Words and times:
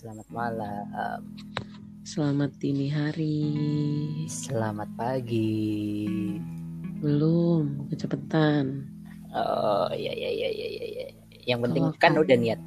selamat 0.00 0.28
malam, 0.32 1.20
Selamat 2.00 2.56
dini 2.56 2.88
hari. 2.88 3.44
selamat 4.24 4.88
pagi. 4.96 6.08
Belum, 7.04 7.84
kecepatan. 7.92 8.88
Oh 9.30 9.92
iya 9.92 10.08
iya 10.10 10.30
iya 10.32 10.48
iya 10.48 10.68
iya. 10.72 10.86
iya. 10.88 11.06
Yang 11.44 11.60
penting 11.68 11.84
Kalau 11.84 12.00
kan 12.00 12.12
kamu- 12.16 12.22
udah 12.24 12.36
niat. 12.40 12.60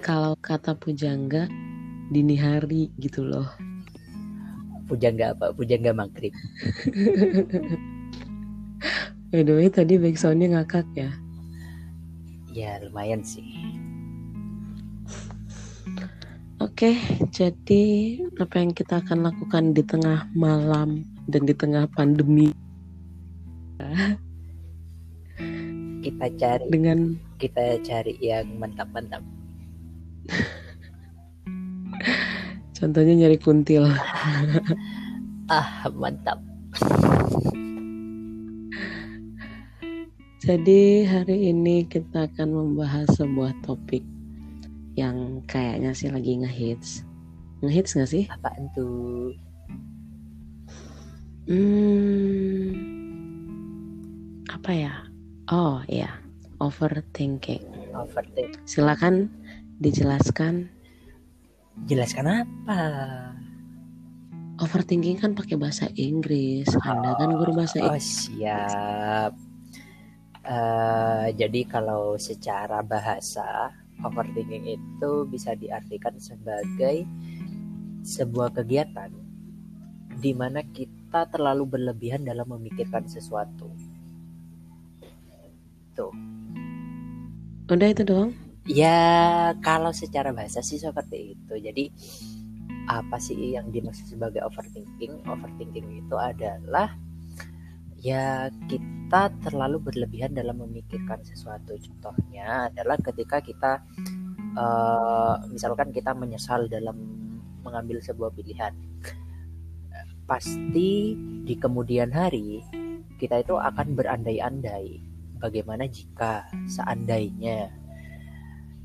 Kalau 0.00 0.32
kata 0.38 0.78
pujangga, 0.78 1.50
dini 2.08 2.38
hari 2.38 2.94
gitu 2.96 3.26
loh. 3.26 3.50
Pujangga 4.86 5.34
apa? 5.34 5.50
Pujangga 5.50 5.90
maghrib. 5.90 6.30
By 9.34 9.42
the 9.42 9.54
way, 9.58 9.66
tadi 9.66 9.98
backsoundnya 9.98 10.62
ngakak 10.62 10.86
ya. 10.94 11.10
Ya 12.54 12.78
lumayan 12.86 13.26
sih. 13.26 13.89
Oke, 16.80 16.96
jadi 17.28 17.84
apa 18.40 18.56
yang 18.56 18.72
kita 18.72 19.04
akan 19.04 19.28
lakukan 19.28 19.76
di 19.76 19.84
tengah 19.84 20.24
malam 20.32 21.04
dan 21.28 21.44
di 21.44 21.52
tengah 21.52 21.84
pandemi 21.92 22.56
Kita 26.00 26.26
cari 26.40 26.64
dengan 26.72 27.20
kita 27.36 27.84
cari 27.84 28.16
yang 28.24 28.56
mantap-mantap. 28.56 29.20
contohnya 32.80 33.12
nyari 33.12 33.36
kuntil. 33.36 33.84
Ah 35.52 35.84
mantap. 35.92 36.40
Jadi 40.40 41.04
hari 41.04 41.52
ini 41.52 41.84
kita 41.84 42.24
akan 42.24 42.48
membahas 42.48 43.04
sebuah 43.20 43.52
topik 43.68 44.00
yang 45.00 45.40
kayaknya 45.48 45.96
sih 45.96 46.12
lagi 46.12 46.36
ngehits. 46.36 47.08
Ngehits 47.64 47.96
gak 47.96 48.10
sih? 48.12 48.24
Apaan 48.28 48.68
tuh? 48.76 49.32
Hmm, 51.50 52.76
apa 54.52 54.70
ya? 54.70 54.94
Oh 55.50 55.80
iya, 55.88 56.12
overthinking. 56.62 57.64
Overthink. 57.96 58.54
Silakan 58.68 59.26
dijelaskan. 59.82 60.70
Jelaskan 61.88 62.44
apa? 62.44 62.80
Overthinking 64.60 65.16
kan 65.18 65.32
pakai 65.32 65.56
bahasa 65.56 65.88
Inggris. 65.96 66.68
Anda 66.84 67.16
kan 67.16 67.32
guru 67.34 67.56
bahasa 67.56 67.80
Oh 67.80 67.96
Inggris. 67.96 68.28
siap. 68.28 69.32
Eh, 70.44 71.26
jadi 71.34 71.60
kalau 71.66 72.14
secara 72.20 72.84
bahasa 72.84 73.72
overthinking 74.04 74.78
itu 74.78 75.12
bisa 75.28 75.56
diartikan 75.56 76.16
sebagai 76.16 77.04
sebuah 78.00 78.56
kegiatan 78.56 79.12
di 80.20 80.32
mana 80.36 80.60
kita 80.64 81.28
terlalu 81.32 81.78
berlebihan 81.78 82.24
dalam 82.24 82.48
memikirkan 82.48 83.08
sesuatu. 83.08 83.68
Tuh. 85.96 86.12
Udah 87.70 87.88
itu 87.88 88.02
doang. 88.02 88.32
Ya 88.68 89.50
kalau 89.64 89.90
secara 89.94 90.34
bahasa 90.36 90.60
sih 90.60 90.76
seperti 90.76 91.38
itu. 91.38 91.54
Jadi 91.56 91.84
apa 92.90 93.16
sih 93.22 93.54
yang 93.54 93.70
dimaksud 93.70 94.10
sebagai 94.10 94.44
overthinking? 94.44 95.24
Overthinking 95.24 96.04
itu 96.04 96.16
adalah 96.18 96.92
ya 98.00 98.50
kita 98.68 98.89
terlalu 99.42 99.90
berlebihan 99.90 100.30
dalam 100.30 100.62
memikirkan 100.62 101.18
sesuatu. 101.26 101.74
Contohnya 101.74 102.70
adalah 102.70 102.94
ketika 103.02 103.42
kita 103.42 103.82
eh, 104.54 105.34
misalkan 105.50 105.90
kita 105.90 106.14
menyesal 106.14 106.70
dalam 106.70 106.94
mengambil 107.66 107.98
sebuah 107.98 108.30
pilihan. 108.32 108.72
Pasti 110.30 111.18
di 111.42 111.54
kemudian 111.58 112.14
hari 112.14 112.62
kita 113.18 113.42
itu 113.42 113.58
akan 113.58 113.98
berandai-andai 113.98 115.02
bagaimana 115.42 115.90
jika 115.90 116.46
seandainya. 116.70 117.68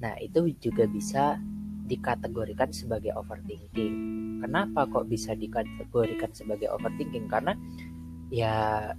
Nah, 0.02 0.13
itu 0.19 0.50
juga 0.57 0.90
bisa 0.90 1.38
dikategorikan 1.86 2.74
sebagai 2.74 3.13
overthinking. 3.13 3.96
Kenapa 4.42 4.90
kok 4.90 5.06
bisa 5.06 5.38
dikategorikan 5.38 6.34
sebagai 6.34 6.68
overthinking? 6.74 7.30
Karena 7.30 7.53
ya 8.34 8.92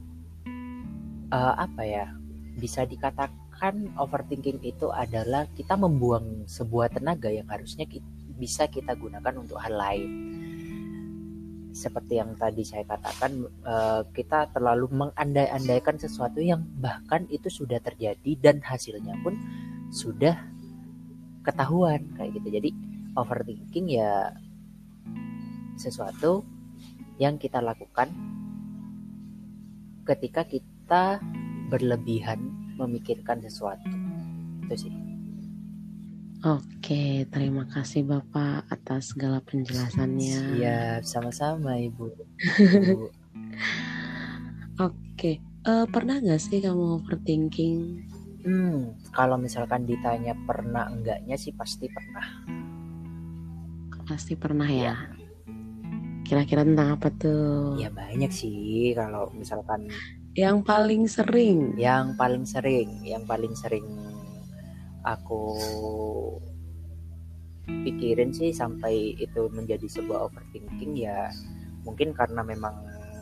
eh, 1.33 1.55
apa 1.57 1.83
ya? 1.83 2.07
Bisa 2.57 2.89
dikatakan 2.89 3.97
overthinking 4.01 4.65
itu 4.65 4.89
adalah 4.93 5.45
kita 5.53 5.77
membuang 5.77 6.49
sebuah 6.49 6.93
tenaga 6.97 7.29
yang 7.29 7.49
harusnya 7.49 7.85
ki- 7.85 8.05
bisa 8.37 8.69
kita 8.69 8.97
gunakan 8.97 9.35
untuk 9.41 9.61
hal 9.61 9.75
lain. 9.77 10.11
Seperti 11.77 12.17
yang 12.17 12.33
tadi 12.41 12.65
saya 12.65 12.89
katakan, 12.89 13.45
eh, 13.45 14.03
kita 14.17 14.49
terlalu 14.53 14.89
mengandai-andaikan 14.93 16.01
sesuatu 16.01 16.41
yang 16.41 16.65
bahkan 16.81 17.29
itu 17.29 17.53
sudah 17.53 17.81
terjadi 17.81 18.33
dan 18.41 18.65
hasilnya 18.65 19.13
pun 19.21 19.37
sudah 19.93 20.37
ketahuan 21.45 22.03
kayak 22.17 22.33
gitu. 22.41 22.49
Jadi 22.49 22.71
overthinking 23.17 23.87
ya 23.93 24.33
sesuatu 25.77 26.45
yang 27.21 27.37
kita 27.37 27.61
lakukan 27.61 28.09
ketika 30.05 30.45
kita 30.45 30.76
berlebihan 31.69 32.39
memikirkan 32.79 33.43
sesuatu. 33.43 33.91
Itu 34.67 34.87
sih. 34.87 34.95
Oke, 36.47 37.27
terima 37.33 37.67
kasih 37.67 38.07
Bapak 38.07 38.69
atas 38.71 39.17
segala 39.17 39.43
penjelasannya. 39.43 40.61
Siap, 40.61 41.03
sama-sama 41.03 41.81
Ibu. 41.81 42.07
Bu. 42.95 43.09
Oke, 44.77 45.41
eh, 45.41 45.87
pernah 45.89 46.21
nggak 46.21 46.39
sih 46.39 46.61
kamu 46.61 47.03
overthinking? 47.03 48.05
Hmm, 48.47 48.95
kalau 49.11 49.41
misalkan 49.41 49.89
ditanya 49.89 50.39
pernah 50.47 50.87
enggaknya 50.87 51.35
sih 51.35 51.51
pasti 51.57 51.91
pernah. 51.91 52.47
Pasti 54.07 54.39
pernah 54.39 54.69
ya. 54.71 54.95
Kira-kira 56.23 56.63
tentang 56.63 56.95
apa 56.95 57.11
tuh? 57.11 57.75
Ya 57.81 57.91
banyak 57.91 58.31
sih 58.31 58.95
kalau 58.95 59.33
misalkan 59.35 59.91
Yang 60.37 60.59
paling 60.69 61.03
sering. 61.09 61.73
yang 61.81 62.13
paling 62.21 62.45
sering, 62.45 62.89
yang 63.03 63.25
paling 63.25 63.57
sering 63.57 63.87
aku 65.07 65.57
pikirin 67.67 68.31
sih 68.31 68.55
sampai 68.55 69.15
itu 69.19 69.51
menjadi 69.51 69.87
sebuah 69.87 70.31
overthinking 70.31 70.95
ya 70.99 71.31
mungkin 71.83 72.15
karena 72.15 72.43
memang 72.43 72.75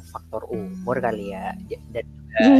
faktor 0.08 0.44
umur 0.52 1.00
kali 1.00 1.32
ya 1.32 1.52
dan 1.92 2.06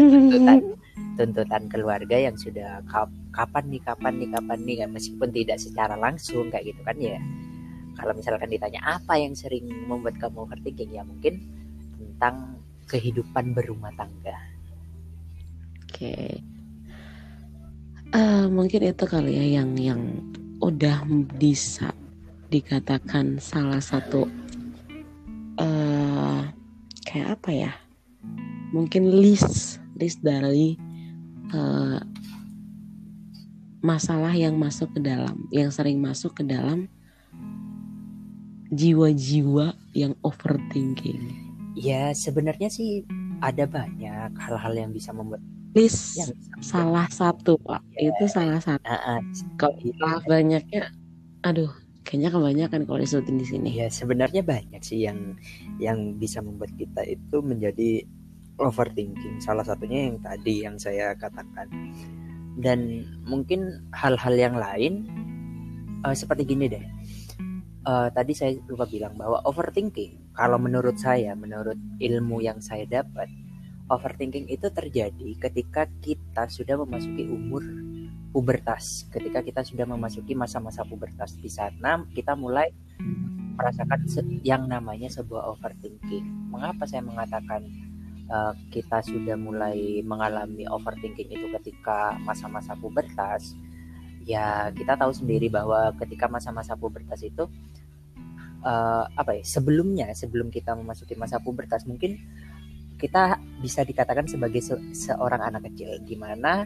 tuntutan 0.09 0.61
tuntutan 1.19 1.63
keluarga 1.69 2.17
yang 2.17 2.37
sudah 2.37 2.81
kap- 2.89 3.13
kapan 3.33 3.65
nih 3.69 3.83
kapan 3.85 4.13
nih 4.17 4.29
kapan 4.33 4.59
nih 4.65 4.77
kan 4.85 4.89
meskipun 4.93 5.29
tidak 5.33 5.59
secara 5.61 5.95
langsung 5.97 6.49
kayak 6.49 6.73
gitu 6.73 6.81
kan 6.85 6.97
ya 7.01 7.19
kalau 7.95 8.13
misalkan 8.17 8.49
ditanya 8.51 8.81
apa 8.83 9.15
yang 9.21 9.37
sering 9.37 9.69
membuat 9.87 10.17
kamu 10.19 10.45
overthinking 10.49 10.93
ya 10.97 11.03
mungkin 11.05 11.41
tentang 12.01 12.59
kehidupan 12.87 13.57
berumah 13.57 13.93
tangga 13.97 14.55
Oke. 15.95 16.43
Eh, 18.11 18.47
mungkin 18.51 18.83
itu 18.83 19.07
kali 19.07 19.39
ya 19.39 19.63
yang 19.63 19.79
yang 19.79 20.03
udah 20.59 21.07
bisa 21.39 21.95
dikatakan 22.51 23.39
salah 23.39 23.79
satu 23.79 24.27
eh 25.55 26.43
kayak 27.07 27.39
apa 27.39 27.51
ya? 27.55 27.73
Mungkin 28.75 29.23
list 29.23 29.79
list 29.95 30.19
dari 30.19 30.75
eh, 31.55 31.99
masalah 33.79 34.35
yang 34.35 34.59
masuk 34.59 34.99
ke 34.99 35.01
dalam, 35.01 35.47
yang 35.55 35.71
sering 35.71 36.03
masuk 36.03 36.35
ke 36.35 36.43
dalam 36.43 36.91
jiwa-jiwa 38.75 39.79
yang 39.95 40.19
overthinking. 40.27 41.44
Ya 41.75 42.15
sebenarnya 42.15 42.71
sih 42.71 43.03
ada 43.43 43.67
banyak 43.67 44.31
hal-hal 44.39 44.75
yang 44.79 44.91
bisa 44.95 45.11
membuat 45.11 45.43
List 45.75 46.15
yang 46.15 46.31
salah 46.63 47.11
satu, 47.11 47.59
Pak. 47.59 47.83
Ya. 47.99 48.15
Itu 48.15 48.31
salah 48.31 48.63
satu. 48.63 48.87
Ah, 48.87 49.19
ah, 49.19 49.21
Kalau 49.59 49.75
salah 49.99 50.23
banyaknya, 50.23 50.95
aduh, 51.43 51.67
kayaknya 52.07 52.31
kebanyakan 52.31 52.87
kalau 52.87 53.03
disebutin 53.03 53.43
di 53.43 53.47
sini. 53.51 53.69
ya 53.75 53.91
sebenarnya 53.91 54.47
banyak 54.47 54.79
sih 54.87 55.03
yang 55.03 55.35
yang 55.83 56.15
bisa 56.15 56.39
membuat 56.39 56.71
kita 56.79 57.03
itu 57.11 57.43
menjadi 57.43 58.07
overthinking. 58.63 59.43
Salah 59.43 59.67
satunya 59.67 60.15
yang 60.15 60.23
tadi 60.23 60.63
yang 60.63 60.79
saya 60.79 61.11
katakan. 61.19 61.67
Dan 62.55 63.11
mungkin 63.27 63.83
hal-hal 63.91 64.39
yang 64.39 64.55
lain 64.55 65.11
eh, 66.07 66.15
seperti 66.15 66.47
gini 66.47 66.71
deh. 66.71 66.87
Eh, 67.83 68.09
tadi 68.15 68.31
saya 68.31 68.55
lupa 68.71 68.87
bilang 68.87 69.19
bahwa 69.19 69.43
overthinking 69.43 70.24
kalau 70.35 70.59
menurut 70.59 70.99
saya, 70.99 71.39
menurut 71.39 71.79
ilmu 72.03 72.43
yang 72.43 72.59
saya 72.59 72.83
dapat, 72.91 73.31
overthinking 73.87 74.51
itu 74.51 74.67
terjadi 74.67 75.39
ketika 75.39 75.87
kita 76.03 76.51
sudah 76.51 76.75
memasuki 76.83 77.23
umur 77.31 77.63
pubertas. 78.35 79.07
Ketika 79.15 79.47
kita 79.47 79.63
sudah 79.63 79.87
memasuki 79.87 80.35
masa-masa 80.35 80.83
pubertas. 80.83 81.39
Di 81.39 81.47
sana 81.47 82.03
kita 82.11 82.35
mulai 82.35 82.75
merasakan 83.55 84.11
yang 84.43 84.67
namanya 84.67 85.07
sebuah 85.07 85.55
overthinking. 85.55 86.51
Mengapa 86.51 86.83
saya 86.83 87.07
mengatakan 87.07 87.63
uh, 88.27 88.59
kita 88.75 89.07
sudah 89.07 89.39
mulai 89.39 90.03
mengalami 90.03 90.67
overthinking 90.67 91.31
itu 91.31 91.47
ketika 91.63 92.19
masa-masa 92.27 92.75
pubertas? 92.75 93.55
Ya 94.27 94.75
kita 94.75 94.99
tahu 94.99 95.15
sendiri 95.15 95.47
bahwa 95.47 95.95
ketika 96.03 96.27
masa-masa 96.27 96.75
pubertas 96.75 97.23
itu 97.23 97.47
uh, 98.65 99.05
apa 99.13 99.39
ya 99.39 99.45
sebelumnya 99.45 100.11
sebelum 100.17 100.49
kita 100.49 100.73
memasuki 100.75 101.15
masa 101.15 101.39
pubertas 101.39 101.85
mungkin 101.85 102.17
kita 102.97 103.37
bisa 103.61 103.85
dikatakan 103.85 104.25
sebagai 104.25 104.65
se 104.65 104.75
seorang 104.97 105.45
anak 105.45 105.69
kecil. 105.71 106.01
Gimana 106.09 106.65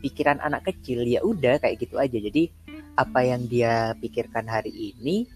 pikiran 0.00 0.40
anak 0.40 0.72
kecil 0.72 1.04
ya 1.04 1.20
udah 1.20 1.60
kayak 1.60 1.76
gitu 1.84 2.00
aja. 2.00 2.16
Jadi 2.16 2.48
apa 2.96 3.20
yang 3.20 3.44
dia 3.44 3.92
pikirkan 4.00 4.48
hari 4.48 4.72
ini 4.96 5.28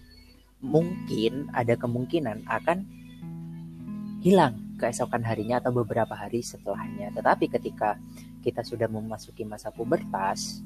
mungkin 0.61 1.49
ada 1.53 1.77
kemungkinan 1.77 2.45
akan 2.49 2.85
hilang 4.21 4.77
keesokan 4.81 5.21
harinya 5.21 5.61
atau 5.61 5.73
beberapa 5.73 6.17
hari 6.17 6.41
setelahnya. 6.41 7.13
Tetapi 7.13 7.45
ketika 7.53 8.01
kita 8.41 8.65
sudah 8.65 8.89
memasuki 8.89 9.45
masa 9.45 9.69
pubertas 9.69 10.65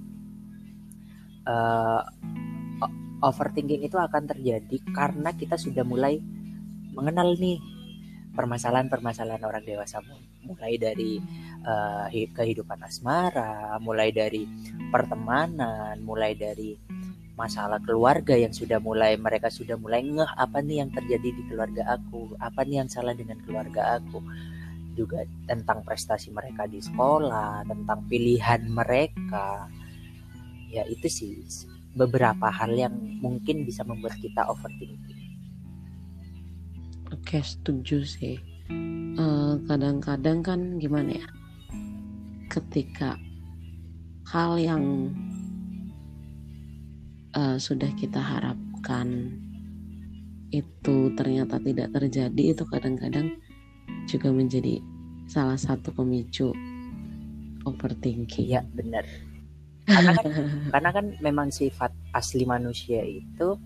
uh, 1.43 1.99
overthinking 3.23 3.85
itu 3.85 3.95
akan 3.95 4.27
terjadi 4.27 4.77
karena 4.91 5.31
kita 5.35 5.55
sudah 5.55 5.83
mulai 5.87 6.19
mengenal 6.95 7.35
nih 7.35 7.59
permasalahan-permasalahan 8.35 9.43
orang 9.47 9.63
dewasa 9.63 10.03
mulai 10.45 10.77
dari 10.77 11.17
uh, 11.65 12.05
kehidupan 12.11 12.83
asmara, 12.83 13.79
mulai 13.81 14.11
dari 14.11 14.45
pertemanan, 14.91 15.97
mulai 16.03 16.37
dari 16.37 16.75
masalah 17.35 17.83
keluarga 17.83 18.35
yang 18.39 18.55
sudah 18.55 18.79
mulai 18.79 19.19
mereka 19.19 19.51
sudah 19.51 19.75
mulai 19.75 20.03
ngeh 20.07 20.31
apa 20.39 20.63
nih 20.63 20.83
yang 20.83 20.91
terjadi 20.91 21.29
di 21.35 21.43
keluarga 21.47 21.83
aku, 21.99 22.35
apa 22.39 22.63
nih 22.63 22.85
yang 22.85 22.89
salah 22.91 23.15
dengan 23.15 23.39
keluarga 23.43 23.99
aku. 23.99 24.19
Juga 24.95 25.27
tentang 25.43 25.83
prestasi 25.83 26.31
mereka 26.31 26.63
di 26.71 26.79
sekolah, 26.79 27.67
tentang 27.67 27.99
pilihan 28.07 28.63
mereka. 28.71 29.67
Ya 30.71 30.87
itu 30.87 31.07
sih 31.11 31.35
beberapa 31.95 32.51
hal 32.51 32.75
yang 32.75 32.93
mungkin 33.23 33.63
bisa 33.63 33.87
membuat 33.87 34.19
kita 34.19 34.43
overthinking. 34.51 34.99
Oke, 37.15 37.39
setuju 37.39 38.03
sih. 38.03 38.37
Eh, 39.15 39.53
kadang-kadang 39.65 40.43
uh, 40.43 40.45
kan 40.45 40.59
gimana 40.77 41.15
ya? 41.15 41.27
Ketika 42.51 43.15
hal 44.27 44.59
yang 44.59 45.15
uh, 47.31 47.55
sudah 47.55 47.89
kita 47.95 48.19
harapkan 48.19 49.31
itu 50.51 51.11
ternyata 51.15 51.57
tidak 51.63 51.95
terjadi 51.95 52.43
itu 52.53 52.63
kadang-kadang 52.67 53.39
juga 54.05 54.29
menjadi 54.29 54.81
salah 55.25 55.57
satu 55.57 55.95
pemicu 55.95 56.53
overthinking. 57.65 58.51
Iya 58.51 58.61
benar. 58.73 59.05
Karena 59.85 60.11
kan, 60.17 60.25
karena 60.73 60.89
kan 60.91 61.05
memang 61.21 61.47
sifat 61.53 61.93
asli 62.11 62.43
manusia 62.43 63.01
itu 63.05 63.57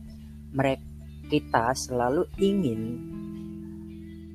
mereka 0.51 0.83
kita 1.29 1.77
selalu 1.77 2.25
ingin 2.41 2.97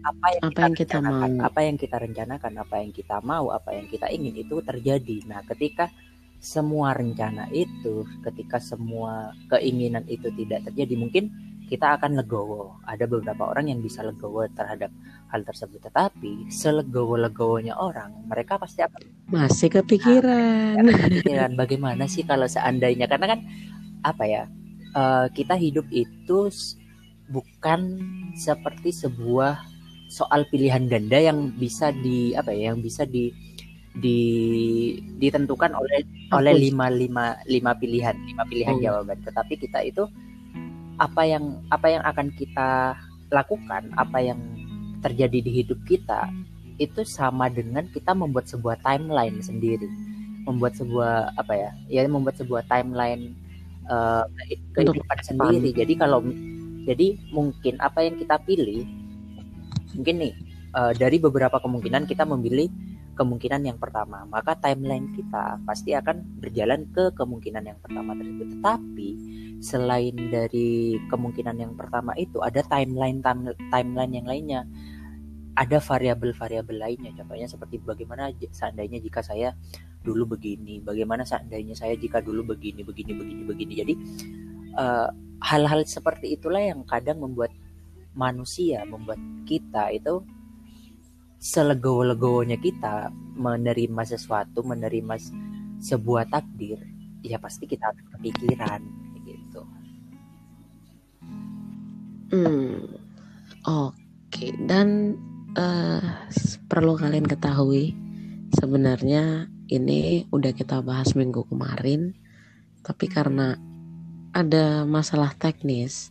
apa 0.04 0.26
yang 0.36 0.44
apa 0.46 0.50
kita, 0.52 0.62
yang 0.62 0.74
kita 0.76 0.98
mau. 1.00 1.22
apa 1.42 1.60
yang 1.64 1.76
kita 1.80 1.96
rencanakan 1.96 2.52
apa 2.60 2.74
yang 2.78 2.90
kita 2.94 3.16
mau 3.24 3.44
apa 3.50 3.70
yang 3.74 3.86
kita 3.90 4.06
ingin 4.12 4.34
itu 4.36 4.56
terjadi. 4.62 5.16
Nah 5.26 5.42
ketika 5.48 5.90
semua 6.38 6.92
rencana 6.92 7.48
itu 7.50 8.04
ketika 8.20 8.60
semua 8.60 9.32
keinginan 9.48 10.04
itu 10.06 10.28
tidak 10.36 10.68
terjadi 10.70 10.94
mungkin 11.00 11.24
kita 11.66 11.96
akan 11.96 12.20
legowo. 12.20 12.76
Ada 12.84 13.08
beberapa 13.08 13.48
orang 13.48 13.72
yang 13.72 13.80
bisa 13.80 14.04
legowo 14.04 14.44
terhadap 14.52 14.92
hal 15.34 15.42
tersebut. 15.42 15.82
Tetapi 15.90 16.46
selegowo-legowonya 16.46 17.74
orang 17.74 18.14
mereka 18.30 18.54
pasti 18.62 18.86
akan 18.86 19.02
masih 19.34 19.74
kepikiran. 19.74 20.78
nah, 20.86 20.94
kepikiran 21.10 21.58
bagaimana 21.58 22.06
sih 22.06 22.22
kalau 22.22 22.46
seandainya? 22.46 23.10
Karena 23.10 23.34
kan 23.34 23.40
apa 24.06 24.24
ya 24.30 24.42
uh, 24.94 25.26
kita 25.34 25.58
hidup 25.58 25.90
itu 25.90 26.46
bukan 27.34 27.98
seperti 28.38 28.94
sebuah 28.94 29.58
soal 30.06 30.46
pilihan 30.46 30.86
ganda 30.86 31.18
yang 31.18 31.50
bisa 31.58 31.90
di 31.90 32.38
apa 32.38 32.54
ya 32.54 32.70
yang 32.70 32.78
bisa 32.78 33.02
di 33.02 33.34
di 33.94 34.20
ditentukan 35.18 35.74
oleh 35.74 36.06
Aku. 36.30 36.38
oleh 36.38 36.54
lima 36.54 36.86
lima 36.90 37.38
lima 37.50 37.72
pilihan 37.74 38.14
lima 38.14 38.46
pilihan 38.46 38.78
oh. 38.78 38.82
jawaban. 38.82 39.18
Tetapi 39.26 39.54
kita 39.58 39.82
itu 39.82 40.06
apa 41.02 41.26
yang 41.26 41.58
apa 41.74 41.90
yang 41.90 42.02
akan 42.06 42.30
kita 42.38 42.94
lakukan 43.34 43.90
apa 43.98 44.18
yang 44.22 44.38
terjadi 45.04 45.38
di 45.44 45.50
hidup 45.62 45.76
kita 45.84 46.32
itu 46.80 47.04
sama 47.04 47.52
dengan 47.52 47.84
kita 47.92 48.16
membuat 48.16 48.48
sebuah 48.48 48.80
timeline 48.80 49.38
sendiri. 49.44 49.86
Membuat 50.48 50.76
sebuah 50.80 51.36
apa 51.36 51.52
ya 51.52 51.70
ya 51.92 52.00
membuat 52.08 52.40
sebuah 52.40 52.64
timeline 52.68 53.36
uh, 53.88 54.24
kehidupan 54.72 55.18
sendiri. 55.20 55.72
jadi 55.72 55.92
kalau 55.96 56.24
jadi 56.84 57.16
mungkin 57.32 57.80
apa 57.80 58.04
yang 58.04 58.20
kita 58.20 58.36
pilih 58.44 58.84
mungkin 59.96 60.20
nih 60.20 60.34
uh, 60.76 60.92
dari 60.92 61.16
beberapa 61.16 61.56
kemungkinan 61.62 62.04
kita 62.04 62.28
memilih 62.28 62.68
kemungkinan 63.14 63.62
yang 63.62 63.78
pertama, 63.78 64.26
maka 64.26 64.58
timeline 64.58 65.14
kita 65.14 65.62
pasti 65.62 65.94
akan 65.94 66.42
berjalan 66.42 66.82
ke 66.90 67.14
kemungkinan 67.14 67.62
yang 67.62 67.78
pertama 67.78 68.18
tersebut. 68.18 68.58
Tetapi 68.58 69.08
selain 69.62 70.14
dari 70.28 70.98
kemungkinan 71.08 71.56
yang 71.62 71.72
pertama 71.78 72.12
itu 72.18 72.42
ada 72.42 72.60
timeline 72.66 73.22
time, 73.22 73.54
timeline 73.70 74.12
yang 74.12 74.26
lainnya. 74.26 74.62
Ada 75.54 75.78
variabel-variabel 75.78 76.76
lainnya. 76.76 77.14
Contohnya 77.14 77.46
seperti 77.46 77.78
bagaimana 77.78 78.30
seandainya 78.50 78.98
jika 78.98 79.22
saya 79.22 79.54
dulu 80.02 80.36
begini, 80.36 80.82
bagaimana 80.82 81.22
seandainya 81.22 81.78
saya 81.78 81.94
jika 81.94 82.18
dulu 82.18 82.54
begini, 82.54 82.82
begini, 82.82 83.14
begini, 83.14 83.42
begini. 83.46 83.72
Jadi 83.78 83.94
eh, 84.74 85.08
hal-hal 85.40 85.80
uh, 85.82 85.88
seperti 85.88 86.34
itulah 86.34 86.60
yang 86.60 86.82
kadang 86.84 87.22
membuat 87.22 87.54
manusia 88.14 88.86
membuat 88.86 89.18
kita 89.44 89.90
itu 89.90 90.22
selegowo-legowonya 91.44 92.56
kita 92.56 93.12
menerima 93.36 94.02
sesuatu, 94.08 94.64
menerima 94.64 95.14
sebuah 95.82 96.32
takdir, 96.32 96.80
ya 97.20 97.36
pasti 97.36 97.68
kita 97.68 97.92
akan 97.92 98.06
kepikiran 98.16 98.80
gitu. 99.28 99.62
Hmm, 102.32 102.96
oke. 103.68 103.92
Okay. 104.32 104.56
Dan 104.64 105.20
uh, 105.54 106.02
perlu 106.66 106.98
kalian 106.98 107.26
ketahui, 107.26 107.94
sebenarnya 108.58 109.46
ini 109.70 110.26
udah 110.30 110.52
kita 110.52 110.82
bahas 110.82 111.14
minggu 111.14 111.46
kemarin, 111.48 112.14
tapi 112.82 113.06
karena 113.08 113.56
ada 114.34 114.82
masalah 114.82 115.32
teknis 115.38 116.10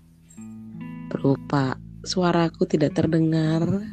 berupa 1.11 1.77
suaraku 2.01 2.65
tidak 2.65 2.95
terdengar 2.97 3.83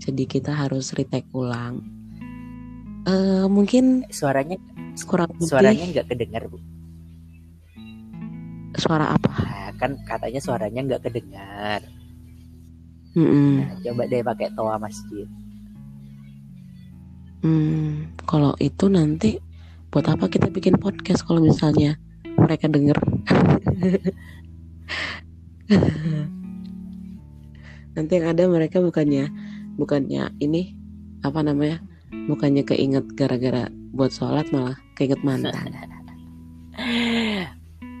jadi 0.00 0.24
kita 0.24 0.56
harus 0.56 0.96
retake 0.96 1.28
ulang. 1.36 1.84
Uh, 3.04 3.44
mungkin 3.50 4.08
suaranya 4.08 4.56
kurang 5.04 5.32
suaranya 5.42 5.84
nggak 5.92 6.06
kedengar 6.08 6.48
bu. 6.48 6.58
Suara 8.80 9.12
apa? 9.12 9.34
Nah, 9.34 9.70
kan 9.76 9.98
katanya 10.06 10.40
suaranya 10.40 10.80
nggak 10.86 11.02
kedengar 11.10 11.99
mm 13.16 13.26
-mm. 13.26 13.52
Nah, 13.58 13.70
coba 13.82 14.02
deh 14.06 14.22
pakai 14.22 14.48
toa 14.54 14.76
masjid. 14.78 15.26
Hmm, 17.40 18.12
kalau 18.28 18.52
itu 18.60 18.92
nanti 18.92 19.40
buat 19.88 20.04
apa 20.04 20.28
kita 20.28 20.52
bikin 20.52 20.76
podcast 20.76 21.24
kalau 21.24 21.40
misalnya 21.40 21.96
mereka 22.36 22.68
denger? 22.68 23.00
Nanti 27.96 28.12
yang 28.16 28.28
ada 28.30 28.44
mereka 28.46 28.78
bukannya 28.84 29.32
bukannya 29.80 30.30
ini 30.38 30.76
apa 31.24 31.40
namanya 31.40 31.80
bukannya 32.28 32.62
keinget 32.62 33.08
gara-gara 33.16 33.72
buat 33.96 34.12
sholat 34.12 34.52
malah 34.52 34.76
keinget 34.94 35.24
mantan. 35.24 35.54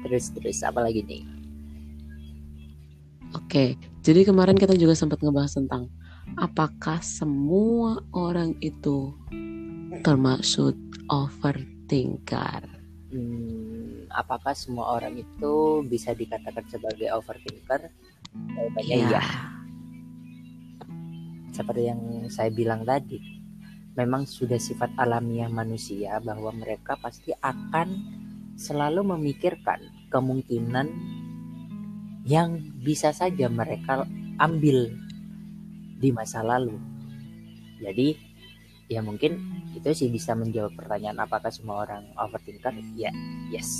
Terus 0.00 0.32
terus 0.32 0.64
apa 0.64 0.80
lagi 0.80 1.04
nih 1.04 1.39
oke 3.36 3.76
jadi 4.00 4.20
kemarin 4.24 4.56
kita 4.56 4.74
juga 4.74 4.96
sempat 4.96 5.20
ngebahas 5.20 5.60
tentang 5.60 5.92
apakah 6.38 7.02
semua 7.02 7.98
orang 8.14 8.54
itu 8.62 9.14
termasuk 10.06 10.78
overthinker? 11.10 12.62
Hmm, 13.10 14.06
apakah 14.14 14.54
semua 14.54 14.94
orang 14.94 15.18
itu 15.18 15.82
bisa 15.82 16.14
dikatakan 16.14 16.62
sebagai 16.70 17.10
overthinker? 17.10 17.90
Jawabannya 18.30 18.96
iya. 18.96 19.08
iya. 19.10 19.22
Seperti 21.50 21.82
yang 21.90 22.00
saya 22.30 22.54
bilang 22.54 22.86
tadi 22.86 23.18
memang 23.98 24.22
sudah 24.22 24.56
sifat 24.56 24.94
alamiah 24.94 25.50
manusia 25.50 26.22
bahwa 26.22 26.54
mereka 26.54 26.94
pasti 27.02 27.34
akan 27.42 27.90
selalu 28.54 29.02
memikirkan 29.18 29.82
kemungkinan 30.14 30.86
yang 32.24 32.60
bisa 32.80 33.12
saja 33.16 33.48
mereka 33.48 34.04
ambil 34.40 34.92
di 36.00 36.10
masa 36.12 36.40
lalu. 36.40 36.76
Jadi 37.80 38.16
ya 38.90 39.00
mungkin 39.00 39.38
itu 39.72 39.88
sih 39.94 40.08
bisa 40.10 40.34
menjawab 40.34 40.74
pertanyaan 40.74 41.22
apakah 41.22 41.48
semua 41.52 41.86
orang 41.86 42.08
overthinker? 42.18 42.74
Ya, 42.98 43.12
yes. 43.48 43.70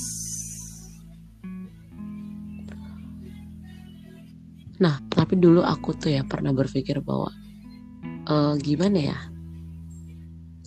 Nah, 4.80 4.96
tapi 5.12 5.36
dulu 5.36 5.60
aku 5.60 5.92
tuh 5.92 6.08
ya 6.08 6.24
pernah 6.24 6.56
berpikir 6.56 7.04
bahwa 7.04 7.28
uh, 8.24 8.56
gimana 8.56 9.12
ya? 9.12 9.18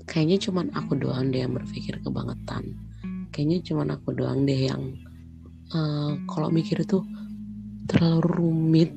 Kayaknya 0.06 0.38
cuman 0.46 0.68
aku 0.78 0.94
doang 1.02 1.34
deh 1.34 1.42
yang 1.42 1.58
berpikir 1.58 1.98
kebangetan. 2.06 2.78
Kayaknya 3.34 3.60
cuman 3.66 3.88
aku 3.98 4.14
doang 4.14 4.46
deh 4.46 4.70
yang 4.70 4.94
uh, 5.74 6.14
kalau 6.30 6.54
mikir 6.54 6.78
itu 6.78 7.02
terlalu 7.90 8.22
rumit 8.28 8.92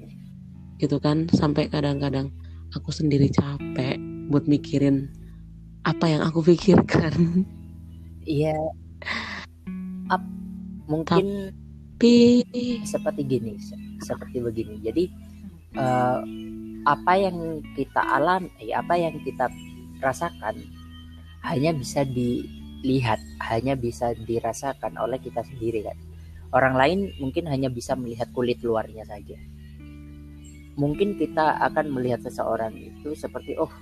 gitu 0.82 1.00
kan 1.00 1.26
sampai 1.32 1.66
kadang-kadang 1.72 2.28
aku 2.76 2.92
sendiri 2.92 3.32
capek 3.32 3.96
buat 4.28 4.44
mikirin 4.44 5.08
apa 5.86 6.10
yang 6.10 6.22
aku 6.26 6.42
pikirkan. 6.42 7.46
Iya. 8.26 8.58
mungkin 10.86 11.50
tapi 11.96 12.44
seperti 12.84 13.24
gini 13.24 13.56
seperti 14.04 14.36
begini 14.44 14.84
jadi 14.84 15.08
uh, 15.80 16.20
apa 16.84 17.12
yang 17.16 17.64
kita 17.72 18.04
alami 18.04 18.52
eh, 18.60 18.76
apa 18.76 19.00
yang 19.00 19.16
kita 19.24 19.48
rasakan 20.04 20.60
hanya 21.40 21.72
bisa 21.72 22.04
dilihat 22.04 23.16
hanya 23.48 23.72
bisa 23.80 24.12
dirasakan 24.28 24.92
oleh 25.00 25.16
kita 25.24 25.40
sendiri 25.40 25.88
kan 25.88 25.96
orang 26.54 26.74
lain 26.76 26.98
mungkin 27.18 27.50
hanya 27.50 27.72
bisa 27.72 27.98
melihat 27.98 28.30
kulit 28.30 28.62
luarnya 28.62 29.02
saja. 29.08 29.38
Mungkin 30.76 31.16
kita 31.16 31.56
akan 31.72 31.88
melihat 31.88 32.20
seseorang 32.20 32.76
itu 32.76 33.16
seperti 33.16 33.56
oh 33.56 33.72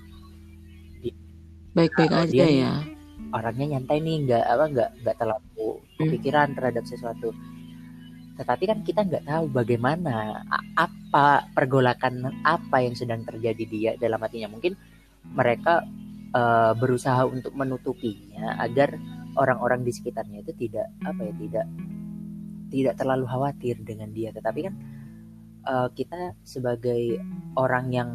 baik-baik 1.75 2.15
aja 2.15 2.31
dia 2.31 2.47
ya. 2.47 2.73
orangnya 3.35 3.75
nyantai 3.77 3.99
nih 3.99 4.17
nggak 4.31 4.45
apa 4.47 4.65
nggak 4.71 4.91
nggak 5.03 5.17
terlalu 5.19 5.69
hmm. 5.99 6.11
pikiran 6.15 6.49
terhadap 6.55 6.85
sesuatu. 6.87 7.35
Tetapi 8.35 8.65
kan 8.67 8.79
kita 8.87 9.01
nggak 9.07 9.27
tahu 9.27 9.45
bagaimana 9.51 10.43
apa 10.75 11.47
pergolakan 11.55 12.31
apa 12.47 12.83
yang 12.83 12.95
sedang 12.95 13.27
terjadi 13.27 13.65
dia 13.67 13.93
dalam 13.99 14.23
hatinya. 14.23 14.51
Mungkin 14.55 14.75
mereka 15.35 15.83
uh, 16.35 16.73
berusaha 16.79 17.27
untuk 17.27 17.55
menutupinya 17.55 18.59
agar 18.59 18.99
orang-orang 19.35 19.83
di 19.83 19.93
sekitarnya 19.95 20.47
itu 20.47 20.53
tidak 20.67 20.87
apa 21.03 21.21
ya 21.27 21.35
tidak 21.39 21.67
tidak 22.75 22.99
terlalu 22.99 23.31
khawatir 23.31 23.79
dengan 23.87 24.11
dia. 24.11 24.35
Tetapi 24.35 24.61
kan 24.67 24.75
uh, 25.71 25.89
kita 25.95 26.35
sebagai 26.43 27.23
orang 27.55 27.95
yang 27.95 28.11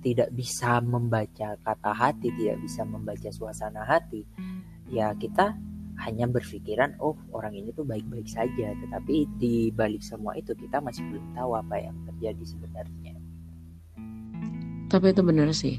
tidak 0.00 0.32
bisa 0.32 0.80
membaca 0.80 1.58
kata 1.60 1.90
hati 1.92 2.30
tidak 2.32 2.62
bisa 2.62 2.86
membaca 2.86 3.28
suasana 3.34 3.82
hati 3.82 4.22
ya 4.86 5.10
kita 5.18 5.58
hanya 5.98 6.30
berpikiran 6.30 6.94
oh 7.02 7.18
orang 7.34 7.58
ini 7.58 7.74
tuh 7.74 7.84
baik-baik 7.84 8.30
saja. 8.30 8.72
Tetapi 8.72 9.26
di 9.36 9.68
balik 9.74 10.00
semua 10.00 10.32
itu 10.38 10.54
kita 10.54 10.78
masih 10.78 11.02
belum 11.10 11.34
tahu 11.34 11.50
apa 11.58 11.74
yang 11.76 11.96
terjadi 12.06 12.44
sebenarnya. 12.46 13.14
Tapi 14.88 15.06
itu 15.12 15.22
benar 15.26 15.50
sih. 15.52 15.76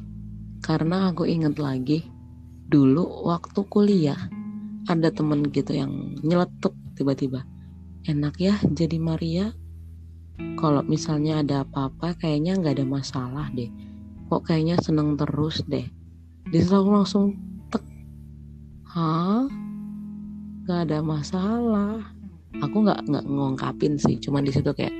Karena 0.59 1.09
aku 1.09 1.23
ingat 1.23 1.55
lagi 1.55 2.03
dulu 2.67 3.25
waktu 3.25 3.63
kuliah 3.71 4.19
ada 4.85 5.09
temen 5.09 5.47
gitu 5.49 5.71
yang 5.73 6.19
nyeletuk 6.21 6.75
tiba-tiba 6.93 7.41
enak 8.07 8.35
ya 8.39 8.55
jadi 8.63 8.95
Maria. 9.01 9.51
Kalau 10.55 10.83
misalnya 10.87 11.43
ada 11.43 11.67
apa-apa 11.67 12.15
kayaknya 12.15 12.55
nggak 12.55 12.79
ada 12.79 12.87
masalah 12.87 13.47
deh. 13.51 13.67
Kok 14.31 14.47
kayaknya 14.47 14.79
seneng 14.79 15.19
terus 15.19 15.59
deh. 15.67 15.83
Dia 16.47 16.61
selalu 16.63 16.89
langsung 17.03 17.35
tek. 17.67 17.83
Hah? 18.87 19.43
Nggak 20.63 20.79
ada 20.87 20.99
masalah. 21.03 21.99
Aku 22.63 22.87
nggak 22.87 23.07
nggak 23.07 23.25
ngungkapin 23.27 23.99
sih 23.99 24.19
cuman 24.19 24.47
di 24.47 24.51
situ 24.55 24.71
kayak 24.71 24.95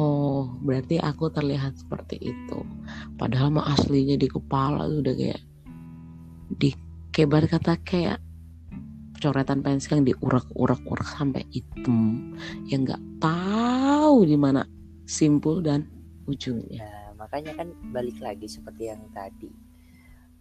oh 0.00 0.52
berarti 0.62 0.98
aku 0.98 1.30
terlihat 1.30 1.78
seperti 1.78 2.18
itu. 2.18 2.58
Padahal 3.14 3.54
mah 3.54 3.70
aslinya 3.78 4.18
di 4.18 4.26
kepala 4.26 4.90
tuh 4.90 5.00
udah 5.06 5.14
kayak 5.14 5.42
di 6.58 6.70
kebar 7.12 7.46
kata 7.46 7.78
kayak 7.84 8.18
coretan 9.22 9.62
pensil 9.62 10.02
yang 10.02 10.06
diurak-urak-urak 10.10 11.06
sampai 11.06 11.46
hitam. 11.54 12.34
Yang 12.66 12.80
nggak 12.90 13.02
tahu 13.22 14.26
di 14.26 14.34
mana 14.34 14.66
simpul 15.06 15.62
dan 15.62 15.86
ujungnya. 16.26 16.82
Nah, 16.82 17.08
makanya 17.22 17.54
kan 17.54 17.70
balik 17.94 18.18
lagi 18.18 18.50
seperti 18.50 18.90
yang 18.90 19.02
tadi. 19.14 19.50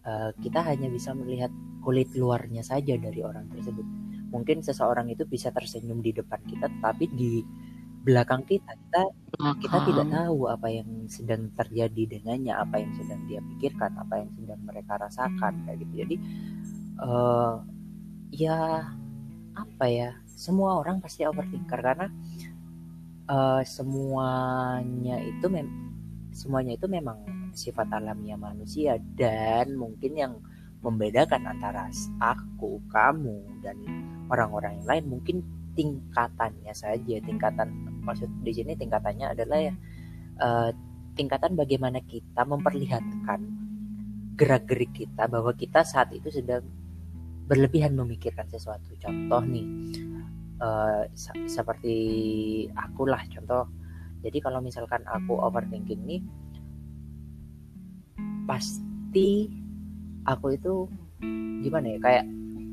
Uh, 0.02 0.34
kita 0.42 0.66
hanya 0.66 0.90
bisa 0.90 1.14
melihat 1.14 1.54
kulit 1.86 2.10
luarnya 2.18 2.66
saja 2.66 2.98
dari 2.98 3.22
orang 3.22 3.46
tersebut. 3.54 3.86
Mungkin 4.34 4.66
seseorang 4.66 5.14
itu 5.14 5.30
bisa 5.30 5.54
tersenyum 5.54 6.02
di 6.02 6.10
depan 6.10 6.42
kita 6.50 6.66
tapi 6.82 7.06
di 7.14 7.46
belakang 8.02 8.42
kita 8.50 8.74
kita 8.82 9.02
kita 9.62 9.78
tidak 9.86 10.08
tahu 10.10 10.50
apa 10.50 10.68
yang 10.74 10.90
sedang 11.06 11.54
terjadi 11.54 12.18
dengannya 12.18 12.50
apa 12.50 12.82
yang 12.82 12.90
sedang 12.98 13.22
dia 13.30 13.46
pikirkan 13.46 13.94
apa 13.94 14.26
yang 14.26 14.30
sedang 14.34 14.62
mereka 14.66 14.98
rasakan 14.98 15.54
kayak 15.70 15.78
gitu. 15.86 15.94
Jadi 16.02 16.16
uh, 16.98 17.62
ya 18.32 18.88
apa 19.54 19.86
ya 19.86 20.16
semua 20.32 20.80
orang 20.80 21.04
pasti 21.04 21.28
overthinker 21.28 21.80
karena 21.84 22.08
uh, 23.28 23.62
semuanya 23.62 25.20
itu 25.22 25.46
mem 25.52 25.68
semuanya 26.32 26.80
itu 26.80 26.88
memang 26.88 27.20
sifat 27.52 27.92
alamiah 27.92 28.40
manusia 28.40 28.96
dan 29.20 29.76
mungkin 29.76 30.16
yang 30.16 30.34
membedakan 30.82 31.46
antara 31.46 31.94
aku, 32.18 32.82
kamu, 32.90 33.62
dan 33.62 33.78
orang-orang 34.34 34.82
yang 34.82 34.88
lain 34.88 35.06
mungkin 35.14 35.38
tingkatannya 35.78 36.74
saja. 36.74 37.22
Tingkatan 37.22 38.02
maksud 38.02 38.28
di 38.42 38.52
sini 38.52 38.74
tingkatannya 38.74 39.38
adalah 39.38 39.60
ya 39.62 39.74
uh, 40.42 40.70
tingkatan 41.14 41.54
bagaimana 41.54 42.02
kita 42.02 42.42
memperlihatkan 42.48 43.40
gerak-gerik 44.40 44.90
kita 44.96 45.30
bahwa 45.30 45.54
kita 45.54 45.86
saat 45.86 46.10
itu 46.18 46.34
sedang 46.34 46.66
berlebihan 47.52 48.00
memikirkan 48.00 48.48
sesuatu. 48.48 48.96
Contoh 48.96 49.44
nih, 49.44 49.68
uh, 50.64 51.04
seperti 51.52 51.98
aku 52.72 53.12
lah 53.12 53.20
contoh. 53.28 53.68
Jadi 54.24 54.40
kalau 54.40 54.64
misalkan 54.64 55.04
aku 55.04 55.36
overthinking 55.36 56.00
nih, 56.08 56.22
pasti 58.48 59.52
aku 60.24 60.56
itu 60.56 60.88
gimana 61.60 61.92
ya 61.92 62.00
kayak 62.00 62.26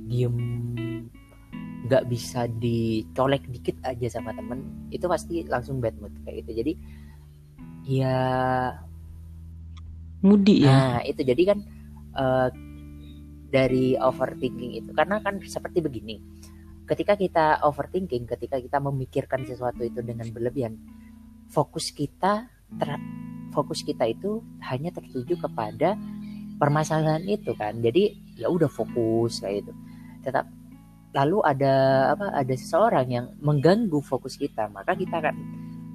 diem 0.07 0.37
nggak 1.89 2.05
bisa 2.09 2.45
dicolek 2.61 3.49
dikit 3.49 3.77
aja 3.85 4.21
sama 4.21 4.37
temen 4.37 4.61
itu 4.93 5.09
pasti 5.09 5.41
langsung 5.49 5.81
bad 5.81 5.97
mood 5.97 6.13
kayak 6.25 6.45
gitu 6.45 6.61
jadi 6.61 6.73
ya 7.89 8.19
mudi 10.21 10.69
ya 10.69 10.69
nah 10.69 11.01
itu 11.01 11.25
jadi 11.25 11.43
kan 11.55 11.59
uh, 12.13 12.49
dari 13.49 13.97
overthinking 13.97 14.85
itu. 14.85 14.91
Karena 14.93 15.19
kan 15.25 15.41
seperti 15.43 15.81
begini 15.81 16.17
ketika 16.89 17.15
kita 17.21 17.47
overthinking 17.69 18.25
ketika 18.25 18.57
kita 18.57 18.81
memikirkan 18.81 19.45
sesuatu 19.45 19.85
itu 19.85 20.01
dengan 20.01 20.25
berlebihan 20.33 20.73
fokus 21.53 21.93
kita 21.93 22.49
ter 22.81 22.91
fokus 23.53 23.85
kita 23.85 24.09
itu 24.09 24.41
hanya 24.65 24.89
tertuju 24.93 25.37
kepada 25.37 26.01
permasalahan 26.57 27.25
itu 27.29 27.53
kan. 27.55 27.77
Jadi 27.85 28.37
ya 28.41 28.49
udah 28.49 28.73
fokus 28.73 29.45
kayak 29.45 29.69
itu 29.69 29.73
tetap 30.25 30.49
lalu 31.13 31.41
ada 31.45 31.75
apa 32.17 32.33
ada 32.37 32.55
seseorang 32.57 33.07
yang 33.09 33.27
mengganggu 33.41 33.97
fokus 34.05 34.37
kita 34.37 34.69
maka 34.69 34.93
kita 34.93 35.21
akan 35.21 35.37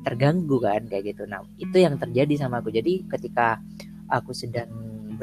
terganggu 0.05 0.61
kan 0.61 0.85
kayak 0.85 1.13
gitu. 1.13 1.25
Nah 1.25 1.41
itu 1.57 1.77
yang 1.77 1.97
terjadi 1.97 2.37
sama 2.37 2.61
aku. 2.61 2.69
Jadi 2.69 3.09
ketika 3.09 3.57
aku 4.09 4.29
sedang 4.35 4.69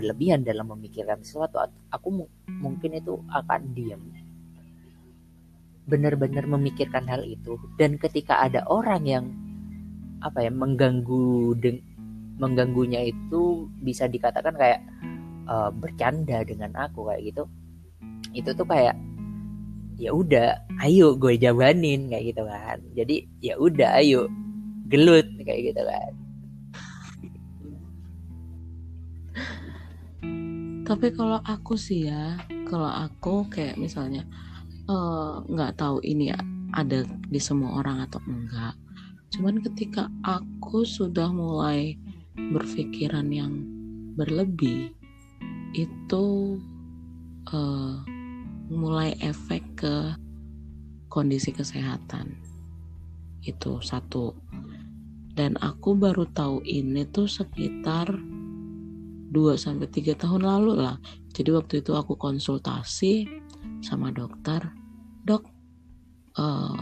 berlebihan 0.01 0.41
dalam 0.41 0.73
memikirkan 0.73 1.21
sesuatu 1.21 1.61
aku 1.93 2.25
mungkin 2.49 2.97
itu 2.97 3.21
akan 3.29 3.77
diam 3.77 4.01
benar-benar 5.85 6.49
memikirkan 6.49 7.05
hal 7.05 7.21
itu 7.29 7.61
dan 7.77 8.01
ketika 8.01 8.41
ada 8.41 8.65
orang 8.73 9.05
yang 9.05 9.25
apa 10.25 10.49
ya 10.49 10.53
mengganggu 10.53 11.57
mengganggunya 12.41 13.13
itu 13.13 13.69
bisa 13.85 14.09
dikatakan 14.09 14.57
kayak 14.57 14.81
uh, 15.45 15.69
bercanda 15.69 16.41
dengan 16.49 16.73
aku 16.81 17.13
kayak 17.13 17.29
gitu 17.29 17.45
itu 18.33 18.51
tuh 18.57 18.65
kayak 18.65 18.97
ya 20.01 20.17
udah 20.17 20.57
ayo 20.81 21.13
gue 21.13 21.37
jawanin 21.37 22.09
kayak 22.09 22.33
gitu 22.33 22.43
kan. 22.49 22.81
Jadi 22.97 23.29
ya 23.45 23.61
udah 23.61 24.01
ayo 24.01 24.33
gelut 24.89 25.29
kayak 25.45 25.71
gitu 25.71 25.83
kan 25.85 26.13
tapi 30.91 31.15
kalau 31.15 31.39
aku 31.47 31.79
sih 31.79 32.11
ya 32.11 32.35
kalau 32.67 32.91
aku 32.91 33.47
kayak 33.47 33.79
misalnya 33.79 34.27
eh, 34.91 35.35
nggak 35.47 35.73
uh, 35.75 35.79
tahu 35.79 36.03
ini 36.03 36.35
ada 36.75 37.07
di 37.07 37.39
semua 37.39 37.79
orang 37.79 38.11
atau 38.11 38.19
enggak. 38.27 38.75
Cuman 39.31 39.63
ketika 39.63 40.11
aku 40.27 40.83
sudah 40.83 41.31
mulai 41.31 41.95
berpikiran 42.35 43.31
yang 43.31 43.63
berlebih 44.19 44.91
itu 45.79 46.59
uh, 47.55 47.95
mulai 48.67 49.15
efek 49.23 49.63
ke 49.79 49.95
kondisi 51.07 51.55
kesehatan. 51.55 52.35
Itu 53.47 53.79
satu. 53.79 54.35
Dan 55.39 55.55
aku 55.63 55.95
baru 55.95 56.27
tahu 56.27 56.67
ini 56.67 57.07
tuh 57.07 57.31
sekitar 57.31 58.11
2 59.31 59.55
sampai 59.55 59.87
3 59.87 60.19
tahun 60.19 60.43
lalu 60.43 60.83
lah. 60.83 60.99
Jadi 61.31 61.51
waktu 61.55 61.75
itu 61.87 61.95
aku 61.95 62.19
konsultasi 62.19 63.31
sama 63.81 64.11
dokter. 64.11 64.61
Dok, 65.23 65.47
uh, 66.37 66.77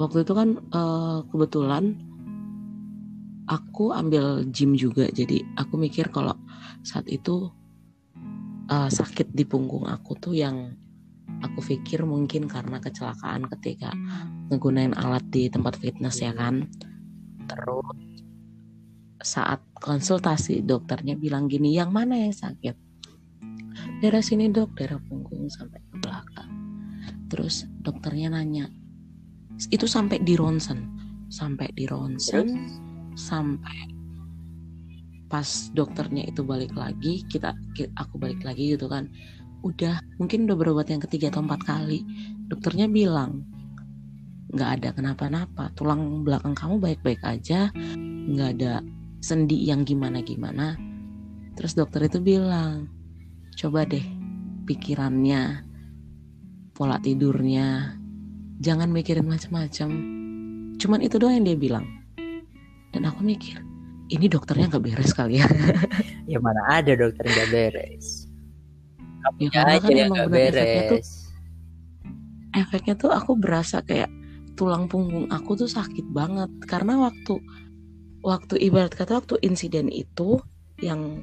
waktu 0.00 0.24
itu 0.24 0.32
kan 0.32 0.48
uh, 0.72 1.20
kebetulan 1.28 2.00
aku 3.46 3.92
ambil 3.92 4.48
gym 4.48 4.72
juga. 4.72 5.12
Jadi 5.12 5.44
aku 5.60 5.76
mikir 5.76 6.08
kalau 6.08 6.34
saat 6.80 7.04
itu 7.12 7.52
uh, 8.72 8.88
sakit 8.88 9.36
di 9.36 9.44
punggung 9.44 9.84
aku 9.84 10.16
tuh 10.16 10.32
yang 10.32 10.72
aku 11.44 11.60
pikir 11.60 12.06
mungkin 12.08 12.48
karena 12.48 12.80
kecelakaan 12.80 13.44
ketika 13.58 13.92
menggunakan 14.48 14.96
alat 14.96 15.24
di 15.28 15.52
tempat 15.52 15.76
fitness 15.76 16.24
ya 16.24 16.32
kan. 16.32 16.64
Terus 17.46 18.05
saat 19.26 19.58
konsultasi 19.82 20.62
dokternya 20.62 21.18
bilang 21.18 21.50
gini 21.50 21.74
yang 21.74 21.90
mana 21.90 22.14
yang 22.14 22.30
sakit? 22.30 22.78
Daerah 23.98 24.22
sini 24.22 24.46
dok 24.54 24.78
daerah 24.78 25.02
punggung 25.02 25.50
sampai 25.50 25.82
ke 25.82 25.98
belakang. 25.98 26.50
Terus 27.26 27.66
dokternya 27.82 28.30
nanya 28.30 28.70
itu 29.74 29.90
sampai 29.90 30.22
di 30.22 30.38
ronsen 30.38 30.94
sampai 31.26 31.72
di 31.74 31.90
ronsen 31.90 32.46
sampai 33.18 33.90
pas 35.26 35.72
dokternya 35.74 36.22
itu 36.30 36.46
balik 36.46 36.70
lagi 36.78 37.26
kita 37.26 37.50
aku 37.98 38.14
balik 38.20 38.46
lagi 38.46 38.78
gitu 38.78 38.86
kan 38.86 39.10
udah 39.66 39.98
mungkin 40.22 40.46
udah 40.46 40.54
berobat 40.54 40.86
yang 40.86 41.02
ketiga 41.02 41.34
atau 41.34 41.42
empat 41.42 41.66
kali. 41.66 42.06
Dokternya 42.46 42.86
bilang 42.86 43.42
nggak 44.54 44.70
ada 44.78 44.88
kenapa-napa 44.94 45.74
tulang 45.74 46.22
belakang 46.22 46.54
kamu 46.54 46.78
baik-baik 46.78 47.18
aja 47.26 47.74
nggak 48.30 48.50
ada 48.60 48.78
sendi 49.26 49.66
yang 49.66 49.82
gimana-gimana. 49.82 50.78
Terus 51.58 51.74
dokter 51.74 52.06
itu 52.06 52.22
bilang, 52.22 52.86
coba 53.58 53.82
deh 53.82 54.06
pikirannya, 54.70 55.66
pola 56.70 57.02
tidurnya, 57.02 57.98
jangan 58.62 58.94
mikirin 58.94 59.26
macam-macam. 59.26 59.88
Cuman 60.78 61.00
itu 61.02 61.18
doang 61.18 61.42
yang 61.42 61.46
dia 61.50 61.58
bilang. 61.58 61.86
Dan 62.94 63.02
aku 63.10 63.26
mikir, 63.26 63.58
ini 64.14 64.30
dokternya 64.30 64.70
nggak 64.70 64.84
beres 64.86 65.10
kali 65.10 65.42
ya. 65.42 65.48
ya 66.30 66.38
mana 66.38 66.62
ada 66.70 66.94
dokter 66.94 67.26
nggak 67.26 67.50
beres. 67.50 68.30
ya 69.42 69.50
karena 69.50 69.82
kan 69.82 69.90
emang 69.90 70.30
benar 70.30 70.54
beres. 70.54 70.54
efeknya 70.54 70.84
tuh, 70.86 71.02
efeknya 72.54 72.94
tuh 72.94 73.10
aku 73.10 73.32
berasa 73.34 73.82
kayak 73.82 74.06
tulang 74.54 74.86
punggung 74.86 75.28
aku 75.28 75.58
tuh 75.58 75.68
sakit 75.68 76.06
banget 76.14 76.48
karena 76.64 76.96
waktu 76.96 77.42
waktu 78.26 78.58
ibarat 78.58 78.90
kata 78.90 79.22
waktu 79.22 79.38
insiden 79.46 79.86
itu 79.86 80.42
yang 80.82 81.22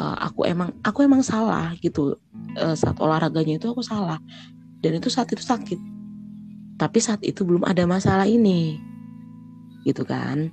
uh, 0.00 0.16
aku 0.24 0.48
emang 0.48 0.72
aku 0.80 1.04
emang 1.04 1.20
salah 1.20 1.76
gitu. 1.84 2.16
Uh, 2.56 2.72
saat 2.72 2.96
olahraganya 2.96 3.60
itu 3.60 3.68
aku 3.68 3.84
salah. 3.84 4.16
Dan 4.80 4.96
itu 4.96 5.12
saat 5.12 5.28
itu 5.28 5.44
sakit. 5.44 5.76
Tapi 6.80 6.98
saat 7.04 7.20
itu 7.20 7.44
belum 7.44 7.68
ada 7.68 7.84
masalah 7.84 8.24
ini. 8.24 8.80
Gitu 9.84 10.08
kan? 10.08 10.48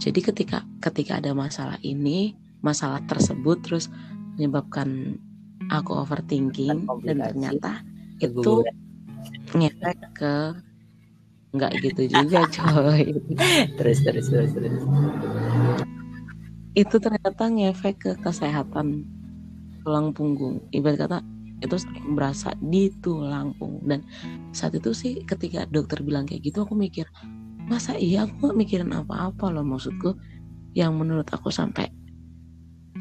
Jadi 0.00 0.24
ketika 0.24 0.64
ketika 0.80 1.20
ada 1.20 1.36
masalah 1.36 1.76
ini 1.84 2.34
masalah 2.64 3.04
tersebut 3.06 3.62
terus 3.62 3.86
menyebabkan 4.34 5.20
aku 5.68 5.94
overthinking 6.02 6.88
dan 7.06 7.16
ternyata 7.22 7.84
itu 8.18 8.64
ngefek 9.54 9.98
ke 10.16 10.34
nggak 11.52 11.72
gitu 11.80 12.02
juga 12.12 12.44
coy. 12.56 13.16
Terus 13.80 13.98
terus 14.04 14.26
terus 14.28 14.50
terus. 14.52 14.82
Itu 16.76 16.96
ternyata 17.00 17.48
ngefek 17.48 17.96
ke 17.98 18.12
kesehatan 18.20 19.04
tulang 19.82 20.12
punggung. 20.12 20.60
Ibarat 20.70 21.08
kata 21.08 21.18
itu 21.64 21.76
berasa 22.12 22.52
di 22.60 22.92
tulang 23.00 23.56
punggung. 23.56 23.84
Dan 23.88 24.00
saat 24.52 24.76
itu 24.76 24.92
sih 24.92 25.24
ketika 25.24 25.64
dokter 25.68 26.04
bilang 26.04 26.28
kayak 26.28 26.44
gitu 26.44 26.68
aku 26.68 26.76
mikir 26.76 27.08
masa 27.68 28.00
iya 28.00 28.24
aku 28.24 28.52
gak 28.52 28.56
mikirin 28.56 28.92
apa-apa 28.92 29.48
loh 29.48 29.64
maksudku? 29.64 30.14
Yang 30.76 30.92
menurut 30.94 31.28
aku 31.32 31.48
sampai 31.48 31.88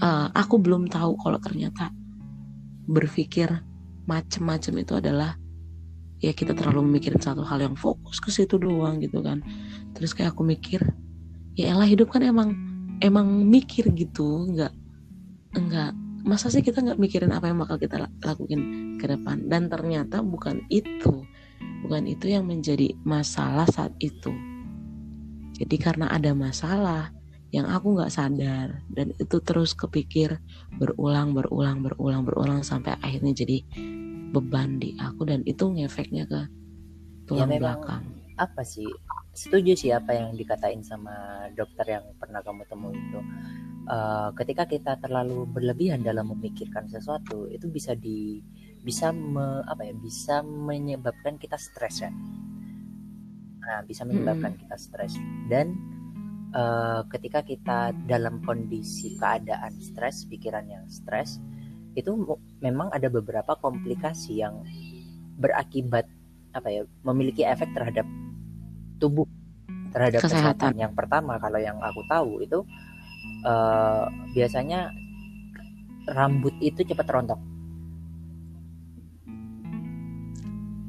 uh, 0.01 0.31
aku 0.33 0.57
belum 0.57 0.87
tahu 0.89 1.19
kalau 1.19 1.37
ternyata 1.37 1.91
berpikir 2.87 3.51
macem-macem 4.07 4.73
itu 4.79 4.95
adalah 4.95 5.35
ya 6.17 6.33
kita 6.33 6.57
terlalu 6.57 6.89
memikirin 6.89 7.21
satu 7.21 7.45
hal 7.45 7.61
yang 7.61 7.75
fokus 7.77 8.17
ke 8.17 8.33
situ 8.33 8.57
doang 8.57 9.01
gitu 9.01 9.21
kan. 9.21 9.41
Terus 9.93 10.13
kayak 10.17 10.33
aku 10.33 10.45
mikir 10.45 10.81
ya 11.57 11.73
elah 11.73 11.89
hidup 11.89 12.13
kan 12.13 12.21
emang 12.21 12.53
emang 13.01 13.45
mikir 13.45 13.89
gitu 13.93 14.45
nggak 14.53 14.73
enggak 15.57 15.91
masa 16.27 16.51
sih 16.51 16.59
kita 16.59 16.83
nggak 16.83 16.99
mikirin 16.99 17.31
apa 17.31 17.47
yang 17.47 17.61
bakal 17.61 17.79
kita 17.79 18.09
lakuin 18.25 18.61
ke 18.99 19.05
depan? 19.07 19.47
Dan 19.47 19.71
ternyata 19.71 20.19
bukan 20.19 20.65
itu 20.67 21.23
bukan 21.85 22.03
itu 22.09 22.33
yang 22.33 22.43
menjadi 22.49 22.91
masalah 23.05 23.69
saat 23.69 23.93
itu. 24.01 24.33
Jadi 25.57 25.75
karena 25.79 26.11
ada 26.11 26.35
masalah 26.37 27.09
yang 27.49 27.65
aku 27.71 27.95
nggak 27.95 28.11
sadar 28.11 28.83
dan 28.91 29.15
itu 29.15 29.39
terus 29.39 29.71
kepikir 29.71 30.35
berulang 30.75 31.31
berulang 31.31 31.79
berulang 31.79 32.27
berulang 32.27 32.59
sampai 32.59 32.99
akhirnya 32.99 33.31
jadi 33.31 33.63
beban 34.31 34.79
di 34.81 34.95
aku 34.99 35.27
dan 35.27 35.41
itu 35.47 35.67
ngefeknya 35.71 36.27
ke 36.27 36.41
tulang 37.27 37.51
ya, 37.51 37.59
belakang. 37.59 38.03
Apa 38.37 38.61
sih? 38.63 38.87
Setuju 39.33 39.73
sih 39.77 39.91
apa 39.93 40.13
yang 40.13 40.33
dikatain 40.33 40.81
sama 40.81 41.45
dokter 41.53 41.99
yang 41.99 42.05
pernah 42.17 42.41
kamu 42.41 42.63
temui 42.69 42.97
itu. 42.97 43.21
Uh, 43.87 44.35
ketika 44.35 44.67
kita 44.67 44.99
terlalu 44.99 45.47
berlebihan 45.47 46.03
dalam 46.03 46.27
memikirkan 46.35 46.91
sesuatu 46.91 47.47
itu 47.47 47.71
bisa 47.71 47.95
di 47.95 48.43
bisa 48.83 49.15
me, 49.15 49.63
apa 49.63 49.87
ya 49.87 49.95
bisa 49.95 50.43
menyebabkan 50.43 51.39
kita 51.39 51.55
stres 51.55 52.03
ya. 52.03 52.11
Nah, 53.67 53.83
bisa 53.83 54.07
menyebabkan 54.07 54.55
hmm. 54.55 54.61
kita 54.63 54.75
stres 54.79 55.19
dan 55.51 55.75
uh, 56.55 57.03
ketika 57.11 57.43
kita 57.43 57.91
dalam 58.07 58.39
kondisi 58.43 59.15
keadaan 59.19 59.75
stres, 59.79 60.23
pikiran 60.27 60.67
yang 60.67 60.85
stres, 60.87 61.39
itu 61.97 62.13
memang 62.61 62.93
ada 62.93 63.09
beberapa 63.09 63.57
komplikasi 63.57 64.45
yang 64.45 64.61
berakibat 65.41 66.05
apa 66.53 66.69
ya 66.69 66.81
memiliki 67.01 67.41
efek 67.41 67.73
terhadap 67.73 68.05
tubuh 69.01 69.25
terhadap 69.89 70.21
kesehatan. 70.21 70.53
kesehatan. 70.53 70.73
Yang 70.77 70.93
pertama 70.93 71.41
kalau 71.41 71.57
yang 71.57 71.81
aku 71.81 72.01
tahu 72.05 72.45
itu 72.45 72.61
uh, 73.49 74.05
biasanya 74.37 74.93
rambut 76.13 76.53
itu 76.61 76.85
cepat 76.85 77.09
rontok. 77.09 77.41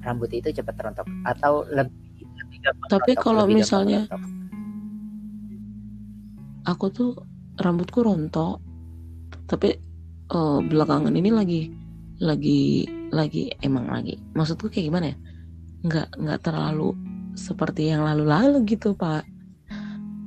Rambut 0.05 0.31
itu 0.33 0.53
cepat 0.53 0.77
rontok 0.77 1.09
atau 1.25 1.65
lebih, 1.73 2.25
lebih 2.37 2.59
Tapi 2.93 3.13
rontok, 3.17 3.25
kalau 3.25 3.45
misalnya 3.49 4.05
aku 6.69 6.87
tuh 6.93 7.11
rambutku 7.57 8.05
rontok 8.05 8.61
tapi 9.49 9.88
uh, 10.33 10.61
belakangan 10.65 11.15
ini 11.15 11.31
lagi 11.33 11.61
lagi 12.19 12.85
lagi 13.09 13.55
emang 13.63 13.89
lagi. 13.89 14.19
Maksudku 14.35 14.69
kayak 14.69 14.87
gimana 14.93 15.07
ya? 15.15 15.17
Nggak 15.87 16.09
nggak 16.19 16.41
terlalu 16.45 16.91
seperti 17.39 17.95
yang 17.95 18.05
lalu-lalu 18.05 18.67
gitu 18.69 18.93
pak. 18.93 19.25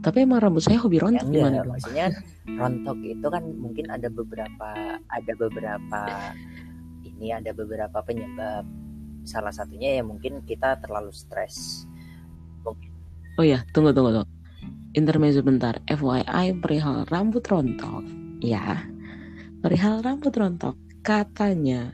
Tapi 0.01 0.25
emang 0.25 0.41
rambut 0.41 0.65
saya 0.65 0.81
hobi 0.81 0.97
rontok 0.97 1.29
ya, 1.29 1.45
gimana? 1.45 1.61
maksudnya 1.61 2.09
rontok 2.57 2.97
itu 3.05 3.27
kan 3.29 3.43
mungkin 3.53 3.85
ada 3.93 4.09
beberapa 4.09 4.97
ada 4.97 5.33
beberapa 5.37 6.01
ini 7.05 7.29
ada 7.29 7.53
beberapa 7.53 8.01
penyebab. 8.01 8.65
Salah 9.21 9.53
satunya 9.53 10.01
ya 10.01 10.03
mungkin 10.03 10.41
kita 10.41 10.81
terlalu 10.81 11.13
stres. 11.13 11.85
Mungkin 12.65 12.89
oh 13.37 13.45
ya 13.45 13.61
tunggu 13.77 13.93
tunggu 13.93 14.23
tunggu. 14.23 14.29
Intermezzo 14.97 15.45
bentar. 15.45 15.77
FYI 15.85 16.57
perihal 16.59 17.05
rambut 17.07 17.45
rontok. 17.45 18.03
Ya 18.41 18.81
perihal 19.61 20.01
rambut 20.01 20.33
rontok 20.33 20.75
katanya 21.05 21.93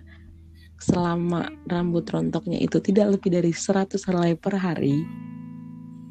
selama 0.77 1.49
rambut 1.65 2.05
rontoknya 2.07 2.61
itu 2.61 2.77
tidak 2.79 3.17
lebih 3.17 3.33
dari 3.33 3.51
100 3.51 3.97
helai 4.07 4.37
per 4.37 4.55
hari 4.55 5.03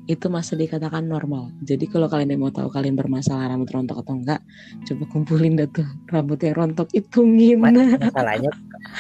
itu 0.07 0.31
masih 0.31 0.55
dikatakan 0.55 1.03
normal. 1.03 1.51
Jadi 1.67 1.91
kalau 1.91 2.07
kalian 2.07 2.39
mau 2.39 2.55
tahu 2.55 2.71
kalian 2.71 2.95
bermasalah 2.95 3.51
rambut 3.51 3.67
rontok 3.75 4.07
atau 4.07 4.15
enggak, 4.15 4.39
coba 4.87 5.05
kumpulin 5.11 5.59
dah 5.59 5.67
tuh 5.67 5.87
rambut 6.15 6.39
yang 6.47 6.55
rontok 6.55 6.87
hitungin. 6.95 7.59
Masalahnya 7.59 8.51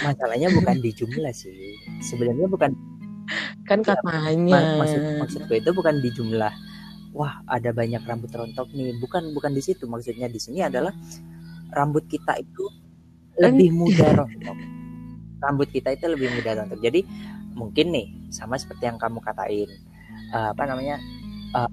masalahnya 0.02 0.48
bukan 0.50 0.76
di 0.82 0.90
jumlah 0.90 1.30
sih. 1.30 1.78
Sebenarnya 2.02 2.50
bukan 2.50 2.74
kan 3.70 3.80
iya, 3.82 3.94
katanya. 3.94 4.60
Maksud 4.82 5.00
maksudku 5.22 5.52
itu 5.54 5.70
bukan 5.70 5.94
di 6.02 6.10
jumlah. 6.10 6.54
Wah, 7.14 7.38
ada 7.46 7.70
banyak 7.70 8.02
rambut 8.02 8.34
rontok 8.34 8.66
nih. 8.74 8.98
Bukan 8.98 9.30
bukan 9.30 9.54
di 9.54 9.62
situ 9.62 9.86
maksudnya 9.86 10.26
di 10.26 10.42
sini 10.42 10.66
adalah 10.66 10.90
rambut 11.74 12.04
kita 12.06 12.38
itu 12.38 12.64
lebih 13.40 13.72
mudah 13.74 14.10
rontok. 14.22 14.58
Rambut 15.42 15.68
kita 15.70 15.92
itu 15.92 16.06
lebih 16.08 16.28
mudah 16.32 16.64
rontok. 16.64 16.80
Jadi 16.80 17.00
mungkin 17.56 17.86
nih 17.90 18.06
sama 18.28 18.60
seperti 18.60 18.84
yang 18.84 19.00
kamu 19.00 19.18
katain 19.24 19.70
uh, 20.36 20.52
apa 20.52 20.62
namanya 20.68 21.00
uh, 21.56 21.68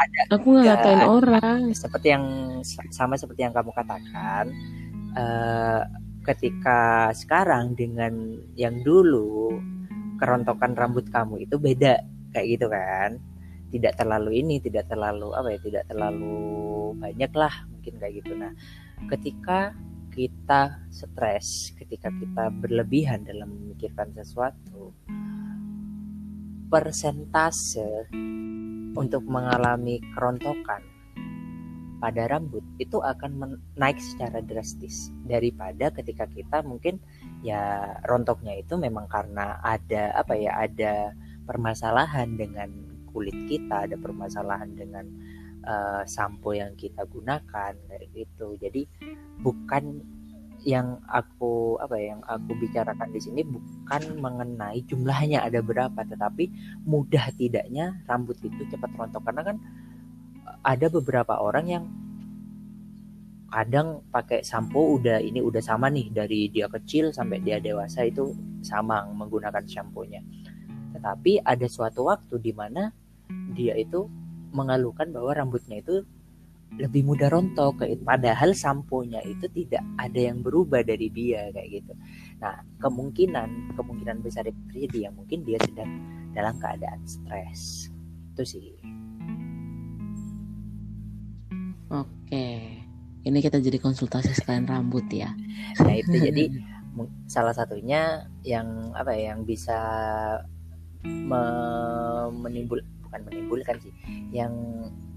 ada 0.00 0.20
aku 0.32 0.56
nggak 0.56 0.64
ngatain 0.64 1.02
orang 1.04 1.60
seperti 1.76 2.16
yang 2.16 2.24
sama 2.88 3.20
seperti 3.20 3.44
yang 3.44 3.52
kamu 3.52 3.68
katakan 3.76 4.48
uh, 5.12 5.84
ketika 6.24 7.12
sekarang 7.12 7.76
dengan 7.76 8.40
yang 8.56 8.80
dulu 8.80 9.60
kerontokan 10.16 10.72
rambut 10.72 11.08
kamu 11.12 11.44
itu 11.44 11.56
beda 11.60 12.00
kayak 12.32 12.46
gitu 12.56 12.66
kan 12.72 13.20
tidak 13.70 13.94
terlalu 13.96 14.42
ini 14.42 14.58
tidak 14.58 14.88
terlalu 14.90 15.32
apa 15.36 15.48
ya 15.54 15.58
tidak 15.62 15.84
terlalu 15.88 16.92
banyak 16.98 17.32
lah 17.32 17.54
mungkin 17.70 17.94
kayak 18.00 18.14
gitu 18.24 18.32
nah 18.36 18.52
ketika 19.08 19.72
kita 20.10 20.82
stres 20.90 21.70
ketika 21.78 22.10
kita 22.10 22.50
berlebihan 22.50 23.22
dalam 23.22 23.48
memikirkan 23.48 24.10
sesuatu 24.12 24.92
persentase 26.66 28.10
untuk 28.98 29.22
mengalami 29.26 30.02
kerontokan 30.14 30.82
pada 32.00 32.26
rambut 32.32 32.64
itu 32.80 32.96
akan 32.98 33.60
naik 33.76 34.00
secara 34.00 34.40
drastis 34.40 35.12
daripada 35.28 35.92
ketika 35.92 36.24
kita 36.32 36.64
mungkin 36.64 36.96
ya 37.44 37.92
rontoknya 38.08 38.56
itu 38.56 38.80
memang 38.80 39.04
karena 39.06 39.60
ada 39.60 40.16
apa 40.16 40.32
ya 40.32 40.64
ada 40.64 41.12
permasalahan 41.44 42.40
dengan 42.40 42.72
kulit 43.12 43.36
kita 43.52 43.84
ada 43.84 44.00
permasalahan 44.00 44.72
dengan 44.72 45.04
uh, 45.64 46.02
sampo 46.06 46.52
yang 46.56 46.76
kita 46.76 47.04
gunakan 47.08 47.72
kayak 47.74 48.06
gitu. 48.12 48.56
Jadi 48.60 48.86
bukan 49.40 50.04
yang 50.60 51.00
aku 51.08 51.80
apa 51.80 51.96
ya 51.96 52.12
yang 52.12 52.20
aku 52.28 52.52
bicarakan 52.52 53.08
di 53.16 53.20
sini 53.24 53.40
bukan 53.48 54.20
mengenai 54.20 54.84
jumlahnya 54.84 55.40
ada 55.40 55.64
berapa 55.64 55.96
tetapi 56.04 56.52
mudah 56.84 57.32
tidaknya 57.40 57.96
rambut 58.04 58.36
itu 58.44 58.68
cepat 58.68 58.92
rontok. 58.96 59.24
Karena 59.24 59.42
kan 59.44 59.56
ada 60.60 60.86
beberapa 60.92 61.40
orang 61.40 61.66
yang 61.68 61.84
kadang 63.50 64.06
pakai 64.14 64.46
sampo 64.46 65.00
udah 65.00 65.18
ini 65.18 65.42
udah 65.42 65.58
sama 65.58 65.90
nih 65.90 66.06
dari 66.14 66.46
dia 66.54 66.70
kecil 66.70 67.10
sampai 67.10 67.42
dia 67.42 67.58
dewasa 67.58 68.06
itu 68.06 68.30
sama 68.62 69.02
menggunakan 69.10 69.66
sampo-nya 69.66 70.22
tetapi 70.94 71.42
ada 71.42 71.66
suatu 71.66 72.06
waktu 72.06 72.38
di 72.38 72.54
mana 72.54 72.94
dia 73.58 73.74
itu 73.74 74.06
mengeluhkan 74.50 75.10
bahwa 75.14 75.30
rambutnya 75.34 75.82
itu 75.82 76.02
lebih 76.78 77.02
mudah 77.02 77.26
rontok 77.26 77.82
padahal 78.06 78.54
samponya 78.54 79.18
itu 79.26 79.50
tidak 79.50 79.82
ada 79.98 80.20
yang 80.30 80.38
berubah 80.38 80.86
dari 80.86 81.10
dia 81.10 81.50
kayak 81.50 81.82
gitu. 81.82 81.92
Nah 82.38 82.62
kemungkinan 82.78 83.74
kemungkinan 83.74 84.22
besar 84.22 84.46
itu 84.46 84.60
terjadi 84.70 84.98
ya 85.06 85.10
mungkin 85.10 85.42
dia 85.42 85.58
sedang 85.66 85.90
dalam 86.30 86.54
keadaan 86.62 87.02
stres. 87.02 87.90
Itu 88.34 88.42
sih. 88.46 88.70
Oke. 91.90 92.46
Ini 93.20 93.38
kita 93.42 93.58
jadi 93.60 93.76
konsultasi 93.82 94.32
sekalian 94.32 94.70
rambut 94.70 95.04
ya. 95.10 95.34
Nah 95.82 95.94
itu. 95.98 96.14
Jadi 96.22 96.54
salah 97.26 97.54
satunya 97.54 98.30
yang 98.46 98.94
apa 98.94 99.14
ya 99.14 99.34
yang 99.34 99.42
bisa 99.42 99.78
me 101.02 101.42
menimbul 102.30 102.78
bukan 103.10 103.26
menimbulkan 103.26 103.76
sih 103.82 103.90
yang 104.30 104.54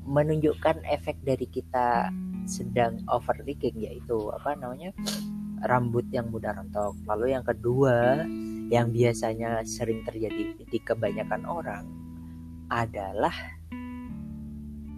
menunjukkan 0.10 0.82
efek 0.90 1.22
dari 1.22 1.46
kita 1.46 2.10
sedang 2.50 2.98
overthinking 3.06 3.78
yaitu 3.78 4.34
apa 4.34 4.58
namanya 4.58 4.90
rambut 5.70 6.02
yang 6.10 6.28
mudah 6.34 6.58
rontok. 6.58 6.98
Lalu 7.06 7.38
yang 7.38 7.46
kedua 7.46 8.26
yang 8.74 8.90
biasanya 8.90 9.62
sering 9.62 10.02
terjadi 10.02 10.58
di 10.58 10.80
kebanyakan 10.82 11.46
orang 11.46 11.86
adalah 12.74 13.38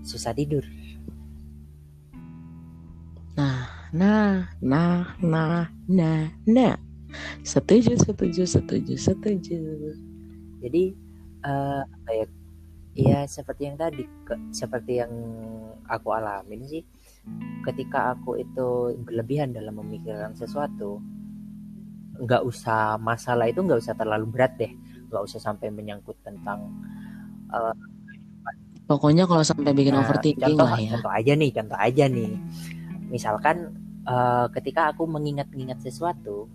susah 0.07 0.31
tidur. 0.31 0.63
Nah, 3.35 3.91
nah, 3.91 4.47
nah, 4.63 5.19
nah, 5.19 5.67
nah, 5.91 6.31
nah. 6.47 6.79
Setuju, 7.43 7.99
setuju, 7.99 8.47
setuju, 8.47 8.95
setuju. 8.95 9.59
Jadi 10.63 10.83
uh, 11.43 11.83
apa 11.83 12.09
ya 12.15 12.25
Iya 12.95 13.27
seperti 13.27 13.67
yang 13.67 13.75
tadi 13.75 14.03
ke, 14.23 14.33
seperti 14.55 15.03
yang 15.03 15.11
aku 15.85 16.15
alamin 16.15 16.63
sih 16.63 16.83
ketika 17.67 18.15
aku 18.15 18.39
itu 18.39 18.95
berlebihan 19.03 19.51
dalam 19.51 19.75
memikirkan 19.83 20.31
sesuatu 20.31 21.03
nggak 22.15 22.41
usah 22.47 22.95
masalah 22.95 23.51
itu 23.51 23.59
nggak 23.59 23.83
usah 23.83 23.99
terlalu 23.99 24.25
berat 24.31 24.55
deh 24.55 24.71
nggak 25.11 25.23
usah 25.27 25.43
sampai 25.43 25.67
menyangkut 25.73 26.15
tentang 26.23 26.71
uh, 27.51 27.75
pokoknya 28.85 29.25
kalau 29.25 29.43
sampai 29.43 29.73
bikin 29.73 29.97
nah, 29.97 30.05
overthinking 30.05 30.55
contoh, 30.55 30.69
lah 30.69 30.79
ya. 30.79 30.89
contoh 30.95 31.11
aja 31.11 31.33
nih 31.35 31.51
contoh 31.51 31.77
aja 31.77 32.03
nih. 32.07 32.31
Misalkan 33.09 33.57
uh, 34.05 34.45
ketika 34.53 34.93
aku 34.93 35.03
mengingat-ingat 35.09 35.81
sesuatu 35.81 36.49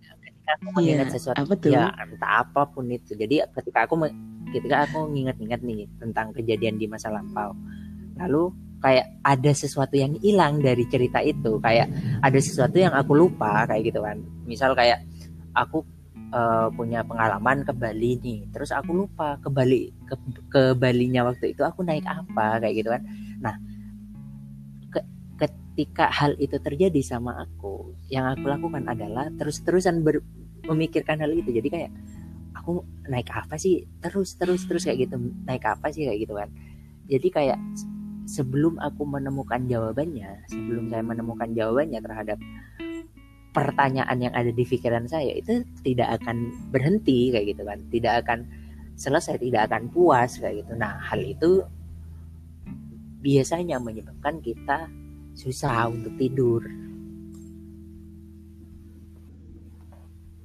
ketika 0.00 0.50
aku 0.58 0.66
iya, 0.66 0.74
mengingat 0.74 1.08
sesuatu 1.14 1.42
apa 1.42 1.54
tuh? 1.58 1.70
ya 1.74 1.90
entah 1.98 2.32
apa 2.46 2.62
pun 2.70 2.86
itu. 2.90 3.18
Jadi 3.18 3.42
ketika 3.52 3.86
aku 3.86 4.06
ketika 4.56 4.88
aku 4.88 5.12
nginget-nginget 5.12 5.60
nih 5.60 5.80
tentang 6.00 6.32
kejadian 6.32 6.80
di 6.80 6.88
masa 6.88 7.12
lampau. 7.12 7.52
Lalu 8.16 8.48
kayak 8.80 9.06
ada 9.24 9.52
sesuatu 9.52 9.96
yang 9.96 10.16
hilang 10.20 10.64
dari 10.64 10.88
cerita 10.88 11.20
itu. 11.20 11.60
Kayak 11.60 11.92
ada 12.24 12.38
sesuatu 12.40 12.76
yang 12.80 12.96
aku 12.96 13.12
lupa 13.12 13.68
kayak 13.68 13.92
gitu 13.92 14.00
kan. 14.00 14.16
Misal 14.48 14.72
kayak 14.72 15.04
aku 15.52 15.84
uh, 16.32 16.68
punya 16.72 17.04
pengalaman 17.04 17.62
ke 17.66 17.72
Bali 17.76 18.18
nih. 18.20 18.40
Terus 18.50 18.72
aku 18.72 19.04
lupa 19.06 19.36
ke 19.40 19.48
Bali 19.52 19.92
ke, 20.08 20.14
ke 20.48 20.62
Balinya 20.76 21.28
waktu 21.28 21.52
itu 21.52 21.62
aku 21.62 21.84
naik 21.84 22.06
apa 22.06 22.60
kayak 22.62 22.74
gitu 22.80 22.88
kan. 22.92 23.02
Nah 23.42 23.54
ke, 24.92 25.00
ketika 25.36 26.08
hal 26.08 26.34
itu 26.40 26.56
terjadi 26.56 27.00
sama 27.04 27.36
aku 27.44 27.92
yang 28.08 28.32
aku 28.32 28.48
lakukan 28.48 28.86
adalah 28.88 29.28
terus-terusan 29.36 30.00
memikirkan 30.66 31.20
hal 31.22 31.32
itu. 31.32 31.52
Jadi 31.52 31.68
kayak 31.68 31.90
aku 32.66 32.82
naik 33.06 33.30
apa 33.30 33.54
sih? 33.54 33.86
Terus 34.02 34.34
terus 34.34 34.66
terus 34.66 34.82
kayak 34.82 35.06
gitu. 35.06 35.14
Naik 35.46 35.62
apa 35.62 35.94
sih? 35.94 36.02
Kayak 36.02 36.26
gitu 36.26 36.34
kan. 36.34 36.50
Jadi 37.06 37.28
kayak 37.30 37.58
sebelum 38.26 38.74
aku 38.82 39.06
menemukan 39.06 39.70
jawabannya 39.70 40.50
sebelum 40.50 40.90
saya 40.90 41.06
menemukan 41.06 41.46
jawabannya 41.54 42.02
terhadap 42.02 42.38
pertanyaan 43.54 44.18
yang 44.18 44.34
ada 44.34 44.50
di 44.50 44.66
pikiran 44.66 45.06
saya 45.06 45.30
itu 45.30 45.62
tidak 45.86 46.18
akan 46.20 46.50
berhenti 46.74 47.30
kayak 47.30 47.54
gitu 47.54 47.62
kan. 47.62 47.78
Tidak 47.86 48.14
akan 48.26 48.38
selesai 48.98 49.38
tidak 49.38 49.70
akan 49.70 49.86
puas 49.94 50.42
kayak 50.42 50.66
gitu. 50.66 50.74
Nah 50.74 50.98
hal 50.98 51.22
itu 51.22 51.62
biasanya 53.22 53.78
menyebabkan 53.78 54.42
kita 54.42 54.90
susah 55.38 55.86
untuk 55.86 56.18
tidur. 56.18 56.66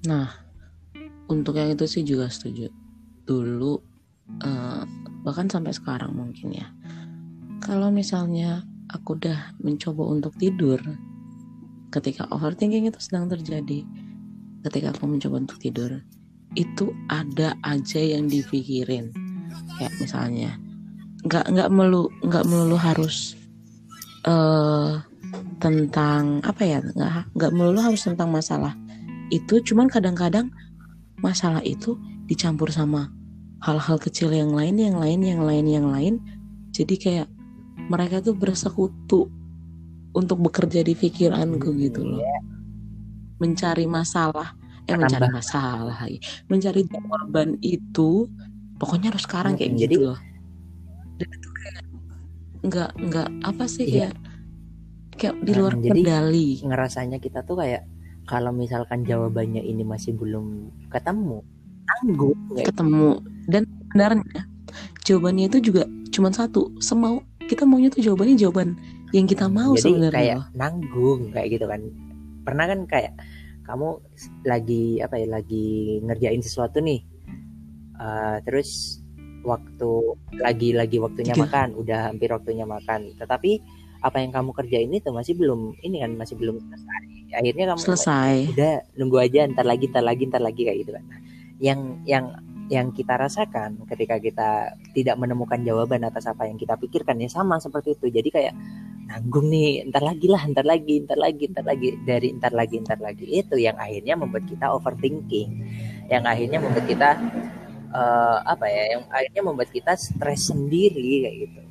Nah 0.05 0.50
untuk 1.31 1.55
yang 1.55 1.71
itu 1.71 1.87
sih 1.87 2.03
juga 2.03 2.27
setuju. 2.27 2.67
Dulu 3.23 3.73
uh, 4.43 4.83
bahkan 5.23 5.47
sampai 5.47 5.71
sekarang 5.71 6.11
mungkin 6.11 6.51
ya. 6.51 6.67
Kalau 7.63 7.87
misalnya 7.89 8.67
aku 8.91 9.15
udah 9.15 9.55
mencoba 9.63 10.03
untuk 10.11 10.35
tidur 10.35 10.83
ketika 11.91 12.27
overthinking 12.31 12.87
itu 12.91 12.99
sedang 12.99 13.31
terjadi 13.31 13.83
ketika 14.67 14.93
aku 14.95 15.07
mencoba 15.07 15.43
untuk 15.47 15.57
tidur 15.59 16.03
itu 16.53 16.91
ada 17.07 17.55
aja 17.63 18.01
yang 18.01 18.27
dipikirin. 18.27 19.15
Kayak 19.79 19.93
misalnya 20.03 20.51
nggak 21.23 21.53
nggak 21.53 21.69
melulu 21.71 22.09
nggak 22.25 22.45
melulu 22.49 22.75
harus 22.75 23.39
uh, 24.25 24.99
tentang 25.61 26.41
apa 26.41 26.61
ya 26.65 26.81
nggak 26.81 27.37
nggak 27.37 27.51
melulu 27.53 27.79
harus 27.79 28.03
tentang 28.03 28.33
masalah 28.33 28.75
itu. 29.31 29.63
Cuman 29.63 29.87
kadang-kadang 29.87 30.51
masalah 31.21 31.61
itu 31.63 31.95
dicampur 32.27 32.69
sama 32.73 33.09
hal-hal 33.61 34.01
kecil 34.01 34.33
yang 34.33 34.51
lain, 34.51 34.77
yang 34.81 34.97
lain, 34.97 35.21
yang 35.21 35.41
lain, 35.45 35.65
yang 35.69 35.87
lain. 35.89 36.13
Jadi 36.73 36.95
kayak 36.97 37.27
mereka 37.89 38.21
tuh 38.21 38.33
bersekutu 38.33 39.29
untuk 40.11 40.37
bekerja 40.41 40.81
di 40.83 40.97
pikiranku 40.97 41.71
gitu 41.77 42.01
loh. 42.03 42.19
Iya. 42.19 42.39
Mencari 43.41 43.85
masalah, 43.89 44.53
eh 44.89 44.97
mencari 44.97 45.29
masalah 45.29 45.97
lagi. 46.01 46.19
Mencari 46.49 46.85
jawaban 46.89 47.57
itu 47.61 48.27
pokoknya 48.81 49.13
harus 49.13 49.23
sekarang 49.29 49.53
kayak 49.53 49.77
gitu 49.77 49.85
jadi, 49.85 49.95
loh. 50.01 50.19
dan 51.21 51.29
itu 51.29 51.49
kayak 51.53 51.83
nggak 52.65 52.91
nggak 52.97 53.29
apa 53.45 53.65
sih 53.69 53.85
Iya. 53.85 54.09
kayak 54.09 54.15
kayak 55.21 55.35
di 55.45 55.53
luar 55.53 55.73
Hmm, 55.77 55.83
jadi 55.85 56.01
kendali 56.01 56.47
ngerasanya 56.65 57.17
kita 57.21 57.45
tuh 57.45 57.61
kayak 57.61 57.85
kalau 58.31 58.55
misalkan 58.55 59.03
jawabannya 59.03 59.59
ini 59.59 59.83
masih 59.83 60.15
belum 60.15 60.71
ketemu 60.87 61.43
kayak 62.55 62.71
ketemu. 62.71 63.19
Dan 63.51 63.67
sebenarnya 63.67 64.23
jawabannya 65.03 65.45
itu 65.51 65.57
juga 65.59 65.83
cuma 66.15 66.31
satu 66.31 66.71
semau. 66.79 67.19
Kita 67.51 67.67
maunya 67.67 67.91
tuh 67.91 67.99
jawabannya 67.99 68.39
jawaban 68.39 68.79
yang 69.11 69.27
kita 69.27 69.51
mau 69.51 69.75
jadi 69.75 69.83
sebenarnya. 69.83 70.15
kayak 70.15 70.37
nanggung 70.55 71.35
kayak 71.35 71.47
gitu 71.59 71.65
kan. 71.67 71.81
Pernah 72.47 72.65
kan 72.71 72.79
kayak 72.87 73.13
kamu 73.67 73.99
lagi 74.47 74.83
apa 75.03 75.19
ya 75.19 75.27
lagi 75.27 75.99
ngerjain 76.07 76.39
sesuatu 76.39 76.79
nih 76.79 77.11
Eh, 78.01 78.37
terus 78.45 78.97
waktu 79.45 79.89
lagi 80.37 80.69
lagi 80.73 80.97
waktunya 80.97 81.33
Tiga. 81.33 81.45
makan 81.45 81.67
udah 81.77 81.99
hampir 82.09 82.29
waktunya 82.33 82.65
makan. 82.65 83.13
Tetapi 83.17 83.51
apa 84.01 84.17
yang 84.17 84.33
kamu 84.33 84.51
kerjain 84.57 84.89
itu 84.89 85.13
masih 85.13 85.37
belum 85.37 85.77
ini 85.85 86.01
kan 86.01 86.11
masih 86.17 86.35
belum 86.35 86.57
selesai. 86.57 87.03
Akhirnya 87.37 87.65
kamu 87.71 87.79
selesai. 87.85 88.33
udah 88.57 88.73
nunggu 88.97 89.17
aja 89.21 89.45
ntar 89.53 89.65
lagi 89.69 89.85
ntar 89.93 90.03
lagi 90.03 90.23
ntar 90.25 90.41
lagi 90.41 90.61
kayak 90.65 90.77
gitu 90.81 90.91
kan. 90.97 91.05
Yang 91.61 91.79
yang 92.09 92.25
yang 92.71 92.87
kita 92.95 93.13
rasakan 93.19 93.83
ketika 93.85 94.17
kita 94.17 94.49
tidak 94.97 95.15
menemukan 95.21 95.61
jawaban 95.61 96.01
atas 96.07 96.25
apa 96.25 96.49
yang 96.49 96.57
kita 96.57 96.79
pikirkan 96.81 97.21
ya 97.21 97.29
sama 97.29 97.61
seperti 97.61 97.93
itu. 97.93 98.09
Jadi 98.09 98.29
kayak 98.33 98.53
nanggung 99.05 99.53
nih 99.53 99.85
ntar 99.93 100.01
lagi 100.01 100.27
lah 100.31 100.43
ntar 100.49 100.65
lagi 100.65 101.05
ntar 101.05 101.21
lagi 101.21 101.45
ntar 101.53 101.65
lagi. 101.69 101.87
Dari 102.01 102.27
ntar 102.41 102.51
lagi 102.57 102.75
ntar 102.81 102.97
lagi 102.97 103.25
itu 103.29 103.55
yang 103.61 103.77
akhirnya 103.77 104.17
membuat 104.17 104.49
kita 104.49 104.65
overthinking. 104.73 105.49
Yang 106.09 106.23
akhirnya 106.25 106.57
membuat 106.57 106.85
kita 106.89 107.09
eh, 107.93 108.37
apa 108.49 108.65
ya 108.65 108.83
yang 108.97 109.03
akhirnya 109.13 109.41
membuat 109.45 109.69
kita 109.69 109.93
stres 109.93 110.49
sendiri 110.49 111.29
kayak 111.29 111.37
gitu 111.45 111.70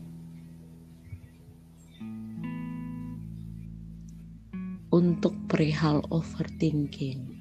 untuk 4.91 5.35
perihal 5.47 6.03
overthinking. 6.11 7.41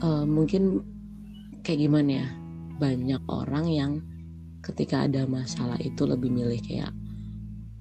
Eh, 0.00 0.24
mungkin 0.24 0.80
kayak 1.66 1.80
gimana 1.86 2.10
ya? 2.24 2.28
Banyak 2.80 3.22
orang 3.28 3.66
yang 3.68 3.92
ketika 4.64 5.04
ada 5.04 5.28
masalah 5.28 5.76
itu 5.82 6.06
lebih 6.08 6.30
milih 6.32 6.60
kayak 6.62 6.92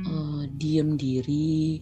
eh, 0.03 0.43
diem 0.57 0.99
diri 0.99 1.79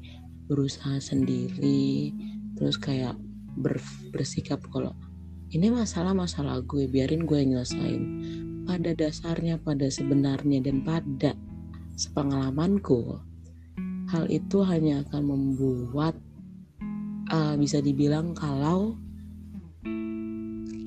berusaha 0.47 0.99
sendiri 1.03 2.15
terus 2.55 2.79
kayak 2.79 3.19
ber- 3.59 4.09
bersikap 4.15 4.63
kalau 4.71 4.95
ini 5.47 5.71
masalah 5.71 6.11
masalah 6.11 6.59
gue 6.59 6.91
biarin 6.91 7.23
gue 7.23 7.39
yang 7.39 7.55
nyelesain. 7.55 8.03
Pada 8.67 8.91
dasarnya 8.91 9.55
pada 9.63 9.87
sebenarnya 9.87 10.59
dan 10.59 10.83
pada 10.83 11.31
sepengalamanku 11.95 13.15
hal 14.07 14.25
itu 14.31 14.63
hanya 14.63 15.03
akan 15.07 15.21
membuat 15.27 16.15
uh, 17.31 17.55
bisa 17.59 17.83
dibilang 17.83 18.31
kalau 18.31 18.95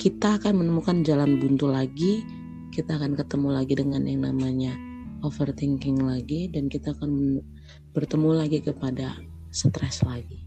kita 0.00 0.40
akan 0.40 0.64
menemukan 0.64 1.04
jalan 1.04 1.36
buntu 1.36 1.68
lagi 1.68 2.24
kita 2.70 2.96
akan 2.96 3.18
ketemu 3.18 3.48
lagi 3.52 3.74
dengan 3.76 4.02
yang 4.06 4.24
namanya 4.24 4.72
overthinking 5.20 6.00
lagi 6.00 6.48
dan 6.48 6.72
kita 6.72 6.96
akan 6.96 7.42
bertemu 7.92 8.30
lagi 8.32 8.58
kepada 8.64 9.18
stres 9.52 10.00
lagi. 10.06 10.40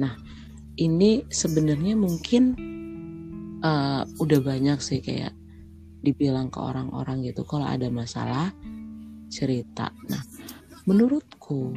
Nah 0.00 0.16
ini 0.80 1.28
sebenarnya 1.28 1.98
mungkin 1.98 2.56
uh, 3.60 4.06
udah 4.16 4.40
banyak 4.40 4.78
sih 4.80 5.04
kayak 5.04 5.36
dibilang 6.00 6.48
ke 6.48 6.56
orang-orang 6.56 7.20
gitu 7.28 7.44
kalau 7.44 7.68
ada 7.68 7.92
masalah 7.92 8.48
cerita. 9.28 9.92
Nah 10.08 10.22
menurutku 10.90 11.70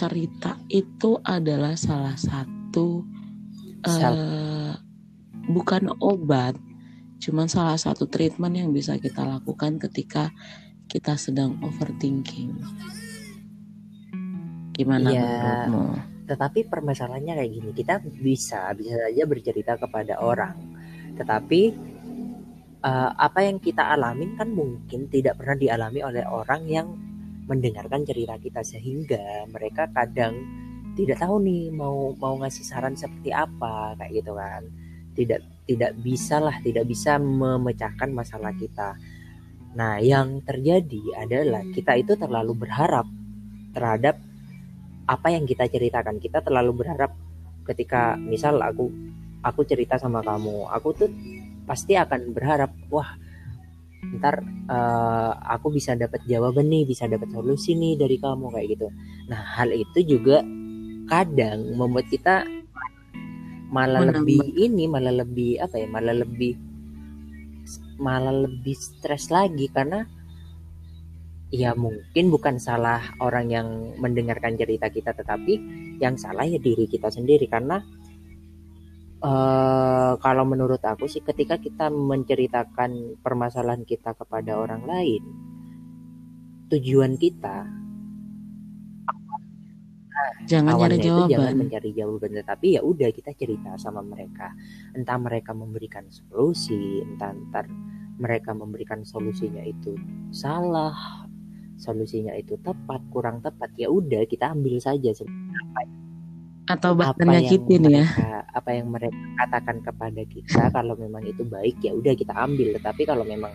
cerita 0.00 0.56
itu 0.72 1.20
adalah 1.20 1.76
salah 1.76 2.16
satu 2.16 3.04
Sel- 3.84 4.16
eh, 4.16 4.72
bukan 5.52 5.92
obat, 6.00 6.56
cuman 7.22 7.46
salah 7.46 7.76
satu 7.76 8.08
treatment 8.08 8.56
yang 8.56 8.72
bisa 8.72 8.96
kita 8.96 9.22
lakukan 9.22 9.76
ketika 9.78 10.32
kita 10.88 11.14
sedang 11.20 11.60
overthinking. 11.62 12.56
Gimana 14.74 15.08
Iya. 15.12 15.22
menurutmu? 15.22 15.84
Tetapi 16.26 16.66
permasalahannya 16.66 17.38
kayak 17.38 17.52
gini, 17.52 17.70
kita 17.70 17.94
bisa 18.02 18.66
bisa 18.74 19.06
saja 19.06 19.22
bercerita 19.28 19.72
kepada 19.78 20.18
orang, 20.18 20.56
tetapi 21.14 21.62
eh, 22.82 23.10
apa 23.14 23.38
yang 23.46 23.62
kita 23.62 23.86
alamin 23.94 24.34
kan 24.34 24.50
mungkin 24.50 25.06
tidak 25.06 25.38
pernah 25.38 25.54
dialami 25.54 26.00
oleh 26.02 26.24
orang 26.26 26.62
yang 26.66 26.88
mendengarkan 27.46 28.02
cerita 28.02 28.34
kita 28.38 28.60
sehingga 28.66 29.46
mereka 29.50 29.86
kadang 29.94 30.34
tidak 30.98 31.22
tahu 31.22 31.38
nih 31.42 31.70
mau 31.70 32.14
mau 32.18 32.34
ngasih 32.42 32.64
saran 32.66 32.98
seperti 32.98 33.30
apa 33.30 33.94
kayak 33.98 34.22
gitu 34.22 34.32
kan. 34.34 34.62
Tidak 35.16 35.40
tidak 35.66 35.92
bisa 36.02 36.38
lah, 36.38 36.56
tidak 36.60 36.84
bisa 36.86 37.16
memecahkan 37.16 38.10
masalah 38.12 38.52
kita. 38.54 38.94
Nah, 39.76 40.00
yang 40.00 40.40
terjadi 40.44 41.26
adalah 41.26 41.64
kita 41.72 41.96
itu 42.00 42.16
terlalu 42.16 42.66
berharap 42.66 43.04
terhadap 43.76 44.16
apa 45.06 45.28
yang 45.30 45.46
kita 45.46 45.70
ceritakan 45.70 46.18
kita 46.18 46.42
terlalu 46.42 46.82
berharap 46.82 47.14
ketika 47.62 48.18
misal 48.18 48.58
aku 48.58 48.90
aku 49.38 49.62
cerita 49.62 49.94
sama 50.02 50.18
kamu 50.18 50.66
aku 50.66 50.88
tuh 50.98 51.10
pasti 51.62 51.94
akan 51.94 52.34
berharap 52.34 52.74
wah 52.90 53.14
ntar 54.20 54.44
eh, 54.44 55.32
aku 55.56 55.72
bisa 55.74 55.96
dapat 55.98 56.22
jawaban 56.28 56.68
nih 56.68 56.86
bisa 56.86 57.08
dapat 57.10 57.28
solusi 57.32 57.74
nih 57.74 57.98
dari 57.98 58.16
kamu 58.20 58.52
kayak 58.52 58.68
gitu 58.76 58.88
nah 59.26 59.40
hal 59.56 59.72
itu 59.72 60.16
juga 60.16 60.44
kadang 61.06 61.74
membuat 61.78 62.06
kita 62.10 62.44
malah 63.70 64.02
Menambah. 64.06 64.22
lebih 64.22 64.42
ini 64.54 64.84
malah 64.86 65.14
lebih 65.14 65.58
apa 65.58 65.74
ya 65.78 65.86
malah 65.90 66.14
lebih 66.14 66.54
malah 67.98 68.46
lebih 68.46 68.76
stres 68.78 69.32
lagi 69.32 69.66
karena 69.72 70.06
ya 71.50 71.74
mungkin 71.74 72.30
bukan 72.30 72.58
salah 72.58 73.02
orang 73.22 73.50
yang 73.50 73.68
mendengarkan 73.98 74.58
cerita 74.58 74.90
kita 74.90 75.14
tetapi 75.14 75.58
yang 76.02 76.18
salah 76.18 76.46
ya 76.46 76.58
diri 76.58 76.90
kita 76.90 77.10
sendiri 77.10 77.46
karena 77.46 77.82
eh 79.26 80.12
kalau 80.22 80.44
menurut 80.46 80.78
aku 80.86 81.10
sih 81.10 81.18
ketika 81.18 81.58
kita 81.58 81.90
menceritakan 81.90 83.18
permasalahan 83.26 83.82
kita 83.82 84.14
kepada 84.14 84.54
orang 84.54 84.86
lain 84.86 85.22
tujuan 86.70 87.18
kita 87.18 87.66
Jangan 90.46 90.78
nyari 90.78 90.96
itu 91.02 91.10
jangan 91.10 91.28
jawaban. 91.28 91.54
mencari 91.58 91.90
jawaban 91.92 92.32
tetapi 92.38 92.66
ya 92.78 92.80
udah 92.86 93.10
kita 93.10 93.34
cerita 93.34 93.74
sama 93.82 94.00
mereka 94.00 94.54
entah 94.94 95.18
mereka 95.18 95.50
memberikan 95.50 96.06
solusi 96.08 97.02
entah 97.02 97.34
entar 97.34 97.66
mereka 98.16 98.54
memberikan 98.54 99.02
solusinya 99.02 99.60
itu 99.66 99.98
salah 100.30 100.94
solusinya 101.76 102.32
itu 102.38 102.56
tepat 102.62 103.02
kurang 103.12 103.42
tepat 103.44 103.74
ya 103.76 103.90
udah 103.90 104.24
kita 104.24 104.54
ambil 104.54 104.78
saja 104.80 105.12
apa 105.12 105.82
Atau 106.66 106.98
apa 106.98 107.14
bahkan 107.14 107.30
yang 107.30 107.46
nyakitin 107.46 107.82
ya. 107.86 108.02
mereka 108.02 108.30
apa 108.50 108.70
yang 108.74 108.86
mereka 108.90 109.22
katakan 109.38 109.76
kepada 109.86 110.22
kita 110.26 110.62
kalau 110.74 110.98
memang 110.98 111.22
itu 111.22 111.46
baik 111.46 111.78
ya 111.78 111.94
udah 111.94 112.14
kita 112.18 112.34
ambil. 112.34 112.74
Tetapi 112.74 113.02
kalau 113.06 113.22
memang 113.22 113.54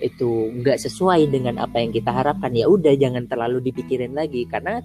itu 0.00 0.52
nggak 0.60 0.76
sesuai 0.80 1.28
dengan 1.32 1.60
apa 1.60 1.80
yang 1.80 1.92
kita 1.92 2.12
harapkan 2.12 2.52
ya 2.52 2.68
udah 2.68 2.92
jangan 3.00 3.24
terlalu 3.24 3.64
dipikirin 3.72 4.12
lagi. 4.12 4.44
Karena 4.44 4.84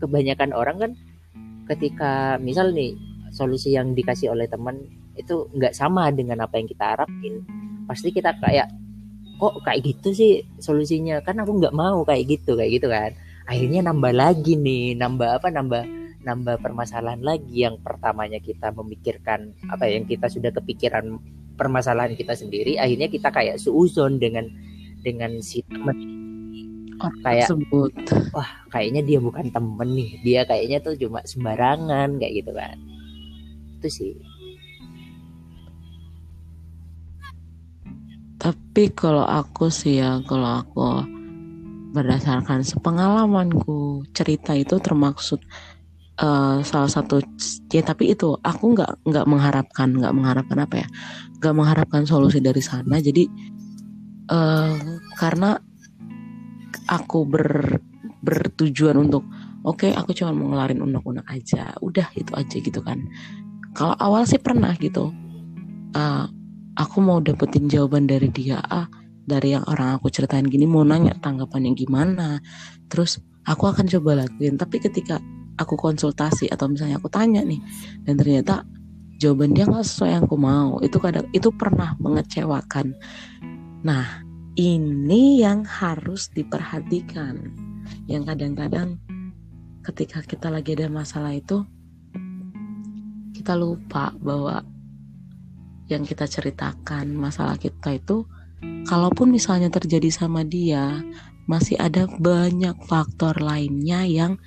kebanyakan 0.00 0.56
orang 0.56 0.76
kan 0.80 0.92
ketika 1.68 2.40
misal 2.40 2.72
nih 2.72 2.96
solusi 3.36 3.76
yang 3.76 3.92
dikasih 3.92 4.32
oleh 4.32 4.48
teman 4.48 4.80
itu 5.14 5.44
nggak 5.52 5.76
sama 5.76 6.08
dengan 6.08 6.40
apa 6.40 6.56
yang 6.56 6.66
kita 6.66 6.96
harapin 6.96 7.44
pasti 7.84 8.08
kita 8.10 8.32
kayak 8.40 8.72
kok 9.36 9.60
kayak 9.60 9.84
gitu 9.84 10.16
sih 10.16 10.32
solusinya? 10.56 11.20
Kan 11.20 11.36
aku 11.44 11.60
nggak 11.60 11.76
mau 11.76 12.00
kayak 12.08 12.32
gitu 12.32 12.56
kayak 12.56 12.80
gitu 12.80 12.88
kan. 12.88 13.12
Akhirnya 13.44 13.84
nambah 13.92 14.16
lagi 14.16 14.56
nih 14.56 14.96
nambah 14.96 15.36
apa 15.36 15.52
nambah 15.52 15.99
nambah 16.20 16.60
permasalahan 16.60 17.24
lagi 17.24 17.64
yang 17.64 17.80
pertamanya 17.80 18.36
kita 18.38 18.70
memikirkan 18.76 19.56
apa 19.72 19.88
ya, 19.88 19.96
yang 19.96 20.04
kita 20.04 20.28
sudah 20.28 20.52
kepikiran 20.52 21.16
permasalahan 21.56 22.12
kita 22.16 22.36
sendiri 22.36 22.76
akhirnya 22.76 23.08
kita 23.08 23.28
kayak 23.28 23.56
suuzon 23.56 24.20
dengan 24.20 24.48
dengan 25.00 25.40
si 25.40 25.64
teman 25.64 25.96
Kayak- 27.24 27.48
tersebut. 27.48 27.92
wah 28.36 28.50
kayaknya 28.68 29.00
dia 29.00 29.18
bukan 29.24 29.48
temen 29.48 29.88
nih. 29.96 30.20
Dia 30.20 30.40
kayaknya 30.44 30.84
tuh 30.84 31.00
cuma 31.00 31.24
sembarangan 31.24 32.20
kayak 32.20 32.44
gitu 32.44 32.52
kan. 32.52 32.76
Itu 33.80 33.88
sih. 33.88 34.12
Tapi 38.36 38.92
kalau 38.92 39.24
aku 39.24 39.72
sih 39.72 40.00
ya, 40.00 40.20
kalau 40.28 40.60
aku 40.64 40.84
berdasarkan 41.92 42.60
sepengalamanku, 42.64 44.04
cerita 44.16 44.52
itu 44.52 44.76
termaksud 44.80 45.40
eh, 46.20 46.56
salah 46.62 46.90
satu 46.90 47.18
ya 47.72 47.82
tapi 47.82 48.12
itu 48.12 48.36
aku 48.40 48.76
nggak 48.76 49.06
nggak 49.08 49.26
mengharapkan 49.26 49.88
nggak 49.90 50.14
mengharapkan 50.14 50.58
apa 50.60 50.74
ya 50.84 50.88
nggak 51.40 51.54
mengharapkan 51.56 52.02
solusi 52.04 52.38
dari 52.44 52.60
sana. 52.60 53.00
Jadi 53.00 53.24
eh, 54.30 54.74
karena 55.16 55.56
aku 56.90 57.18
ber 57.24 57.78
bertujuan 58.20 59.00
untuk 59.00 59.24
oke 59.64 59.88
okay, 59.88 59.92
aku 59.96 60.12
cuma 60.12 60.36
mau 60.36 60.52
ngelarin 60.52 60.84
unek-unek 60.84 61.24
aja 61.30 61.72
udah 61.80 62.08
itu 62.16 62.32
aja 62.36 62.56
gitu 62.60 62.80
kan. 62.84 63.00
Kalau 63.72 63.96
awal 63.96 64.26
sih 64.26 64.42
pernah 64.42 64.74
gitu 64.76 65.14
uh, 65.94 66.24
aku 66.76 66.96
mau 67.02 67.18
dapetin 67.22 67.70
jawaban 67.70 68.06
dari 68.06 68.28
dia 68.30 68.58
ah 68.60 68.86
dari 69.24 69.54
yang 69.54 69.62
orang 69.70 69.96
aku 69.98 70.10
ceritain 70.10 70.46
gini 70.46 70.66
mau 70.66 70.82
nanya 70.82 71.14
tanggapannya 71.22 71.72
gimana 71.78 72.42
terus 72.90 73.22
aku 73.46 73.70
akan 73.70 73.86
coba 73.88 74.26
lakuin. 74.26 74.58
Tapi 74.58 74.82
ketika 74.82 75.22
aku 75.60 75.76
konsultasi 75.76 76.48
atau 76.48 76.72
misalnya 76.72 76.96
aku 76.96 77.12
tanya 77.12 77.44
nih 77.44 77.60
dan 78.08 78.16
ternyata 78.16 78.64
jawaban 79.20 79.52
dia 79.52 79.68
nggak 79.68 79.84
sesuai 79.84 80.10
yang 80.16 80.24
aku 80.24 80.38
mau. 80.40 80.80
Itu 80.80 80.96
kadang 80.96 81.28
itu 81.36 81.52
pernah 81.52 81.92
mengecewakan. 82.00 82.96
Nah 83.84 84.24
ini 84.56 85.44
yang 85.44 85.62
harus 85.68 86.32
diperhatikan. 86.32 87.36
Yang 88.08 88.22
kadang-kadang 88.32 88.96
ketika 89.84 90.24
kita 90.24 90.48
lagi 90.48 90.72
ada 90.72 90.88
masalah 90.88 91.36
itu 91.36 91.62
kita 93.36 93.56
lupa 93.56 94.12
bahwa 94.20 94.64
yang 95.88 96.04
kita 96.06 96.28
ceritakan 96.28 97.12
masalah 97.16 97.56
kita 97.56 97.96
itu 97.98 98.28
kalaupun 98.86 99.32
misalnya 99.32 99.72
terjadi 99.72 100.12
sama 100.12 100.44
dia 100.46 101.02
masih 101.50 101.74
ada 101.82 102.06
banyak 102.06 102.78
faktor 102.86 103.40
lainnya 103.42 104.06
yang 104.06 104.38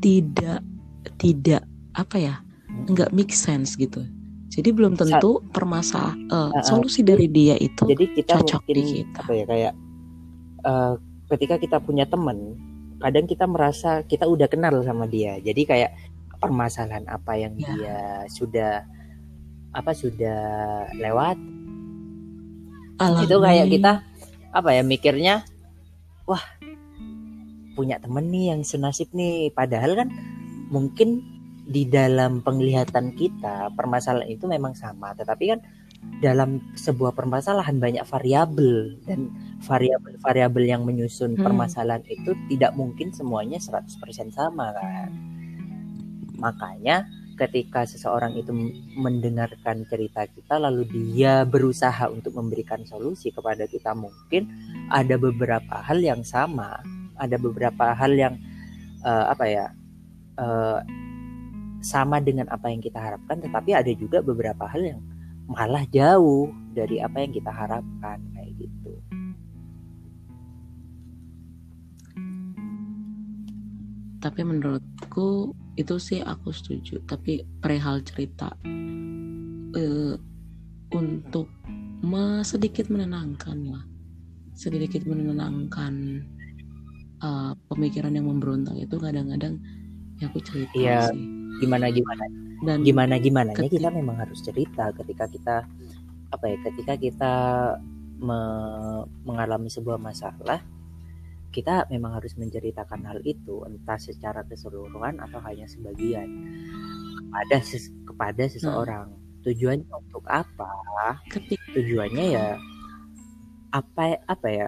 tidak 0.00 0.60
tidak 1.16 1.62
apa 1.96 2.16
ya 2.18 2.34
nggak 2.90 3.10
make 3.16 3.32
sense 3.32 3.74
gitu. 3.78 4.04
Jadi 4.46 4.72
belum 4.72 4.96
tentu 4.96 5.42
permasalah 5.52 6.16
uh, 6.32 6.48
uh, 6.48 6.64
solusi 6.64 7.04
dari 7.04 7.28
dia 7.28 7.58
itu 7.60 7.84
jadi 7.84 8.04
kita 8.14 8.40
cocok 8.40 8.62
mungkin, 8.64 8.76
di 8.76 8.82
kita. 9.02 9.20
apa 9.26 9.32
ya 9.36 9.44
kayak 9.44 9.74
uh, 10.64 10.94
ketika 11.34 11.54
kita 11.60 11.76
punya 11.82 12.08
teman 12.08 12.56
kadang 12.96 13.28
kita 13.28 13.44
merasa 13.44 14.00
kita 14.08 14.24
udah 14.24 14.48
kenal 14.48 14.80
sama 14.80 15.04
dia. 15.04 15.36
Jadi 15.42 15.62
kayak 15.68 15.92
permasalahan 16.40 17.04
apa 17.08 17.32
yang 17.36 17.52
ya. 17.58 17.66
dia 17.68 17.98
sudah 18.32 18.72
apa 19.76 19.92
sudah 19.92 20.40
lewat. 20.96 21.36
Alami. 22.96 23.28
itu 23.28 23.36
kayak 23.36 23.66
kita 23.68 23.92
apa 24.56 24.70
ya 24.72 24.80
mikirnya 24.80 25.44
wah 26.24 26.40
punya 27.76 28.00
temen 28.00 28.32
nih 28.32 28.56
yang 28.56 28.64
senasib 28.64 29.12
nih 29.12 29.52
padahal 29.52 29.92
kan 29.94 30.08
mungkin 30.72 31.20
di 31.66 31.84
dalam 31.84 32.40
penglihatan 32.40 33.12
kita 33.12 33.70
permasalahan 33.76 34.30
itu 34.32 34.48
memang 34.48 34.72
sama 34.72 35.12
tetapi 35.12 35.44
kan 35.52 35.60
dalam 36.22 36.64
sebuah 36.72 37.12
permasalahan 37.12 37.76
banyak 37.76 38.04
variabel 38.08 38.96
dan 39.04 39.28
variabel-variabel 39.60 40.64
yang 40.64 40.82
menyusun 40.88 41.36
hmm. 41.36 41.44
permasalahan 41.44 42.04
itu 42.08 42.32
tidak 42.48 42.72
mungkin 42.72 43.12
semuanya 43.12 43.60
100% 43.60 44.32
sama 44.32 44.72
kan. 44.72 45.12
Makanya 46.40 47.04
ketika 47.36 47.84
seseorang 47.84 48.32
itu 48.32 48.48
mendengarkan 48.96 49.84
cerita 49.92 50.24
kita 50.24 50.56
lalu 50.56 50.88
dia 50.88 51.44
berusaha 51.44 52.08
untuk 52.08 52.32
memberikan 52.32 52.80
solusi 52.88 53.28
kepada 53.28 53.68
kita 53.68 53.92
mungkin 53.92 54.48
ada 54.88 55.20
beberapa 55.20 55.84
hal 55.84 56.00
yang 56.00 56.24
sama, 56.24 56.80
ada 57.16 57.36
beberapa 57.40 57.92
hal 57.96 58.12
yang 58.14 58.34
uh, 59.02 59.32
apa 59.32 59.44
ya? 59.48 59.66
Uh, 60.36 60.80
sama 61.80 62.18
dengan 62.18 62.50
apa 62.50 62.66
yang 62.66 62.82
kita 62.82 62.98
harapkan 62.98 63.38
tetapi 63.38 63.70
ada 63.70 63.92
juga 63.94 64.18
beberapa 64.18 64.66
hal 64.66 64.82
yang 64.82 65.00
malah 65.46 65.86
jauh 65.94 66.50
dari 66.74 66.98
apa 66.98 67.22
yang 67.22 67.30
kita 67.30 67.52
harapkan 67.54 68.18
kayak 68.34 68.50
gitu. 68.58 68.92
Tapi 74.18 74.40
menurutku 74.42 75.54
itu 75.78 75.94
sih 76.02 76.18
aku 76.24 76.50
setuju. 76.50 76.98
Tapi 77.06 77.46
perihal 77.62 78.02
cerita 78.02 78.50
uh, 79.76 80.14
untuk 80.90 81.46
sedikit 82.46 82.86
menenangkan 82.86 83.58
lah, 83.66 83.84
sedikit 84.54 85.04
menenangkan 85.06 86.22
uh, 87.20 87.52
pemikiran 87.68 88.12
yang 88.12 88.26
memberontak 88.28 88.76
itu 88.76 88.96
kadang-kadang 88.98 89.60
ya 90.20 90.28
aku 90.28 90.40
cerita 90.40 90.76
iya, 90.76 91.00
sih. 91.12 91.20
Gimana 91.60 91.88
gimana? 91.88 92.24
dan 92.64 92.80
gimana 92.80 93.20
gimana 93.20 93.52
kita 93.52 93.92
memang 93.92 94.16
harus 94.16 94.40
cerita 94.40 94.88
ketika 94.96 95.28
kita 95.28 95.56
apa 96.32 96.44
ya 96.48 96.56
ketika 96.64 96.94
kita 96.96 97.34
me 98.16 98.40
mengalami 99.28 99.68
sebuah 99.68 100.00
masalah 100.00 100.64
kita 101.52 101.88
memang 101.92 102.16
harus 102.16 102.32
menceritakan 102.36 103.04
hal 103.04 103.20
itu 103.24 103.64
entah 103.68 104.00
secara 104.00 104.44
keseluruhan 104.48 105.20
atau 105.20 105.40
hanya 105.44 105.68
sebagian 105.68 106.28
kepada 107.20 107.56
ses 107.60 107.92
kepada 108.08 108.44
hmm. 108.48 108.52
seseorang 108.56 109.06
hmm. 109.12 109.44
tujuannya 109.44 109.92
untuk 109.92 110.24
apa 110.24 110.72
ketika 111.28 111.76
tujuannya 111.76 112.24
ya 112.32 112.48
apa 113.72 114.16
apa 114.24 114.48
ya 114.48 114.66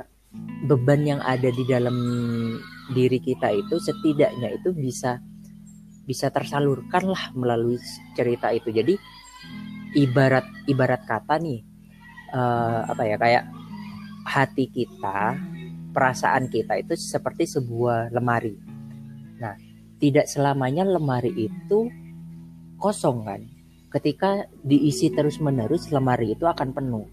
beban 0.69 1.07
yang 1.07 1.21
ada 1.25 1.49
di 1.49 1.65
dalam 1.65 1.97
diri 2.93 3.21
kita 3.21 3.53
itu 3.53 3.81
setidaknya 3.81 4.53
itu 4.61 4.73
bisa 4.77 5.21
bisa 6.09 6.33
tersalurkan 6.33 7.05
lah 7.13 7.33
melalui 7.37 7.77
cerita 8.17 8.49
itu. 8.53 8.73
Jadi 8.73 8.97
ibarat 9.97 10.45
ibarat 10.69 11.05
kata 11.05 11.37
nih 11.41 11.61
uh, 12.33 12.89
apa 12.89 13.03
ya 13.05 13.17
kayak 13.21 13.45
hati 14.25 14.69
kita 14.73 15.37
perasaan 15.93 16.49
kita 16.49 16.81
itu 16.81 16.97
seperti 16.97 17.49
sebuah 17.49 18.13
lemari. 18.13 18.57
Nah 19.41 19.57
tidak 20.01 20.29
selamanya 20.29 20.85
lemari 20.85 21.33
itu 21.37 21.89
kosong 22.81 23.25
kan? 23.25 23.41
Ketika 23.89 24.45
diisi 24.61 25.09
terus 25.09 25.41
menerus 25.41 25.89
lemari 25.89 26.37
itu 26.37 26.45
akan 26.45 26.77
penuh 26.77 27.09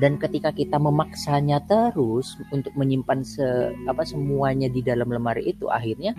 dan 0.00 0.16
ketika 0.16 0.54
kita 0.56 0.80
memaksanya 0.80 1.60
terus 1.68 2.40
untuk 2.48 2.72
menyimpan 2.72 3.20
se 3.20 3.76
apa 3.84 4.08
semuanya 4.08 4.72
di 4.72 4.80
dalam 4.80 5.12
lemari 5.12 5.52
itu 5.52 5.68
akhirnya 5.68 6.16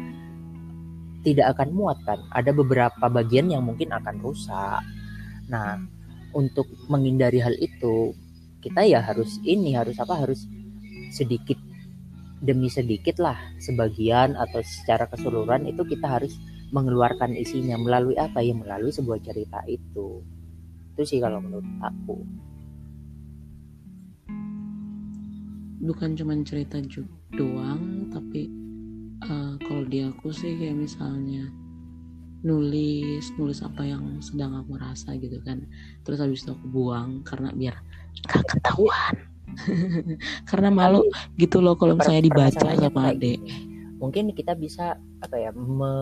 tidak 1.23 1.57
akan 1.57 1.69
muat 1.73 1.97
kan. 2.03 2.19
Ada 2.35 2.51
beberapa 2.51 3.07
bagian 3.07 3.49
yang 3.49 3.63
mungkin 3.63 3.95
akan 3.95 4.19
rusak. 4.21 4.83
Nah, 5.47 5.79
untuk 6.35 6.67
menghindari 6.91 7.39
hal 7.39 7.55
itu, 7.57 8.11
kita 8.59 8.83
ya 8.83 8.99
harus 8.99 9.39
ini 9.47 9.73
harus 9.73 9.95
apa? 9.97 10.19
Harus 10.19 10.45
sedikit 11.15 11.57
demi 12.43 12.67
sedikit 12.67 13.23
lah 13.23 13.39
sebagian 13.63 14.35
atau 14.35 14.59
secara 14.59 15.07
keseluruhan 15.07 15.63
itu 15.63 15.79
kita 15.87 16.19
harus 16.19 16.35
mengeluarkan 16.75 17.39
isinya 17.39 17.79
melalui 17.79 18.19
apa 18.19 18.43
ya 18.43 18.51
melalui 18.51 18.91
sebuah 18.91 19.23
cerita 19.23 19.63
itu 19.63 20.19
itu 20.91 21.01
sih 21.07 21.23
kalau 21.23 21.39
menurut 21.39 21.63
aku 21.79 22.19
bukan 25.83 26.15
cuma 26.15 26.33
cerita 26.47 26.79
doang 27.35 28.07
tapi 28.07 28.47
uh, 29.27 29.59
kalau 29.59 29.83
di 29.83 29.99
aku 30.07 30.31
sih 30.31 30.55
kayak 30.55 30.79
misalnya 30.79 31.51
nulis 32.43 33.31
nulis 33.39 33.63
apa 33.63 33.87
yang 33.87 34.19
sedang 34.19 34.55
aku 34.59 34.75
rasa 34.75 35.15
gitu 35.15 35.39
kan. 35.47 35.63
Terus 36.03 36.19
habis 36.19 36.43
itu 36.43 36.51
aku 36.51 36.67
buang 36.67 37.23
karena 37.23 37.51
biar 37.55 37.75
gak 38.27 38.43
ketahuan. 38.51 39.15
Karena 40.49 40.73
malu 40.73 41.05
gitu 41.37 41.61
loh 41.61 41.77
kalau 41.77 41.93
misalnya 41.93 42.25
dibaca 42.25 42.73
sama 42.73 43.13
adek 43.13 43.37
mungkin 44.03 44.35
kita 44.35 44.51
bisa 44.59 44.99
apa 45.23 45.35
ya 45.39 45.55
me 45.55 45.93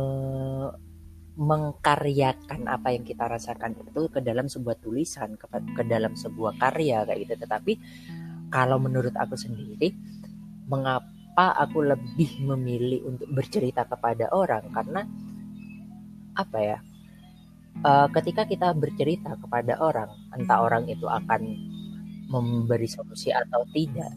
mengkaryakan 1.31 2.67
apa 2.67 2.91
yang 2.91 3.07
kita 3.07 3.23
rasakan 3.23 3.77
itu 3.77 4.11
ke 4.11 4.19
dalam 4.19 4.51
sebuah 4.51 4.77
tulisan 4.83 5.39
ke, 5.39 5.47
ke 5.77 5.83
dalam 5.87 6.13
sebuah 6.13 6.59
karya 6.59 7.07
kayak 7.07 7.19
gitu. 7.23 7.33
Tetapi 7.39 7.73
kalau 8.51 8.77
menurut 8.77 9.15
aku 9.15 9.39
sendiri 9.39 9.95
mengapa 10.67 11.55
aku 11.57 11.87
lebih 11.87 12.43
memilih 12.43 13.07
untuk 13.07 13.31
bercerita 13.31 13.87
kepada 13.87 14.27
orang? 14.35 14.67
Karena 14.75 15.01
apa 16.35 16.57
ya 16.59 16.77
uh, 17.83 18.07
ketika 18.11 18.47
kita 18.47 18.75
bercerita 18.75 19.35
kepada 19.39 19.79
orang 19.79 20.11
entah 20.35 20.63
orang 20.63 20.87
itu 20.87 21.07
akan 21.07 21.41
memberi 22.31 22.87
solusi 22.87 23.31
atau 23.35 23.67
tidak 23.75 24.11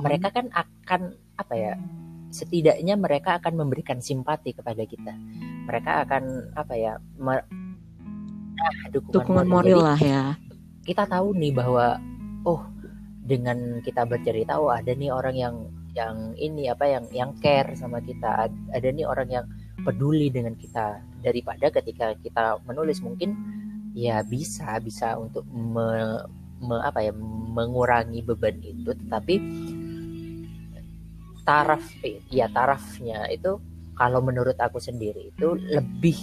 mereka 0.00 0.32
kan 0.32 0.48
akan 0.52 1.12
apa 1.36 1.54
ya 1.56 1.72
setidaknya 2.30 2.94
mereka 2.94 3.42
akan 3.42 3.66
memberikan 3.66 3.98
simpati 3.98 4.54
kepada 4.54 4.86
kita. 4.86 5.12
Mereka 5.66 6.06
akan 6.06 6.54
apa 6.54 6.74
ya 6.78 6.94
nah, 7.20 7.42
dukungan, 8.94 9.14
dukungan 9.14 9.46
moral. 9.46 9.80
lah 9.82 10.00
ya. 10.00 10.24
kita 10.86 11.04
tahu 11.06 11.36
nih 11.36 11.52
bahwa 11.52 12.00
oh 12.48 12.64
dengan 13.20 13.84
kita 13.84 14.08
bercerita 14.08 14.56
oh 14.56 14.72
ada 14.72 14.90
nih 14.96 15.12
orang 15.12 15.36
yang 15.36 15.54
yang 15.94 16.38
ini 16.38 16.70
apa 16.70 16.86
yang 16.86 17.04
yang 17.10 17.30
care 17.42 17.74
sama 17.74 17.98
kita. 18.02 18.46
Ada 18.70 18.88
nih 18.94 19.06
orang 19.06 19.28
yang 19.30 19.46
peduli 19.82 20.30
dengan 20.30 20.54
kita. 20.54 21.02
Daripada 21.20 21.68
ketika 21.68 22.14
kita 22.16 22.62
menulis 22.64 23.02
mungkin 23.02 23.36
ya 23.92 24.22
bisa 24.22 24.78
bisa 24.80 25.18
untuk 25.18 25.44
me, 25.50 26.16
me, 26.62 26.76
apa 26.80 27.02
ya 27.04 27.12
mengurangi 27.54 28.22
beban 28.22 28.56
itu. 28.62 28.94
Tetapi 28.94 29.34
taraf 31.42 31.82
ya 32.30 32.46
tarafnya 32.52 33.26
itu 33.28 33.58
kalau 33.98 34.22
menurut 34.22 34.56
aku 34.56 34.78
sendiri 34.78 35.34
itu 35.34 35.58
lebih 35.58 36.16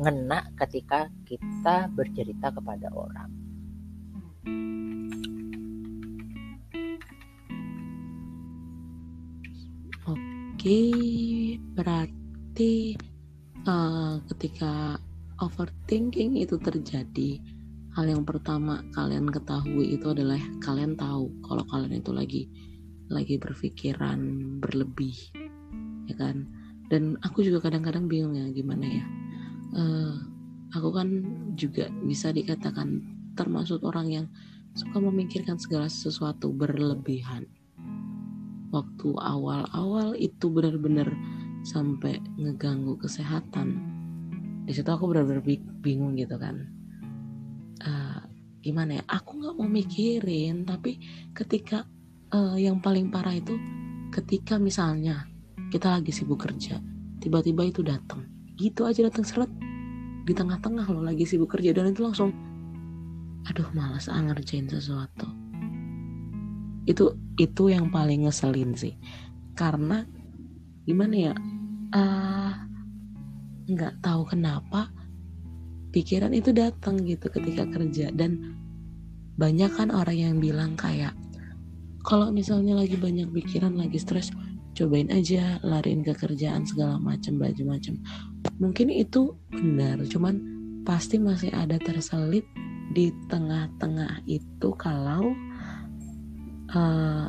ngena 0.00 0.50
ketika 0.56 1.08
kita 1.28 1.92
bercerita 1.92 2.48
kepada 2.50 2.88
orang 2.92 3.39
Oke, 10.60 11.56
berarti 11.72 12.92
uh, 13.64 14.20
ketika 14.28 15.00
overthinking 15.40 16.36
itu 16.36 16.60
terjadi, 16.60 17.40
hal 17.96 18.04
yang 18.04 18.28
pertama 18.28 18.84
kalian 18.92 19.32
ketahui 19.32 19.96
itu 19.96 20.12
adalah 20.12 20.36
kalian 20.60 21.00
tahu 21.00 21.32
kalau 21.48 21.64
kalian 21.64 22.04
itu 22.04 22.12
lagi 22.12 22.42
lagi 23.08 23.40
berpikiran 23.40 24.20
berlebih, 24.60 25.16
ya 26.12 26.20
kan? 26.20 26.44
Dan 26.92 27.16
aku 27.24 27.40
juga 27.40 27.64
kadang-kadang 27.64 28.04
bingung 28.04 28.36
ya 28.36 28.44
gimana 28.52 28.84
ya. 28.84 29.04
Uh, 29.72 30.12
aku 30.76 30.92
kan 30.92 31.08
juga 31.56 31.88
bisa 32.04 32.36
dikatakan 32.36 33.00
termasuk 33.32 33.80
orang 33.80 34.12
yang 34.12 34.26
suka 34.76 35.00
memikirkan 35.00 35.56
segala 35.56 35.88
sesuatu 35.88 36.52
berlebihan 36.52 37.48
waktu 38.70 39.08
awal-awal 39.18 40.14
itu 40.18 40.46
benar-benar 40.50 41.10
sampai 41.66 42.18
ngeganggu 42.38 42.96
kesehatan. 42.98 43.78
Di 44.64 44.72
situ 44.72 44.88
aku 44.88 45.10
benar-benar 45.10 45.42
bingung 45.82 46.16
gitu 46.16 46.38
kan. 46.38 46.66
Uh, 47.82 48.20
gimana 48.62 49.00
ya? 49.00 49.04
Aku 49.10 49.42
nggak 49.42 49.54
mau 49.58 49.68
mikirin 49.68 50.64
tapi 50.64 50.98
ketika 51.34 51.84
uh, 52.32 52.56
yang 52.56 52.78
paling 52.78 53.10
parah 53.10 53.34
itu 53.34 53.58
ketika 54.14 54.58
misalnya 54.58 55.26
kita 55.70 55.86
lagi 56.00 56.10
sibuk 56.10 56.42
kerja 56.42 56.78
tiba-tiba 57.18 57.66
itu 57.66 57.82
datang. 57.82 58.26
Gitu 58.56 58.86
aja 58.86 59.06
datang 59.06 59.26
seret. 59.26 59.50
Di 60.24 60.36
tengah-tengah 60.36 60.86
lo 60.92 61.02
lagi 61.02 61.26
sibuk 61.26 61.50
kerja 61.50 61.74
dan 61.74 61.90
itu 61.90 62.06
langsung 62.06 62.30
aduh 63.48 63.72
malas 63.72 64.06
ah 64.12 64.20
ngerjain 64.20 64.68
sesuatu 64.68 65.39
itu 66.88 67.16
itu 67.36 67.72
yang 67.72 67.88
paling 67.88 68.24
ngeselin 68.28 68.76
sih. 68.76 68.94
Karena 69.56 70.04
gimana 70.84 71.14
ya 71.14 71.34
uh, 71.92 72.52
nggak 73.70 74.00
tahu 74.00 74.22
kenapa 74.26 74.88
pikiran 75.92 76.32
itu 76.32 76.54
datang 76.54 77.00
gitu 77.04 77.28
ketika 77.28 77.66
kerja. 77.68 78.12
Dan 78.12 78.56
banyak 79.40 79.72
kan 79.72 79.88
orang 79.88 80.16
yang 80.16 80.36
bilang 80.36 80.76
kayak 80.76 81.16
kalau 82.04 82.32
misalnya 82.32 82.76
lagi 82.76 82.96
banyak 82.96 83.28
pikiran 83.32 83.76
lagi 83.76 84.00
stres 84.00 84.32
cobain 84.76 85.10
aja 85.12 85.58
lariin 85.66 86.00
ke 86.04 86.14
kerjaan 86.14 86.64
segala 86.64 86.96
macam 86.96 87.36
macam 87.40 87.94
mungkin 88.56 88.88
itu 88.88 89.36
benar 89.50 90.00
cuman 90.06 90.40
pasti 90.86 91.20
masih 91.20 91.52
ada 91.52 91.76
terselip 91.76 92.46
di 92.90 93.12
tengah-tengah 93.28 94.24
itu 94.26 94.68
kalau 94.80 95.34
uh, 96.74 97.26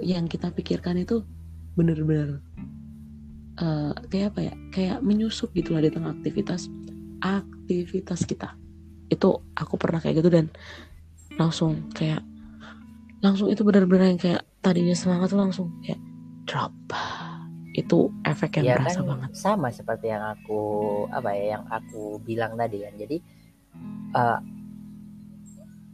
yang 0.00 0.30
kita 0.30 0.54
pikirkan 0.54 1.02
itu 1.02 1.26
benar-benar 1.74 2.38
uh, 3.58 3.92
kayak 4.10 4.34
apa 4.34 4.40
ya 4.50 4.54
kayak 4.70 4.98
menyusup 5.02 5.50
gitulah 5.54 5.82
di 5.82 5.90
tengah 5.90 6.14
aktivitas 6.14 6.70
aktivitas 7.20 8.24
kita. 8.24 8.56
Itu 9.10 9.42
aku 9.54 9.74
pernah 9.76 9.98
kayak 9.98 10.22
gitu 10.22 10.30
dan 10.30 10.46
langsung 11.36 11.90
kayak 11.92 12.22
langsung 13.20 13.52
itu 13.52 13.60
benar-benar 13.60 14.16
yang 14.16 14.20
kayak 14.20 14.42
tadinya 14.64 14.96
semangat 14.96 15.32
tuh 15.32 15.40
langsung 15.40 15.68
kayak 15.84 16.00
drop. 16.48 16.72
Itu 17.70 18.10
efek 18.26 18.60
yang 18.60 18.66
ya 18.66 18.74
berasa 18.82 19.00
kan, 19.02 19.08
banget. 19.14 19.30
sama 19.36 19.68
seperti 19.70 20.10
yang 20.10 20.24
aku 20.26 20.60
apa 21.14 21.30
ya 21.36 21.58
yang 21.58 21.64
aku 21.70 22.18
bilang 22.24 22.58
tadi 22.58 22.82
kan. 22.82 22.94
Jadi 22.98 23.16
uh, 24.16 24.38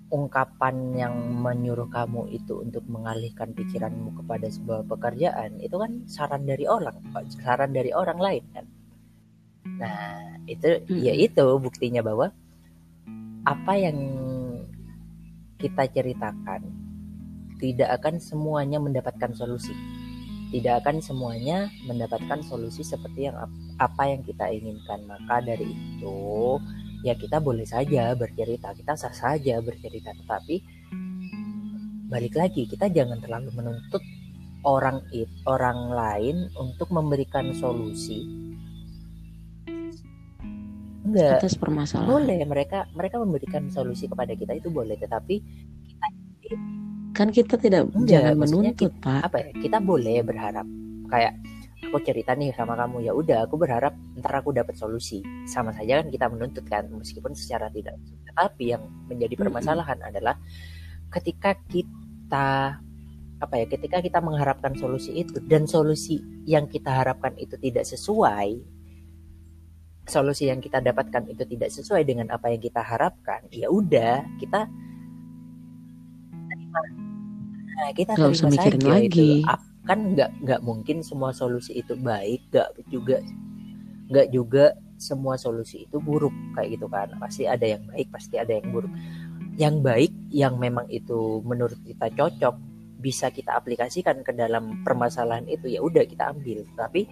ungkapan 0.07 0.95
yang 0.95 1.15
menyuruh 1.43 1.91
kamu 1.91 2.31
itu 2.31 2.63
untuk 2.63 2.87
mengalihkan 2.87 3.51
pikiranmu 3.51 4.15
kepada 4.23 4.47
sebuah 4.47 4.87
pekerjaan 4.87 5.59
itu 5.59 5.75
kan 5.83 6.07
saran 6.07 6.47
dari 6.47 6.71
orang 6.71 6.95
saran 7.43 7.75
dari 7.75 7.91
orang 7.91 8.19
lain 8.19 8.45
kan? 8.55 8.67
Nah 9.83 10.39
itu 10.47 10.79
hmm. 10.87 11.03
ya 11.03 11.15
itu 11.15 11.47
buktinya 11.59 12.07
bahwa 12.07 12.31
apa 13.47 13.73
yang 13.79 13.99
kita 15.59 15.91
ceritakan 15.91 16.63
tidak 17.57 17.89
akan 18.01 18.21
semuanya 18.21 18.79
mendapatkan 18.79 19.33
solusi. 19.33 19.73
Tidak 20.47 20.79
akan 20.79 21.03
semuanya 21.03 21.67
mendapatkan 21.91 22.39
solusi 22.47 22.87
seperti 22.87 23.27
yang 23.27 23.35
apa 23.83 24.03
yang 24.07 24.23
kita 24.23 24.47
inginkan. 24.47 25.03
Maka 25.09 25.43
dari 25.43 25.75
itu 25.75 26.61
ya 27.07 27.15
kita 27.15 27.39
boleh 27.39 27.63
saja 27.63 28.11
bercerita 28.19 28.75
kita 28.75 28.99
sah 28.99 29.15
saja 29.15 29.63
bercerita 29.63 30.11
tetapi 30.11 30.59
balik 32.11 32.35
lagi 32.35 32.67
kita 32.67 32.91
jangan 32.91 33.23
terlalu 33.23 33.55
menuntut 33.55 34.03
orang 34.67 34.99
it 35.15 35.31
orang 35.47 35.95
lain 35.95 36.51
untuk 36.59 36.91
memberikan 36.91 37.55
solusi. 37.55 38.27
Enggak. 41.07 41.39
Atas 41.39 41.55
permasalahan. 41.55 42.11
Boleh 42.11 42.43
mereka 42.43 42.91
mereka 42.91 43.23
memberikan 43.23 43.71
solusi 43.71 44.11
kepada 44.11 44.35
kita 44.35 44.59
itu 44.59 44.75
boleh 44.75 44.99
tetapi 44.99 45.39
kita 45.87 46.07
kan 47.15 47.31
kita 47.31 47.55
tidak 47.57 47.89
enggak, 47.95 48.11
jangan 48.11 48.35
menuntut 48.37 48.93
kita, 48.93 49.01
pak. 49.01 49.21
apa 49.25 49.37
ya 49.41 49.51
kita 49.57 49.79
boleh 49.81 50.21
berharap 50.21 50.67
kayak 51.09 51.33
aku 51.85 52.01
cerita 52.01 52.33
nih 52.33 52.57
sama 52.57 52.73
kamu 52.73 53.05
ya 53.05 53.13
udah 53.13 53.45
aku 53.45 53.61
berharap 53.61 53.93
ntar 54.17 54.41
aku 54.41 54.57
dapat 54.57 54.73
solusi 54.81 55.21
sama 55.45 55.77
saja 55.77 56.01
kan 56.01 56.09
kita 56.09 56.27
menuntut 56.33 56.65
kan 56.65 56.89
meskipun 56.89 57.37
secara 57.37 57.69
tidak 57.69 58.01
tapi 58.33 58.73
yang 58.73 58.85
menjadi 59.09 59.37
permasalahan 59.37 59.97
mm-hmm. 60.01 60.13
adalah 60.17 60.37
ketika 61.13 61.53
kita 61.69 62.81
apa 63.37 63.55
ya 63.61 63.69
ketika 63.69 64.01
kita 64.01 64.25
mengharapkan 64.25 64.73
solusi 64.81 65.13
itu 65.21 65.37
dan 65.45 65.69
solusi 65.69 66.25
yang 66.49 66.65
kita 66.65 66.89
harapkan 66.89 67.37
itu 67.37 67.61
tidak 67.61 67.85
sesuai 67.85 68.57
solusi 70.09 70.49
yang 70.49 70.65
kita 70.65 70.81
dapatkan 70.81 71.29
itu 71.29 71.45
tidak 71.45 71.69
sesuai 71.69 72.09
dengan 72.09 72.33
apa 72.33 72.49
yang 72.49 72.63
kita 72.65 72.81
harapkan 72.81 73.45
ya 73.53 73.69
udah 73.69 74.25
kita 74.41 74.65
nah, 77.77 77.91
kita 77.93 78.13
Gak 78.17 78.33
usah 78.33 78.49
mikirin 78.49 78.81
lagi. 78.89 79.45
itu 79.45 79.45
kan 79.87 80.15
nggak 80.19 80.31
nggak 80.43 80.61
mungkin 80.67 81.01
semua 81.07 81.31
solusi 81.31 81.79
itu 81.79 81.95
baik 81.95 82.43
nggak 82.51 82.69
juga 82.91 83.23
nggak 84.11 84.29
juga 84.35 84.75
semua 84.97 85.37
solusi 85.37 85.85
itu 85.85 86.01
buruk 86.01 86.33
kayak 86.57 86.77
gitu 86.77 86.87
kan. 86.89 87.13
Pasti 87.21 87.45
ada 87.45 87.65
yang 87.65 87.85
baik 87.89 88.09
pasti 88.11 88.37
ada 88.41 88.53
yang 88.57 88.69
buruk. 88.73 88.93
Yang 89.57 89.77
baik 89.81 90.13
yang 90.33 90.55
memang 90.61 90.89
itu 90.93 91.41
menurut 91.45 91.79
kita 91.85 92.13
cocok 92.13 92.57
bisa 93.01 93.29
kita 93.31 93.55
aplikasikan 93.57 94.25
ke 94.25 94.33
dalam 94.33 94.83
permasalahan 94.83 95.45
itu 95.49 95.69
ya 95.69 95.81
udah 95.85 96.05
kita 96.05 96.33
ambil. 96.33 96.65
Tapi 96.77 97.09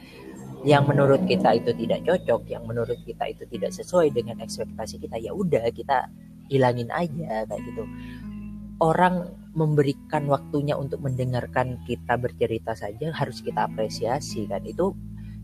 yang 0.64 0.88
menurut 0.88 1.20
kita 1.28 1.60
itu 1.60 1.76
tidak 1.76 2.08
cocok 2.08 2.48
yang 2.48 2.64
menurut 2.64 2.96
kita 3.04 3.28
itu 3.28 3.44
tidak 3.52 3.70
sesuai 3.76 4.16
dengan 4.16 4.40
ekspektasi 4.40 4.96
kita 4.96 5.20
ya 5.20 5.36
udah 5.36 5.68
kita 5.72 6.08
hilangin 6.48 6.88
aja 6.88 7.44
kayak 7.44 7.62
gitu. 7.68 7.84
Orang 8.80 9.43
memberikan 9.54 10.26
waktunya 10.26 10.74
untuk 10.74 11.00
mendengarkan 11.00 11.80
kita 11.86 12.18
bercerita 12.18 12.74
saja 12.74 13.14
harus 13.14 13.40
kita 13.40 13.70
apresiasi 13.70 14.50
kan? 14.50 14.62
Itu 14.66 14.94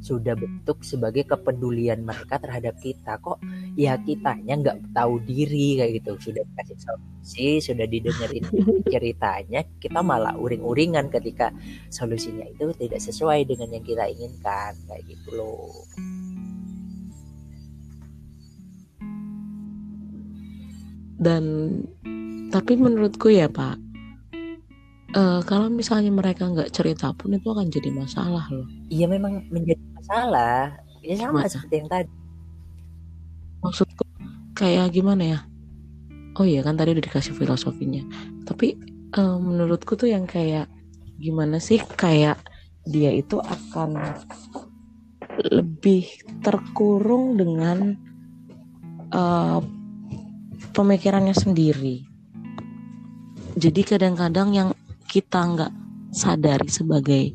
sudah 0.01 0.33
bentuk 0.33 0.81
sebagai 0.81 1.29
kepedulian 1.29 2.01
mereka 2.03 2.41
terhadap 2.41 2.81
kita. 2.81 3.21
Kok 3.21 3.39
ya 3.77 4.01
kitanya 4.01 4.57
nggak 4.57 4.97
tahu 4.97 5.21
diri 5.23 5.77
kayak 5.79 6.01
gitu. 6.01 6.33
Sudah 6.33 6.45
kasih 6.57 6.79
solusi 6.81 7.49
sudah 7.61 7.87
didengerin 7.87 8.49
ceritanya 8.93 9.61
kita 9.79 10.01
malah 10.01 10.35
uring-uringan 10.41 11.13
ketika 11.13 11.53
solusinya 11.93 12.49
itu 12.49 12.73
tidak 12.81 13.01
sesuai 13.05 13.45
dengan 13.45 13.77
yang 13.77 13.85
kita 13.85 14.09
inginkan 14.09 14.73
kayak 14.89 15.05
gitu 15.05 15.29
loh. 15.37 15.85
Dan 21.21 21.45
tapi 22.49 22.81
menurutku 22.81 23.29
ya 23.29 23.53
pak 23.53 23.90
uh, 25.15 25.41
kalau 25.47 25.71
misalnya 25.71 26.11
mereka 26.13 26.47
nggak 26.47 26.71
cerita 26.71 27.11
pun 27.15 27.35
itu 27.35 27.49
akan 27.51 27.67
jadi 27.71 27.91
masalah 27.91 28.47
loh. 28.51 28.67
Iya 28.91 29.07
memang 29.11 29.47
menjadi 29.51 29.83
masalah. 29.97 30.79
Ya 31.01 31.17
sama 31.17 31.45
Masa? 31.45 31.59
seperti 31.59 31.75
yang 31.81 31.89
tadi. 31.89 32.13
Maksudku 33.65 34.05
kayak 34.57 34.93
gimana 34.93 35.23
ya? 35.25 35.39
Oh 36.39 36.47
iya 36.47 36.61
kan 36.63 36.77
tadi 36.77 36.95
udah 36.95 37.05
dikasih 37.05 37.35
filosofinya. 37.35 38.05
Tapi 38.45 38.77
uh, 39.17 39.39
menurutku 39.41 39.97
tuh 39.97 40.13
yang 40.13 40.29
kayak 40.29 40.69
gimana 41.19 41.59
sih? 41.59 41.81
Kayak 41.97 42.41
dia 42.85 43.13
itu 43.13 43.41
akan 43.41 43.97
lebih 45.41 46.05
terkurung 46.45 47.41
dengan 47.41 47.97
uh, 49.13 49.61
pemikirannya 50.77 51.33
sendiri. 51.33 52.05
Jadi 53.57 53.81
kadang-kadang 53.83 54.49
yang 54.55 54.71
kita 55.11 55.43
nggak 55.43 55.73
sadari 56.15 56.71
sebagai 56.71 57.35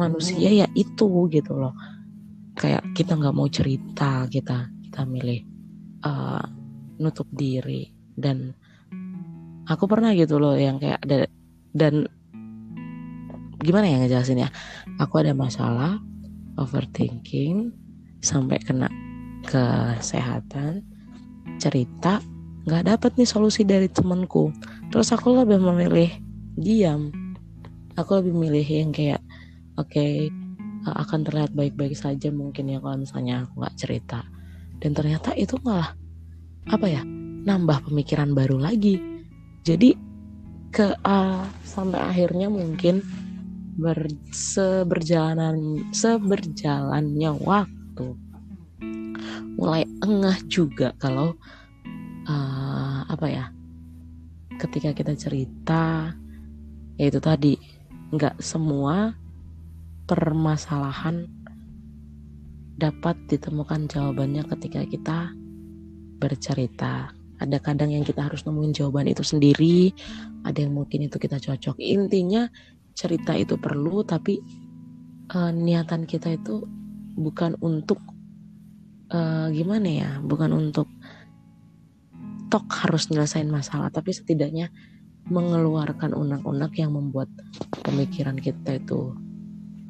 manusia 0.00 0.48
ya 0.48 0.66
itu 0.72 1.28
gitu 1.28 1.52
loh. 1.52 1.76
Kayak 2.56 2.96
kita 2.96 3.20
nggak 3.20 3.36
mau 3.36 3.44
cerita 3.52 4.24
kita 4.32 4.72
kita 4.88 5.04
milih 5.04 5.44
uh, 6.08 6.40
nutup 6.96 7.28
diri. 7.28 7.92
Dan 8.16 8.56
aku 9.68 9.84
pernah 9.84 10.16
gitu 10.16 10.40
loh 10.40 10.56
yang 10.56 10.80
kayak 10.80 11.04
ada 11.04 11.28
dan 11.76 12.08
gimana 13.60 13.84
ya 13.84 14.00
ngejelasin 14.00 14.48
ya? 14.48 14.50
Aku 14.96 15.20
ada 15.20 15.36
masalah 15.36 16.00
overthinking 16.56 17.76
sampai 18.24 18.56
kena 18.64 18.88
kesehatan 19.44 20.80
cerita 21.60 22.24
nggak 22.64 22.84
dapat 22.88 23.10
nih 23.20 23.28
solusi 23.28 23.68
dari 23.68 23.88
temanku. 23.92 24.48
Terus 24.88 25.12
aku 25.12 25.36
lebih 25.36 25.60
memilih 25.60 26.29
diam. 26.56 27.10
Aku 27.98 28.22
lebih 28.22 28.32
milih 28.32 28.64
yang 28.64 28.90
kayak 28.94 29.20
oke 29.76 29.90
okay, 29.90 30.32
akan 30.86 31.26
terlihat 31.26 31.52
baik-baik 31.52 31.92
saja 31.92 32.32
mungkin 32.32 32.72
ya 32.72 32.80
kalau 32.80 32.96
misalnya 33.02 33.44
aku 33.44 33.60
nggak 33.60 33.76
cerita. 33.76 34.24
Dan 34.80 34.96
ternyata 34.96 35.36
itu 35.36 35.60
malah 35.60 35.92
apa 36.72 36.86
ya 36.88 37.02
nambah 37.44 37.90
pemikiran 37.90 38.32
baru 38.32 38.56
lagi. 38.56 38.96
Jadi 39.60 39.92
ke 40.70 40.96
uh, 41.04 41.44
sampai 41.66 42.00
akhirnya 42.00 42.48
mungkin 42.48 43.02
ber, 43.76 44.08
seberjalanan 44.30 45.88
seberjalannya 45.90 47.32
waktu 47.42 48.06
mulai 49.58 49.84
engah 50.00 50.38
juga 50.48 50.94
kalau 50.96 51.36
uh, 52.24 53.00
apa 53.04 53.26
ya 53.28 53.44
ketika 54.56 54.94
kita 54.96 55.12
cerita 55.18 56.14
yaitu 57.00 57.16
tadi. 57.16 57.56
Nggak 58.12 58.36
semua 58.44 59.16
permasalahan 60.04 61.24
dapat 62.76 63.16
ditemukan 63.32 63.88
jawabannya 63.88 64.44
ketika 64.44 64.84
kita 64.84 65.18
bercerita. 66.20 67.08
Ada 67.40 67.56
kadang 67.56 67.88
yang 67.88 68.04
kita 68.04 68.28
harus 68.28 68.44
nemuin 68.44 68.76
jawaban 68.76 69.08
itu 69.08 69.24
sendiri 69.24 69.96
ada 70.44 70.60
yang 70.60 70.76
mungkin 70.76 71.08
itu 71.08 71.16
kita 71.16 71.40
cocok. 71.40 71.80
Intinya 71.80 72.44
cerita 72.92 73.32
itu 73.32 73.56
perlu 73.56 74.04
tapi 74.04 74.36
uh, 75.32 75.48
niatan 75.48 76.04
kita 76.04 76.36
itu 76.36 76.60
bukan 77.16 77.56
untuk 77.64 77.96
uh, 79.14 79.48
gimana 79.48 79.88
ya 79.88 80.10
bukan 80.20 80.50
untuk 80.52 80.88
tok 82.50 82.66
harus 82.82 83.08
nyelesain 83.08 83.46
masalah 83.46 83.88
tapi 83.94 84.10
setidaknya 84.10 84.74
mengeluarkan 85.28 86.16
unek-unek 86.16 86.72
yang 86.80 86.96
membuat 86.96 87.28
pemikiran 87.84 88.38
kita 88.40 88.80
itu 88.80 89.12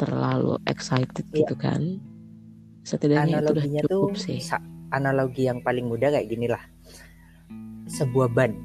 terlalu 0.01 0.57
excited 0.66 1.26
ya. 1.31 1.45
gitu 1.45 1.55
kan? 1.55 2.01
Setidaknya 2.83 3.39
analoginya 3.39 3.81
itu 3.85 3.93
cukup 3.93 4.12
tuh, 4.16 4.24
sih. 4.24 4.41
analogi 4.91 5.47
yang 5.47 5.62
paling 5.62 5.87
mudah 5.87 6.11
kayak 6.11 6.26
gini 6.26 6.51
lah 6.51 6.62
sebuah 7.87 8.33
ban. 8.33 8.57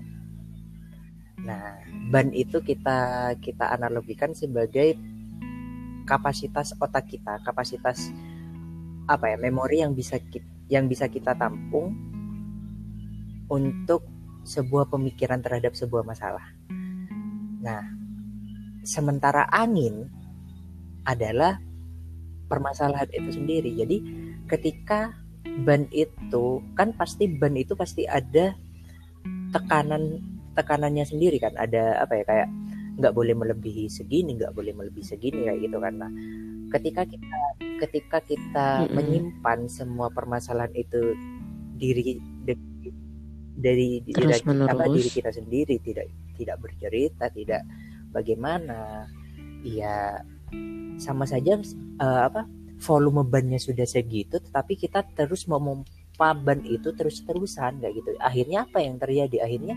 Nah 1.43 1.83
ban 2.09 2.31
itu 2.31 2.63
kita 2.63 3.33
kita 3.43 3.65
analogikan 3.75 4.31
sebagai 4.33 4.95
kapasitas 6.05 6.77
otak 6.77 7.09
kita 7.09 7.41
kapasitas 7.41 8.13
apa 9.05 9.33
ya 9.33 9.37
memori 9.37 9.81
yang 9.85 9.93
bisa 9.93 10.17
kita, 10.17 10.45
yang 10.69 10.89
bisa 10.89 11.05
kita 11.09 11.37
tampung 11.37 11.93
untuk 13.49 14.14
sebuah 14.45 14.87
pemikiran 14.93 15.41
terhadap 15.41 15.73
sebuah 15.73 16.05
masalah. 16.05 16.45
Nah, 17.65 17.81
sementara 18.85 19.49
angin 19.49 20.05
adalah 21.03 21.57
permasalahan 22.45 23.09
itu 23.09 23.41
sendiri. 23.41 23.73
Jadi, 23.73 23.97
ketika 24.45 25.17
ban 25.65 25.89
itu 25.89 26.61
kan 26.77 26.93
pasti 26.93 27.25
ban 27.31 27.57
itu 27.57 27.73
pasti 27.73 28.05
ada 28.05 28.53
tekanan 29.55 30.19
tekanannya 30.55 31.07
sendiri 31.07 31.39
kan 31.39 31.55
ada 31.55 32.03
apa 32.03 32.19
ya 32.19 32.23
kayak 32.27 32.47
nggak 32.95 33.15
boleh 33.15 33.35
melebihi 33.35 33.91
segini 33.91 34.39
nggak 34.39 34.55
boleh 34.55 34.71
melebihi 34.71 35.05
segini 35.05 35.47
kayak 35.47 35.67
gitu 35.67 35.77
kan 35.79 35.93
nah 35.99 36.11
ketika 36.75 37.03
kita 37.07 37.39
ketika 37.83 38.17
kita 38.23 38.67
mm 38.79 38.83
-hmm. 38.87 38.93
menyimpan 38.95 39.59
semua 39.71 40.07
permasalahan 40.11 40.71
itu 40.75 41.15
diri 41.75 42.19
dari 43.65 44.05
diri, 44.05 44.29
apa, 44.69 44.85
diri 44.85 45.09
kita 45.09 45.33
sendiri 45.33 45.81
tidak 45.81 46.05
tidak 46.37 46.57
bercerita 46.61 47.25
tidak 47.33 47.61
bagaimana. 48.13 49.09
Ya 49.65 50.21
sama 51.01 51.25
saja 51.25 51.57
uh, 51.97 52.21
apa 52.29 52.45
volume 52.77 53.25
bannya 53.25 53.57
sudah 53.57 53.89
segitu 53.89 54.37
tetapi 54.37 54.77
kita 54.77 55.01
terus 55.17 55.49
memompa 55.49 56.37
ban 56.37 56.61
itu 56.61 56.93
terus 56.93 57.25
terusan 57.25 57.81
kayak 57.81 57.97
gitu. 57.97 58.13
Akhirnya 58.21 58.69
apa 58.69 58.85
yang 58.85 59.01
terjadi? 59.01 59.41
Akhirnya 59.41 59.73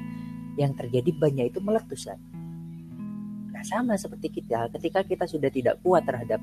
yang 0.59 0.75
terjadi 0.75 1.15
bannya 1.15 1.49
itu 1.49 1.63
meletus 1.63 2.11
kan 2.11 2.19
nah 3.55 3.63
sama 3.65 3.95
seperti 3.95 4.43
kita 4.43 4.71
ketika 4.79 5.07
kita 5.07 5.25
sudah 5.25 5.51
tidak 5.51 5.79
kuat 5.83 6.03
terhadap 6.05 6.43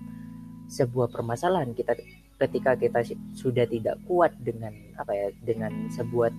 sebuah 0.71 1.11
permasalahan 1.11 1.75
kita 1.75 1.93
ketika 2.41 2.75
kita 2.75 2.99
sudah 3.35 3.67
tidak 3.69 3.95
kuat 4.07 4.33
dengan 4.41 4.73
apa 4.97 5.13
ya 5.13 5.27
dengan 5.43 5.91
sebuah 5.93 6.31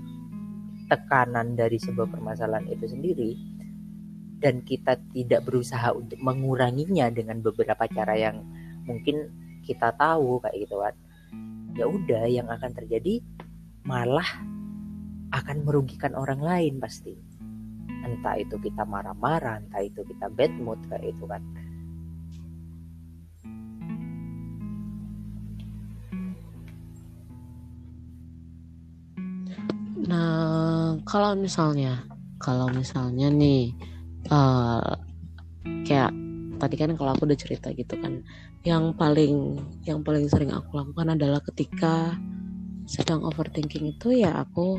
tekanan 0.86 1.58
dari 1.58 1.78
sebuah 1.78 2.08
permasalahan 2.10 2.66
itu 2.70 2.86
sendiri 2.86 3.32
dan 4.38 4.62
kita 4.62 5.00
tidak 5.16 5.42
berusaha 5.48 5.90
untuk 5.96 6.20
menguranginya 6.20 7.08
dengan 7.10 7.40
beberapa 7.40 7.88
cara 7.88 8.14
yang 8.14 8.44
mungkin 8.84 9.32
kita 9.66 9.90
tahu 9.98 10.38
kayak 10.44 10.68
gitu 10.68 10.76
kan 10.78 10.94
ya 11.76 11.84
udah 11.84 12.24
yang 12.30 12.48
akan 12.48 12.72
terjadi 12.72 13.20
malah 13.84 14.26
akan 15.34 15.66
merugikan 15.66 16.14
orang 16.14 16.40
lain 16.40 16.74
pasti. 16.80 17.14
Entah 18.06 18.38
itu 18.38 18.54
kita 18.62 18.86
marah-marah 18.86 19.60
entah 19.60 19.82
itu 19.82 20.06
kita 20.06 20.30
bad 20.30 20.52
mood 20.62 20.78
kayak 20.86 21.10
itu 21.10 21.24
kan 21.26 21.42
Nah, 29.96 31.00
kalau 31.08 31.32
misalnya, 31.32 32.04
kalau 32.36 32.68
misalnya 32.68 33.32
nih, 33.32 33.72
uh, 34.28 34.92
kayak 35.88 36.12
tadi 36.60 36.74
kan 36.76 36.92
kalau 37.00 37.16
aku 37.16 37.24
udah 37.24 37.40
cerita 37.40 37.72
gitu 37.72 37.96
kan, 37.96 38.20
yang 38.60 38.92
paling 38.92 39.56
yang 39.88 40.04
paling 40.04 40.28
sering 40.28 40.52
aku 40.52 40.76
lakukan 40.76 41.16
adalah 41.16 41.40
ketika 41.40 42.12
sedang 42.84 43.24
overthinking 43.24 43.96
itu 43.96 44.20
ya 44.20 44.36
aku 44.44 44.76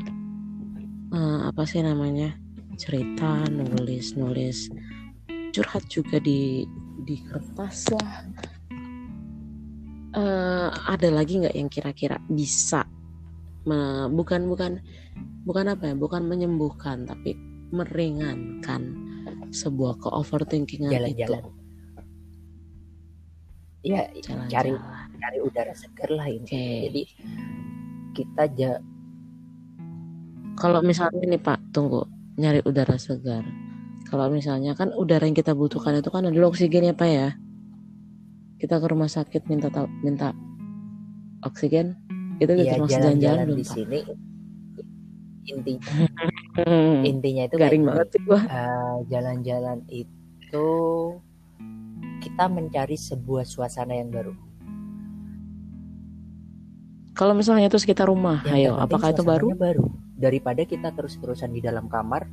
uh, 1.11 1.49
apa 1.49 1.65
sih 1.65 1.82
namanya 1.82 2.38
cerita, 2.78 3.41
nulis, 3.49 4.13
nulis, 4.13 4.70
curhat 5.49 5.82
juga 5.89 6.22
di 6.22 6.61
di 7.01 7.18
kertas 7.26 7.89
lah. 7.89 8.13
Uh, 10.18 10.70
ada 10.89 11.09
lagi 11.09 11.41
nggak 11.41 11.57
yang 11.57 11.70
kira-kira 11.70 12.18
bisa 12.30 12.86
bukan 14.11 14.47
bukan 14.47 14.72
bukan 15.43 15.65
apa 15.72 15.91
ya 15.91 15.95
bukan 15.95 16.24
menyembuhkan 16.28 17.03
tapi 17.03 17.36
meringankan 17.72 18.95
sebuah 19.51 19.99
ke 19.99 20.07
overthinkingan 20.11 20.91
jalan-jalan. 20.91 21.43
Ya 23.84 24.07
jalan, 24.20 24.47
cari 24.51 24.72
cari 25.20 25.39
udara 25.39 25.72
segar 25.76 26.09
lah 26.11 26.28
ini 26.28 26.43
okay. 26.43 26.76
jadi 26.91 27.03
kita 28.18 28.41
aja 28.43 28.72
kalau 30.57 30.82
misalnya 30.82 31.22
nih 31.22 31.38
pak 31.38 31.61
tunggu 31.70 32.09
nyari 32.38 32.65
udara 32.65 32.97
segar. 32.97 33.45
Kalau 34.09 34.26
misalnya 34.34 34.74
kan 34.74 34.89
udara 34.95 35.30
yang 35.30 35.38
kita 35.38 35.53
butuhkan 35.53 36.01
itu 36.01 36.09
kan 36.09 36.26
adalah 36.26 36.49
oksigen 36.49 36.89
ya 36.89 36.97
pak 36.97 37.09
ya. 37.09 37.30
Kita 38.57 38.82
ke 38.82 38.88
rumah 38.89 39.05
sakit 39.05 39.45
minta 39.45 39.70
minta 40.01 40.34
oksigen 41.45 41.93
itu 42.38 42.53
ya, 42.53 42.77
jalan-jalan 42.85 43.47
di 43.57 43.65
sini 43.65 43.99
intinya 45.47 46.05
intinya 47.07 47.43
itu 47.47 47.55
garing 47.55 47.83
kayak, 47.88 47.95
banget 47.95 48.07
sih 48.11 48.21
gua. 48.27 48.39
uh, 48.45 48.97
jalan-jalan 49.11 49.79
itu 49.88 50.67
kita 52.19 52.45
mencari 52.51 52.97
sebuah 52.97 53.47
suasana 53.47 53.93
yang 53.95 54.11
baru. 54.11 54.33
Kalau 57.15 57.33
misalnya 57.33 57.71
itu 57.71 57.79
sekitar 57.81 58.11
rumah 58.11 58.43
yang 58.45 58.75
ayo 58.75 58.83
apakah 58.83 59.15
itu 59.15 59.23
baru? 59.23 59.55
baru. 59.55 59.85
Daripada 60.17 60.65
kita 60.65 60.93
terus-terusan 60.93 61.53
di 61.55 61.61
dalam 61.63 61.89
kamar 61.89 62.27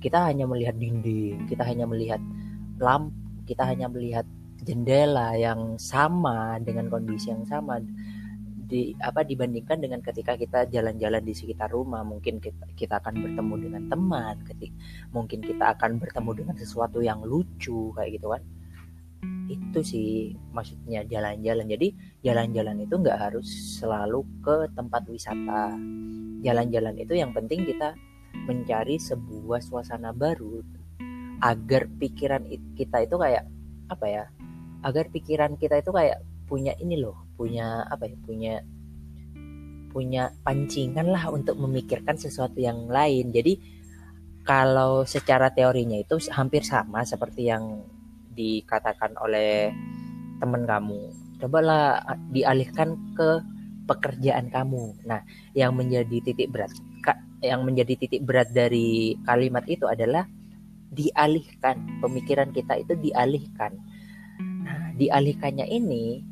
kita 0.00 0.28
hanya 0.30 0.48
melihat 0.48 0.78
dinding 0.80 1.44
kita 1.44 1.60
hanya 1.66 1.84
melihat 1.84 2.20
lampu 2.80 3.12
kita 3.44 3.66
hanya 3.66 3.90
melihat 3.90 4.24
jendela 4.62 5.34
yang 5.34 5.74
sama 5.76 6.56
dengan 6.62 6.86
kondisi 6.86 7.34
yang 7.34 7.44
sama 7.44 7.82
di 8.70 8.94
apa 9.02 9.26
dibandingkan 9.26 9.82
dengan 9.82 9.98
ketika 9.98 10.38
kita 10.38 10.70
jalan-jalan 10.70 11.18
di 11.26 11.34
sekitar 11.34 11.74
rumah 11.74 12.06
mungkin 12.06 12.38
kita, 12.38 12.70
kita 12.78 13.02
akan 13.02 13.18
bertemu 13.18 13.54
dengan 13.58 13.82
teman 13.90 14.36
ketik 14.46 14.70
mungkin 15.10 15.42
kita 15.42 15.74
akan 15.74 15.98
bertemu 15.98 16.30
dengan 16.38 16.54
sesuatu 16.54 17.02
yang 17.02 17.26
lucu 17.26 17.90
kayak 17.98 18.22
gitu 18.22 18.30
kan. 18.30 18.42
Itu 19.50 19.82
sih 19.82 20.38
maksudnya 20.54 21.02
jalan-jalan. 21.02 21.66
Jadi 21.66 21.90
jalan-jalan 22.22 22.86
itu 22.86 22.94
nggak 22.94 23.18
harus 23.18 23.48
selalu 23.82 24.22
ke 24.38 24.70
tempat 24.78 25.02
wisata. 25.10 25.74
Jalan-jalan 26.40 26.94
itu 27.02 27.18
yang 27.18 27.34
penting 27.34 27.66
kita 27.66 27.98
mencari 28.46 28.96
sebuah 28.96 29.58
suasana 29.58 30.14
baru 30.14 30.62
agar 31.42 31.90
pikiran 31.98 32.46
kita 32.78 33.02
itu 33.02 33.16
kayak 33.18 33.44
apa 33.90 34.06
ya 34.06 34.24
agar 34.86 35.10
pikiran 35.10 35.58
kita 35.58 35.82
itu 35.82 35.90
kayak 35.92 36.22
punya 36.50 36.74
ini 36.82 36.98
loh 36.98 37.30
punya 37.38 37.86
apa 37.86 38.10
ya 38.10 38.18
punya 38.26 38.54
punya 39.90 40.30
pancingan 40.46 41.10
lah 41.10 41.30
untuk 41.30 41.58
memikirkan 41.58 42.14
sesuatu 42.14 42.58
yang 42.62 42.86
lain. 42.86 43.34
Jadi 43.34 43.58
kalau 44.46 45.02
secara 45.04 45.50
teorinya 45.50 45.98
itu 45.98 46.16
hampir 46.30 46.62
sama 46.62 47.02
seperti 47.02 47.50
yang 47.50 47.84
dikatakan 48.30 49.18
oleh 49.18 49.74
teman 50.38 50.64
kamu. 50.64 51.10
Cobalah 51.42 52.00
dialihkan 52.30 52.96
ke 53.18 53.30
pekerjaan 53.90 54.48
kamu. 54.48 54.94
Nah 55.04 55.26
yang 55.52 55.74
menjadi 55.74 56.22
titik 56.22 56.54
berat 56.54 56.70
yang 57.42 57.64
menjadi 57.64 57.96
titik 57.96 58.22
berat 58.22 58.52
dari 58.54 59.18
kalimat 59.26 59.66
itu 59.66 59.90
adalah 59.90 60.24
dialihkan. 60.94 61.98
Pemikiran 61.98 62.54
kita 62.54 62.78
itu 62.78 62.94
dialihkan. 62.94 63.74
Nah 64.62 64.94
dialihkannya 64.94 65.66
ini 65.66 66.29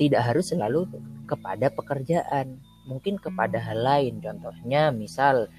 tidak 0.00 0.32
harus 0.32 0.48
selalu 0.48 0.88
kepada 1.28 1.68
pekerjaan. 1.68 2.56
Mungkin 2.88 3.20
kepada 3.20 3.60
hal 3.60 3.84
lain. 3.84 4.24
Contohnya 4.24 4.88
misal 4.88 5.52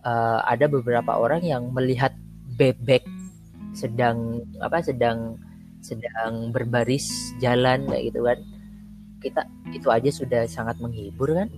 uh, 0.00 0.40
ada 0.48 0.64
beberapa 0.64 1.20
orang 1.20 1.44
yang 1.44 1.68
melihat 1.68 2.16
bebek 2.56 3.04
sedang 3.76 4.40
apa 4.62 4.80
sedang 4.80 5.36
sedang 5.84 6.48
berbaris 6.48 7.36
jalan 7.44 7.84
kayak 7.84 8.04
gitu 8.08 8.20
kan. 8.24 8.38
Kita 9.20 9.40
itu 9.76 9.88
aja 9.92 10.08
sudah 10.08 10.42
sangat 10.48 10.80
menghibur 10.80 11.36
kan? 11.36 11.52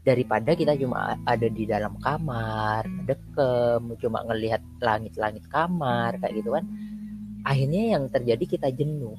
Daripada 0.00 0.56
kita 0.56 0.72
cuma 0.78 1.18
ada 1.26 1.50
di 1.50 1.66
dalam 1.68 1.98
kamar 2.00 2.86
dekem 3.04 3.92
cuma 4.00 4.24
ngelihat 4.24 4.64
langit-langit 4.80 5.44
kamar 5.52 6.16
kayak 6.16 6.40
gitu 6.40 6.56
kan. 6.56 6.64
Akhirnya 7.46 7.98
yang 7.98 8.10
terjadi 8.10 8.58
kita 8.58 8.68
jenuh 8.72 9.14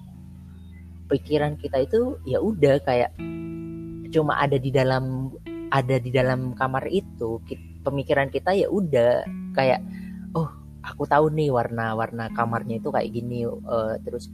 pikiran 1.08 1.56
kita 1.56 1.84
itu 1.84 2.20
ya 2.28 2.40
udah 2.40 2.80
kayak 2.84 3.12
cuma 4.12 4.40
ada 4.40 4.56
di 4.60 4.72
dalam 4.72 5.32
ada 5.72 6.00
di 6.00 6.12
dalam 6.12 6.56
kamar 6.56 6.88
itu 6.88 7.44
pemikiran 7.84 8.32
kita 8.32 8.56
ya 8.56 8.68
udah 8.72 9.24
kayak 9.52 9.84
oh 10.36 10.48
aku 10.84 11.04
tahu 11.04 11.28
nih 11.32 11.52
warna-warna 11.52 12.32
kamarnya 12.32 12.80
itu 12.80 12.92
kayak 12.92 13.12
gini 13.12 13.44
uh, 13.48 14.00
terus 14.04 14.32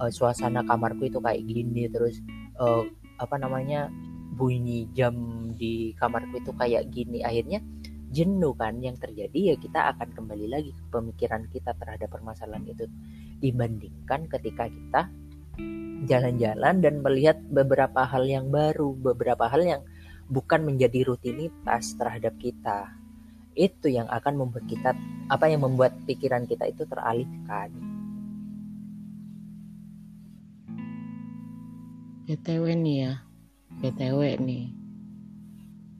uh, 0.00 0.08
suasana 0.08 0.64
kamarku 0.64 1.08
itu 1.08 1.20
kayak 1.20 1.44
gini 1.44 1.88
terus 1.92 2.20
uh, 2.56 2.84
apa 3.20 3.36
namanya 3.36 3.92
bunyi 4.32 4.88
jam 4.96 5.14
di 5.54 5.92
kamarku 6.00 6.40
itu 6.40 6.52
kayak 6.56 6.88
gini. 6.88 7.20
Akhirnya 7.20 7.60
jenuh 8.12 8.56
kan 8.56 8.80
yang 8.80 8.96
terjadi 8.96 9.52
ya 9.52 9.54
kita 9.56 9.92
akan 9.96 10.08
kembali 10.12 10.46
lagi 10.48 10.70
ke 10.72 10.82
pemikiran 10.88 11.48
kita 11.52 11.76
terhadap 11.76 12.08
permasalahan 12.08 12.64
itu. 12.64 12.88
Dibandingkan 13.44 14.26
ketika 14.32 14.72
kita 14.72 15.02
jalan-jalan 16.06 16.82
dan 16.82 16.94
melihat 16.98 17.38
beberapa 17.46 18.02
hal 18.02 18.26
yang 18.26 18.50
baru 18.50 18.94
beberapa 18.98 19.46
hal 19.46 19.62
yang 19.62 19.82
bukan 20.26 20.66
menjadi 20.66 21.06
rutinitas 21.06 21.94
terhadap 21.94 22.34
kita. 22.40 22.90
Itu 23.52 23.92
yang 23.92 24.08
akan 24.08 24.40
membuat 24.40 24.64
kita 24.64 24.96
apa 25.28 25.44
yang 25.46 25.62
membuat 25.62 25.92
pikiran 26.08 26.48
kita 26.48 26.72
itu 26.72 26.88
teralihkan. 26.88 27.70
BTW 32.26 32.64
nih 32.80 32.96
ya 32.96 33.12
BTW 33.82 34.20
nih. 34.40 34.64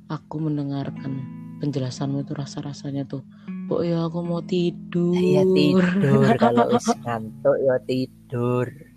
Aku 0.08 0.44
mendengarkan 0.44 1.24
penjelasanmu 1.60 2.26
itu 2.26 2.32
rasa-rasanya 2.36 3.08
tuh 3.08 3.24
kok 3.68 3.80
ya 3.84 4.08
aku 4.08 4.20
mau 4.24 4.42
tidur. 4.44 5.16
Ya 5.16 5.44
tidur. 5.44 6.24
Kalau 6.40 6.68
ngantuk 7.04 7.56
ya 7.60 7.76
tidur 7.84 8.91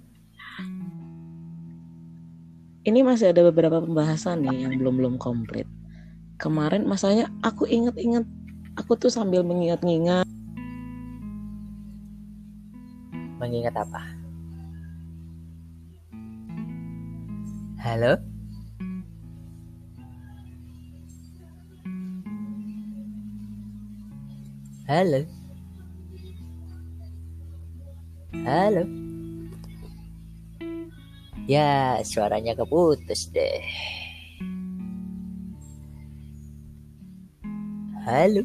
ini 2.85 3.01
masih 3.01 3.33
ada 3.33 3.41
beberapa 3.49 3.81
pembahasan 3.81 4.45
nih 4.45 4.69
yang 4.69 4.73
belum 4.77 4.95
belum 5.01 5.15
komplit 5.17 5.65
kemarin 6.37 6.85
masanya 6.85 7.27
aku 7.41 7.65
inget-inget 7.65 8.23
aku 8.77 8.93
tuh 8.93 9.09
sambil 9.09 9.41
mengingat-ingat 9.41 10.25
mengingat 13.41 13.75
apa 13.75 14.01
halo 17.81 18.21
Halo. 24.85 25.25
Halo. 28.45 29.04
Ya, 31.45 32.01
suaranya 32.01 32.57
keputus 32.57 33.29
deh. 33.29 33.61
Halo. 38.05 38.41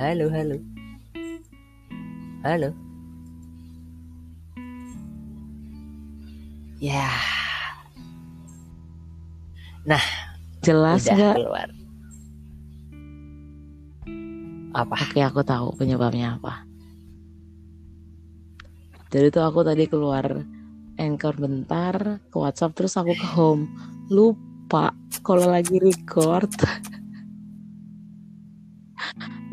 Halo, 0.00 0.26
halo. 0.32 0.56
Halo. 2.44 2.70
Ya. 6.80 7.08
Nah, 9.84 10.04
jelas 10.64 11.04
nggak? 11.08 11.36
keluar 11.36 11.68
apa 14.74 14.94
oke 15.06 15.20
aku 15.22 15.40
tahu 15.46 15.70
penyebabnya 15.78 16.34
apa 16.34 16.66
jadi 19.14 19.30
tuh 19.30 19.46
aku 19.46 19.62
tadi 19.62 19.86
keluar 19.86 20.42
anchor 20.98 21.38
bentar 21.38 22.18
ke 22.26 22.34
WhatsApp 22.34 22.74
terus 22.74 22.98
aku 22.98 23.14
ke 23.14 23.26
home. 23.38 23.70
Lupa 24.10 24.90
kalau 25.22 25.46
lagi 25.46 25.78
record. 25.78 26.50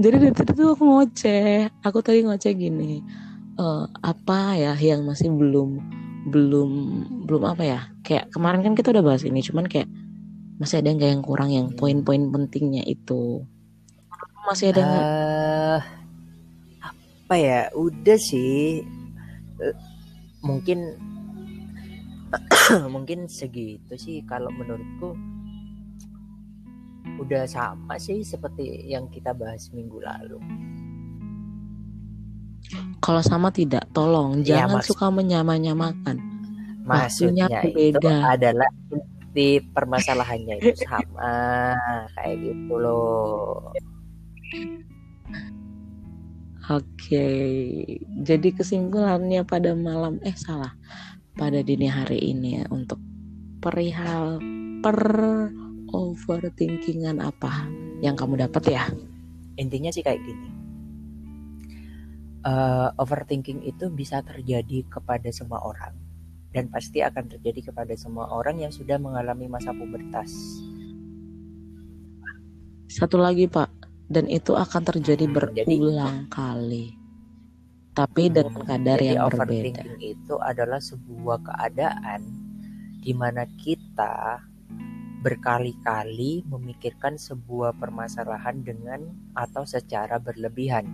Jadi 0.01 0.17
dari 0.17 0.33
tadi 0.33 0.57
tuh 0.57 0.73
aku 0.73 0.81
ngoceh. 0.81 1.69
Aku 1.85 2.01
tadi 2.01 2.25
ngoceh 2.25 2.57
gini 2.57 3.05
uh, 3.61 3.85
apa 4.01 4.57
ya 4.57 4.73
yang 4.81 5.05
masih 5.05 5.29
belum 5.29 5.77
belum 6.33 6.69
belum 7.29 7.43
apa 7.45 7.61
ya? 7.61 7.85
Kayak 8.01 8.33
kemarin 8.33 8.65
kan 8.65 8.73
kita 8.73 8.97
udah 8.97 9.05
bahas 9.05 9.21
ini 9.21 9.45
cuman 9.45 9.69
kayak 9.69 9.85
masih 10.57 10.81
ada 10.81 10.97
yang 10.97 11.21
kurang 11.21 11.53
yang 11.53 11.69
poin-poin 11.77 12.33
pentingnya 12.33 12.81
itu? 12.89 13.45
Masih 14.49 14.73
ada 14.73 14.81
uh, 14.81 15.79
apa 16.81 17.35
ya? 17.37 17.69
Udah 17.77 18.17
sih 18.17 18.81
mungkin 20.41 20.79
mungkin 22.93 23.27
segitu 23.27 23.93
sih 23.95 24.23
kalau 24.25 24.49
menurutku. 24.53 25.15
Udah 27.21 27.45
sama 27.45 28.01
sih 28.01 28.25
seperti 28.25 28.89
yang 28.89 29.05
kita 29.13 29.33
bahas 29.37 29.69
minggu 29.73 30.01
lalu. 30.01 30.41
Kalau 33.01 33.21
sama 33.21 33.49
tidak 33.53 33.85
tolong 33.93 34.41
ya, 34.41 34.65
jangan 34.65 34.81
suka 34.81 35.09
menyamanyamakan. 35.13 36.17
Maksudnya 36.81 37.49
itu 37.61 38.09
adalah 38.09 38.69
di 39.31 39.63
permasalahannya 39.63 40.59
itu 40.59 40.75
sama 40.83 41.31
kayak 42.19 42.35
gitu 42.41 42.73
loh 42.75 43.71
Oke, 46.69 47.25
jadi 48.21 48.49
kesimpulannya 48.53 49.41
pada 49.49 49.73
malam 49.73 50.21
eh 50.21 50.37
salah 50.37 50.77
pada 51.33 51.65
dini 51.65 51.89
hari 51.89 52.21
ini 52.21 52.61
ya 52.61 52.65
untuk 52.69 53.01
perihal 53.57 54.37
per 54.85 55.01
overthinkingan 55.89 57.17
apa 57.17 57.65
yang 58.05 58.13
kamu 58.13 58.45
dapat 58.45 58.77
ya? 58.77 58.85
Intinya 59.57 59.89
sih 59.89 60.05
kayak 60.05 60.21
gini. 60.21 60.49
Uh, 62.45 62.93
overthinking 63.01 63.65
itu 63.65 63.89
bisa 63.89 64.21
terjadi 64.21 64.85
kepada 64.85 65.33
semua 65.33 65.65
orang 65.65 65.97
dan 66.53 66.69
pasti 66.69 67.01
akan 67.01 67.25
terjadi 67.25 67.73
kepada 67.73 67.97
semua 67.97 68.29
orang 68.29 68.61
yang 68.61 68.69
sudah 68.69 69.01
mengalami 69.01 69.49
masa 69.49 69.73
pubertas. 69.73 70.29
Satu 72.91 73.17
lagi 73.17 73.47
pak, 73.47 73.71
dan 74.11 74.27
itu 74.27 74.51
akan 74.53 74.83
terjadi 74.83 75.25
hmm, 75.25 75.33
berulang 75.33 76.17
jadi, 76.27 76.31
kali. 76.31 76.85
Tapi 77.95 78.23
hmm, 78.27 78.33
dengan 78.35 78.61
kadar 78.67 78.99
jadi 78.99 79.07
yang 79.15 79.31
berbeda. 79.31 79.83
itu 80.03 80.35
adalah 80.43 80.79
sebuah 80.83 81.39
keadaan 81.47 82.21
di 83.01 83.15
mana 83.15 83.47
kita 83.55 84.43
berkali-kali 85.21 86.43
memikirkan 86.49 87.15
sebuah 87.15 87.77
permasalahan 87.77 88.65
dengan 88.65 89.05
atau 89.37 89.63
secara 89.63 90.17
berlebihan. 90.17 90.85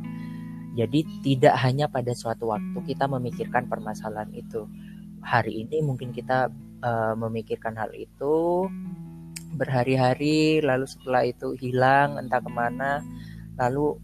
Jadi 0.78 1.01
tidak 1.26 1.57
hanya 1.63 1.89
pada 1.89 2.13
suatu 2.13 2.53
waktu 2.53 2.78
kita 2.86 3.09
memikirkan 3.09 3.65
permasalahan 3.65 4.30
itu. 4.36 4.70
Hari 5.26 5.65
ini 5.65 5.82
mungkin 5.82 6.13
kita 6.13 6.53
uh, 6.86 7.15
memikirkan 7.18 7.74
hal 7.74 7.89
itu 7.97 8.68
berhari-hari, 9.55 10.59
lalu 10.59 10.85
setelah 10.89 11.23
itu 11.23 11.55
hilang 11.55 12.19
entah 12.19 12.43
ke 12.43 12.51
mana, 12.51 12.99
lalu 13.55 13.95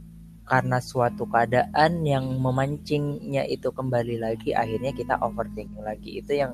karena 0.44 0.80
suatu 0.84 1.24
keadaan 1.28 2.04
yang 2.04 2.40
memancingnya 2.40 3.48
itu 3.48 3.72
kembali 3.72 4.20
lagi, 4.20 4.52
akhirnya 4.52 4.92
kita 4.92 5.16
overthinking 5.24 5.84
lagi. 5.84 6.20
Itu 6.20 6.36
yang 6.36 6.52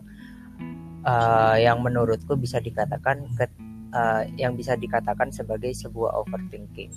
uh, 1.05 1.57
yang 1.57 1.81
menurutku 1.81 2.37
bisa 2.37 2.61
dikatakan 2.61 3.25
ke, 3.33 3.45
uh, 3.93 4.23
yang 4.37 4.53
bisa 4.53 4.77
dikatakan 4.77 5.33
sebagai 5.33 5.73
sebuah 5.73 6.21
overthinking. 6.25 6.93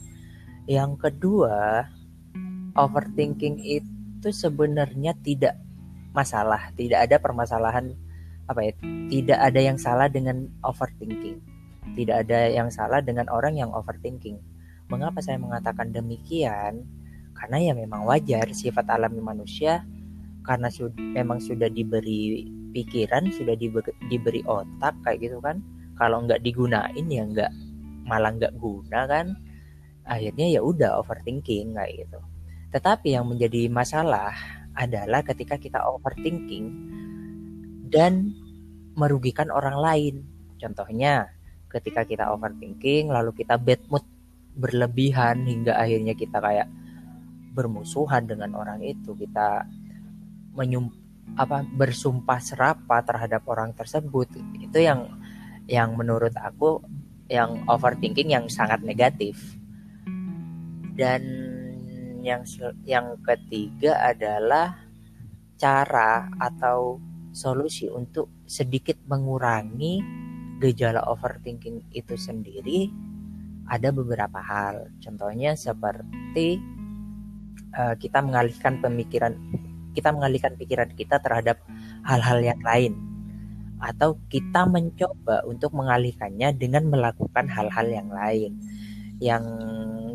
Yang 0.69 0.93
kedua, 1.01 1.89
overthinking 2.77 3.61
itu 3.61 4.29
sebenarnya 4.29 5.17
tidak 5.25 5.59
masalah, 6.13 6.71
tidak 6.77 7.09
ada 7.09 7.17
permasalahan 7.19 7.97
apa 8.47 8.69
ya, 8.69 8.73
tidak 9.09 9.39
ada 9.41 9.61
yang 9.65 9.79
salah 9.81 10.13
dengan 10.13 10.45
overthinking. 10.61 11.52
Tidak 11.83 12.17
ada 12.27 12.49
yang 12.49 12.71
salah 12.71 13.03
dengan 13.03 13.27
orang 13.29 13.59
yang 13.59 13.75
overthinking. 13.75 14.39
Mengapa 14.87 15.19
saya 15.19 15.37
mengatakan 15.43 15.91
demikian? 15.91 16.87
Karena 17.35 17.59
ya 17.59 17.73
memang 17.75 18.07
wajar 18.07 18.47
sifat 18.55 18.87
alami 18.93 19.19
manusia 19.19 19.83
karena 20.43 20.69
sud 20.69 20.95
memang 20.99 21.39
sudah 21.39 21.71
diberi 21.71 22.51
pikiran 22.75 23.31
sudah 23.31 23.55
diberi 24.11 24.43
otak 24.49 24.95
kayak 25.07 25.23
gitu 25.23 25.39
kan 25.39 25.63
kalau 25.95 26.25
nggak 26.27 26.43
digunain 26.43 27.07
ya 27.07 27.23
nggak 27.23 27.53
malah 28.03 28.35
nggak 28.35 28.55
guna 28.59 29.07
kan 29.07 29.39
akhirnya 30.03 30.59
ya 30.59 30.61
udah 30.65 30.99
overthinking 30.99 31.79
kayak 31.79 32.07
gitu 32.07 32.19
tetapi 32.75 33.15
yang 33.15 33.29
menjadi 33.31 33.71
masalah 33.71 34.35
adalah 34.75 35.23
ketika 35.23 35.61
kita 35.61 35.79
overthinking 35.79 36.73
dan 37.93 38.35
merugikan 38.99 39.53
orang 39.53 39.79
lain 39.79 40.15
contohnya 40.59 41.31
ketika 41.73 42.05
kita 42.05 42.29
overthinking 42.29 43.09
lalu 43.09 43.33
kita 43.33 43.57
bad 43.57 43.81
mood 43.89 44.05
berlebihan 44.53 45.49
hingga 45.49 45.73
akhirnya 45.81 46.13
kita 46.13 46.37
kayak 46.37 46.69
bermusuhan 47.53 48.29
dengan 48.29 48.53
orang 48.57 48.81
itu 48.85 49.17
kita 49.17 49.65
menyum 50.53 50.93
apa 51.37 51.65
bersumpah 51.65 52.41
serapa 52.41 53.01
terhadap 53.05 53.45
orang 53.49 53.73
tersebut. 53.73 54.29
Itu 54.61 54.81
yang 54.81 55.09
yang 55.65 55.97
menurut 55.97 56.37
aku 56.37 56.85
yang 57.33 57.65
overthinking 57.69 58.29
yang 58.33 58.45
sangat 58.53 58.85
negatif. 58.85 59.57
Dan 60.93 61.25
yang 62.21 62.45
yang 62.85 63.17
ketiga 63.25 63.97
adalah 64.13 64.77
cara 65.57 66.29
atau 66.37 67.01
solusi 67.33 67.89
untuk 67.89 68.29
sedikit 68.45 69.01
mengurangi 69.09 70.05
gejala 70.63 71.03
overthinking 71.11 71.83
itu 71.91 72.15
sendiri 72.15 72.87
ada 73.67 73.91
beberapa 73.91 74.39
hal. 74.39 74.95
Contohnya 75.03 75.59
seperti 75.59 76.63
uh, 77.75 77.95
kita 77.99 78.23
mengalihkan 78.23 78.79
pemikiran 78.79 79.35
kita 79.93 80.09
mengalihkan 80.09 80.57
pikiran 80.57 80.89
kita 80.97 81.21
terhadap 81.21 81.61
hal-hal 82.07 82.41
yang 82.41 82.61
lain. 82.65 82.97
Atau 83.83 84.17
kita 84.31 84.65
mencoba 84.65 85.43
untuk 85.45 85.75
mengalihkannya 85.75 86.55
dengan 86.57 86.89
melakukan 86.89 87.51
hal-hal 87.51 87.87
yang 87.91 88.09
lain. 88.09 88.57
Yang 89.21 89.45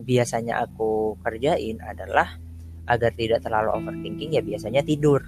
biasanya 0.07 0.65
aku 0.65 1.19
kerjain 1.21 1.77
adalah 1.83 2.39
agar 2.87 3.11
tidak 3.13 3.43
terlalu 3.43 3.75
overthinking 3.75 4.39
ya 4.39 4.41
biasanya 4.41 4.81
tidur. 4.81 5.19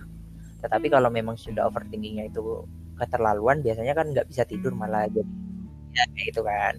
Tetapi 0.63 0.87
kalau 0.87 1.11
memang 1.11 1.35
sudah 1.35 1.67
overthinkingnya 1.67 2.31
itu 2.31 2.63
keterlaluan 2.99 3.63
biasanya 3.63 3.95
kan 3.95 4.11
nggak 4.11 4.27
bisa 4.27 4.43
tidur 4.43 4.75
malah 4.75 5.07
jadi 5.07 5.31
ya 5.95 6.03
kayak 6.13 6.25
gitu 6.29 6.41
kan 6.45 6.73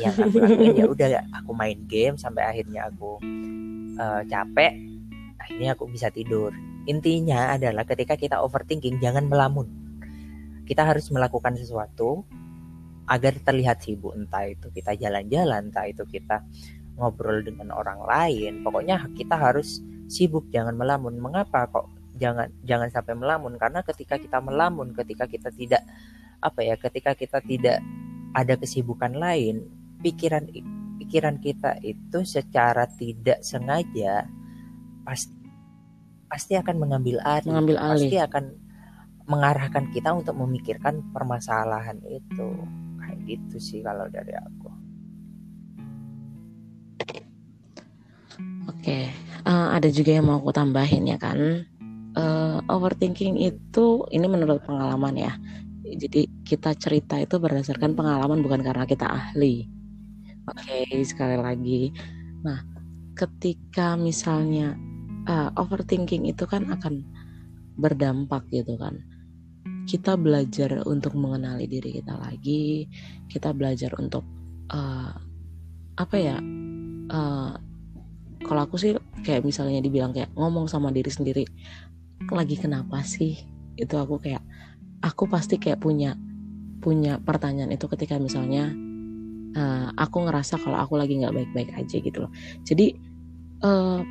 yang 0.00 0.12
aku 0.16 0.36
lakuin 0.40 0.74
ya 0.76 0.84
udah 0.96 1.08
aku 1.44 1.50
main 1.54 1.78
game 1.86 2.16
sampai 2.16 2.42
akhirnya 2.48 2.90
aku 2.90 3.20
uh, 4.00 4.22
capek 4.26 4.74
akhirnya 5.38 5.76
aku 5.76 5.84
bisa 5.88 6.08
tidur 6.10 6.50
Intinya 6.88 7.52
adalah 7.52 7.84
ketika 7.84 8.16
kita 8.16 8.40
overthinking 8.40 9.02
jangan 9.04 9.28
melamun. 9.28 9.68
Kita 10.64 10.86
harus 10.86 11.12
melakukan 11.12 11.58
sesuatu 11.58 12.24
agar 13.10 13.36
terlihat 13.42 13.82
sibuk 13.82 14.14
entah 14.16 14.46
itu 14.48 14.70
kita 14.70 14.96
jalan-jalan, 14.96 15.68
entah 15.68 15.84
itu 15.84 16.06
kita 16.08 16.40
ngobrol 16.96 17.44
dengan 17.44 17.74
orang 17.74 18.00
lain. 18.00 18.52
Pokoknya 18.64 19.06
kita 19.12 19.36
harus 19.36 19.84
sibuk 20.08 20.48
jangan 20.48 20.78
melamun. 20.78 21.20
Mengapa 21.20 21.68
kok 21.68 21.86
jangan 22.20 22.52
jangan 22.62 22.92
sampai 22.92 23.16
melamun? 23.16 23.56
Karena 23.56 23.80
ketika 23.80 24.20
kita 24.20 24.38
melamun, 24.44 24.92
ketika 24.92 25.24
kita 25.24 25.48
tidak 25.48 25.82
apa 26.44 26.60
ya, 26.60 26.76
ketika 26.76 27.16
kita 27.16 27.40
tidak 27.40 27.80
ada 28.36 28.54
kesibukan 28.60 29.16
lain, 29.16 29.64
pikiran 30.04 30.44
pikiran 31.00 31.40
kita 31.40 31.80
itu 31.80 32.22
secara 32.22 32.84
tidak 32.86 33.40
sengaja 33.40 34.28
pasti 35.02 35.40
pasti 36.30 36.54
akan 36.54 36.76
mengambil 36.78 37.18
alih, 37.26 37.50
mengambil 37.50 37.76
alih. 37.82 38.06
pasti 38.06 38.16
akan 38.20 38.44
mengarahkan 39.26 39.84
kita 39.90 40.14
untuk 40.14 40.38
memikirkan 40.38 41.02
permasalahan 41.10 41.98
itu 42.06 42.48
kayak 43.02 43.18
gitu 43.26 43.56
sih 43.58 43.80
kalau 43.82 44.06
dari 44.06 44.34
aku. 44.36 44.68
Oke, 48.70 49.10
uh, 49.44 49.74
ada 49.74 49.88
juga 49.90 50.14
yang 50.14 50.30
mau 50.30 50.38
aku 50.38 50.54
tambahin 50.54 51.10
ya 51.10 51.18
kan. 51.18 51.66
Uh, 52.10 52.58
overthinking 52.66 53.38
itu 53.38 54.02
ini 54.10 54.26
menurut 54.26 54.62
pengalaman 54.66 55.14
ya. 55.14 55.32
Jadi 55.86 56.26
kita 56.46 56.74
cerita 56.74 57.18
itu 57.18 57.38
berdasarkan 57.38 57.94
pengalaman 57.94 58.42
bukan 58.42 58.62
karena 58.62 58.84
kita 58.86 59.06
ahli. 59.06 59.66
Oke, 60.50 61.06
sekali 61.06 61.38
lagi. 61.38 61.94
Nah, 62.42 62.62
ketika 63.14 63.94
misalnya 63.94 64.74
uh, 65.28 65.50
overthinking 65.58 66.26
itu 66.30 66.46
kan 66.46 66.66
akan 66.70 67.04
berdampak 67.80 68.44
gitu 68.52 68.76
kan 68.76 69.00
kita 69.88 70.14
belajar 70.14 70.84
untuk 70.86 71.16
mengenali 71.16 71.66
diri 71.66 71.98
kita 71.98 72.14
lagi 72.14 72.86
kita 73.26 73.50
belajar 73.56 73.96
untuk 73.98 74.22
uh, 74.70 75.12
apa 75.96 76.16
ya 76.16 76.36
uh, 77.10 77.52
kalau 78.44 78.60
aku 78.64 78.76
sih 78.80 78.96
kayak 79.26 79.44
misalnya 79.44 79.84
dibilang 79.84 80.12
kayak 80.14 80.32
ngomong 80.36 80.68
sama 80.68 80.92
diri 80.92 81.10
sendiri 81.10 81.44
lagi 82.28 82.60
kenapa 82.60 83.00
sih? 83.00 83.40
Itu 83.80 83.96
aku 83.96 84.20
kayak 84.20 84.44
aku 85.00 85.24
pasti 85.32 85.56
kayak 85.56 85.80
punya 85.80 86.12
punya 86.80 87.16
pertanyaan 87.20 87.72
itu 87.72 87.88
ketika 87.88 88.20
misalnya 88.20 88.72
uh, 89.56 89.88
aku 89.96 90.28
ngerasa 90.28 90.60
kalau 90.60 90.76
aku 90.76 91.00
lagi 91.00 91.16
nggak 91.16 91.32
baik-baik 91.32 91.70
aja 91.76 91.96
gitu 91.96 92.28
loh. 92.28 92.32
Jadi 92.68 92.92
uh, 93.64 94.04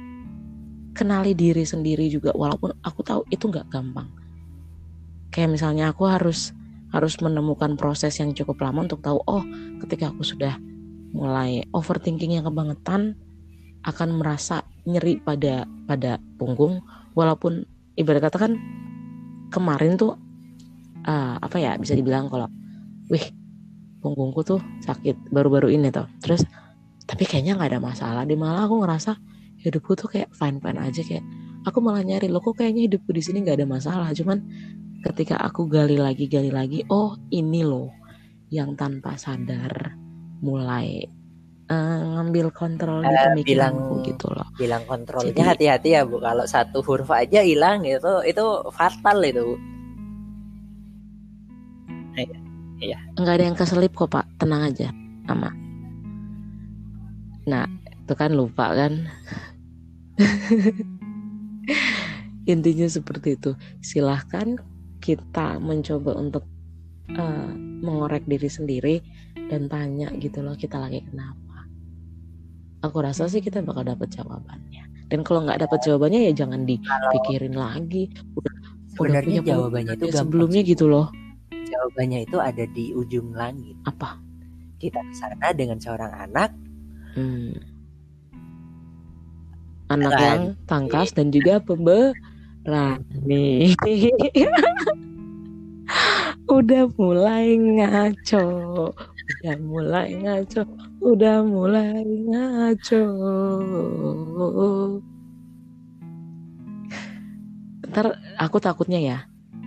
kenali 0.98 1.38
diri 1.38 1.62
sendiri 1.66 2.10
juga 2.10 2.34
walaupun 2.34 2.74
aku 2.82 3.02
tahu 3.06 3.22
itu 3.30 3.46
nggak 3.46 3.70
gampang. 3.70 4.10
Kayak 5.30 5.62
misalnya 5.62 5.94
aku 5.94 6.10
harus 6.10 6.54
harus 6.90 7.22
menemukan 7.22 7.78
proses 7.78 8.18
yang 8.18 8.34
cukup 8.34 8.66
lama 8.66 8.90
untuk 8.90 9.06
tahu 9.06 9.22
oh 9.30 9.46
ketika 9.86 10.10
aku 10.10 10.26
sudah 10.26 10.58
mulai 11.14 11.62
overthinking 11.70 12.38
yang 12.42 12.46
kebangetan 12.46 13.14
akan 13.86 14.10
merasa 14.18 14.66
nyeri 14.90 15.22
pada 15.22 15.70
pada 15.86 16.18
punggung 16.42 16.82
walaupun 17.14 17.66
ibarat 18.00 18.24
kata 18.24 18.38
kan 18.40 18.52
kemarin 19.52 20.00
tuh 20.00 20.16
uh, 21.04 21.36
apa 21.38 21.60
ya 21.60 21.76
bisa 21.76 21.94
dibilang 21.94 22.32
kalau 22.32 22.48
wih 23.12 23.24
punggungku 24.00 24.42
tuh 24.48 24.64
sakit 24.88 25.28
baru-baru 25.30 25.76
ini 25.76 25.92
tuh 25.92 26.08
terus 26.24 26.48
tapi 27.04 27.28
kayaknya 27.28 27.60
nggak 27.60 27.76
ada 27.76 27.82
masalah 27.84 28.24
di 28.24 28.40
malah 28.40 28.64
aku 28.64 28.80
ngerasa 28.80 29.20
hidupku 29.60 30.00
tuh 30.00 30.08
kayak 30.08 30.32
fine 30.32 30.64
fine 30.64 30.80
aja 30.80 31.04
kayak 31.04 31.26
aku 31.68 31.84
malah 31.84 32.04
nyari 32.06 32.32
lo 32.32 32.40
kok 32.40 32.60
kayaknya 32.60 32.88
hidupku 32.88 33.12
di 33.12 33.22
sini 33.24 33.44
nggak 33.44 33.60
ada 33.60 33.68
masalah? 33.68 34.10
Cuman 34.16 34.40
ketika 35.04 35.40
aku 35.40 35.68
gali 35.68 35.96
lagi 36.00 36.28
gali 36.28 36.52
lagi 36.52 36.84
oh 36.92 37.16
ini 37.32 37.64
loh 37.64 37.92
yang 38.52 38.76
tanpa 38.76 39.16
sadar 39.16 39.96
mulai 40.40 41.04
uh, 41.70 42.00
ngambil 42.18 42.50
kontrol 42.52 43.06
di 43.06 43.14
uh, 43.14 43.34
bilang 43.46 44.02
gitu 44.04 44.28
loh. 44.34 44.50
bilang 44.58 44.84
kontrolnya 44.90 45.54
hati-hati 45.54 45.96
ya 45.96 46.04
bu. 46.04 46.20
Kalau 46.20 46.46
satu 46.50 46.82
huruf 46.84 47.10
aja 47.14 47.46
hilang 47.46 47.86
itu 47.86 48.26
itu 48.26 48.46
fatal 48.74 49.22
itu 49.24 49.56
iya, 52.20 52.40
iya. 52.84 53.00
nggak 53.16 53.36
ada 53.40 53.44
yang 53.46 53.58
keselip 53.58 53.94
kok 53.96 54.12
pak. 54.12 54.26
Tenang 54.42 54.74
aja 54.74 54.90
ama 55.30 55.54
nah 57.50 57.66
itu 58.10 58.14
kan 58.18 58.34
lupa 58.34 58.74
kan? 58.74 59.06
Intinya 62.50 62.90
seperti 62.90 63.38
itu. 63.38 63.54
Silahkan 63.86 64.58
kita 64.98 65.62
mencoba 65.62 66.18
untuk 66.18 66.42
uh, 67.14 67.54
mengorek 67.86 68.26
diri 68.26 68.50
sendiri 68.50 68.96
dan 69.50 69.70
tanya 69.70 70.10
gitu 70.18 70.42
loh 70.42 70.58
kita 70.58 70.82
lagi 70.82 71.06
kenapa 71.06 71.39
aku 72.84 72.98
rasa 73.04 73.28
sih 73.28 73.44
kita 73.44 73.64
bakal 73.64 73.84
dapet 73.84 74.10
jawabannya. 74.14 74.84
Dan 75.10 75.26
kalau 75.26 75.42
nggak 75.46 75.66
dapat 75.66 75.80
jawabannya 75.84 76.30
ya 76.30 76.34
jangan 76.46 76.70
dipikirin 76.70 77.56
lagi. 77.58 78.14
Udah 78.38 78.54
udah 79.00 79.22
punya 79.24 79.42
jawabannya 79.42 79.96
itu 79.96 80.12
sebelumnya 80.12 80.62
gitu 80.62 80.86
loh. 80.92 81.08
Jawabannya 81.50 82.28
itu 82.28 82.38
ada 82.38 82.66
di 82.70 82.94
ujung 82.94 83.34
langit. 83.34 83.76
Apa? 83.88 84.20
Kita 84.80 85.00
ke 85.00 85.14
sana 85.16 85.56
dengan 85.56 85.80
seorang 85.80 86.12
anak. 86.30 86.52
Hmm. 87.16 87.56
Anak 89.90 90.14
yang 90.22 90.54
tangkas 90.70 91.10
dan 91.18 91.34
juga 91.34 91.58
pemberani. 91.64 93.74
udah 96.50 96.90
mulai 96.98 97.58
ngaco, 97.58 98.46
udah 99.30 99.56
mulai 99.62 100.10
ngaco, 100.18 100.62
udah 101.06 101.38
mulai 101.46 102.02
ngaco. 102.06 103.04
Ntar 107.90 108.06
aku 108.42 108.58
takutnya 108.58 109.00
ya, 109.00 109.18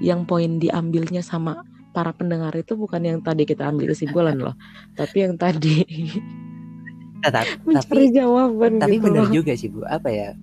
yang 0.02 0.26
poin 0.26 0.58
diambilnya 0.58 1.22
sama 1.22 1.62
para 1.94 2.10
pendengar 2.10 2.56
itu 2.56 2.74
bukan 2.74 3.04
yang 3.04 3.18
tadi 3.20 3.46
kita 3.46 3.68
ambil 3.70 3.94
kesimpulan 3.94 4.36
loh, 4.38 4.56
tapi 4.98 5.22
yang 5.22 5.38
tadi. 5.38 5.84
Mencari 7.22 8.10
tapi 8.10 8.18
jawaban 8.18 8.82
tapi 8.82 8.98
gitu. 8.98 9.06
benar 9.06 9.30
juga 9.30 9.54
sih 9.54 9.70
bu. 9.70 9.86
Apa 9.86 10.10
ya? 10.10 10.34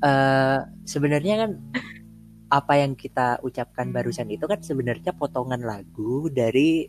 Eh 0.00 0.58
sebenarnya 0.88 1.44
kan 1.44 1.50
apa 2.48 2.72
yang 2.80 2.96
kita 2.96 3.36
ucapkan 3.44 3.92
barusan 3.92 4.32
itu 4.32 4.48
kan 4.48 4.64
sebenarnya 4.64 5.12
potongan 5.12 5.60
lagu 5.60 6.32
dari 6.32 6.88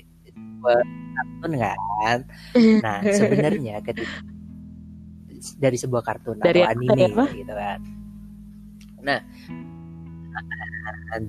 kartun 1.14 1.52
kan 1.60 2.20
nah 2.86 2.98
sebenarnya 3.04 3.76
ketika 3.84 4.18
dari 5.60 5.76
sebuah 5.76 6.04
kartun 6.08 6.40
Dari 6.40 6.64
atau 6.64 6.72
anime 6.72 7.04
apa? 7.12 7.26
gitu 7.36 7.54
kan 7.54 7.80
nah 9.04 9.20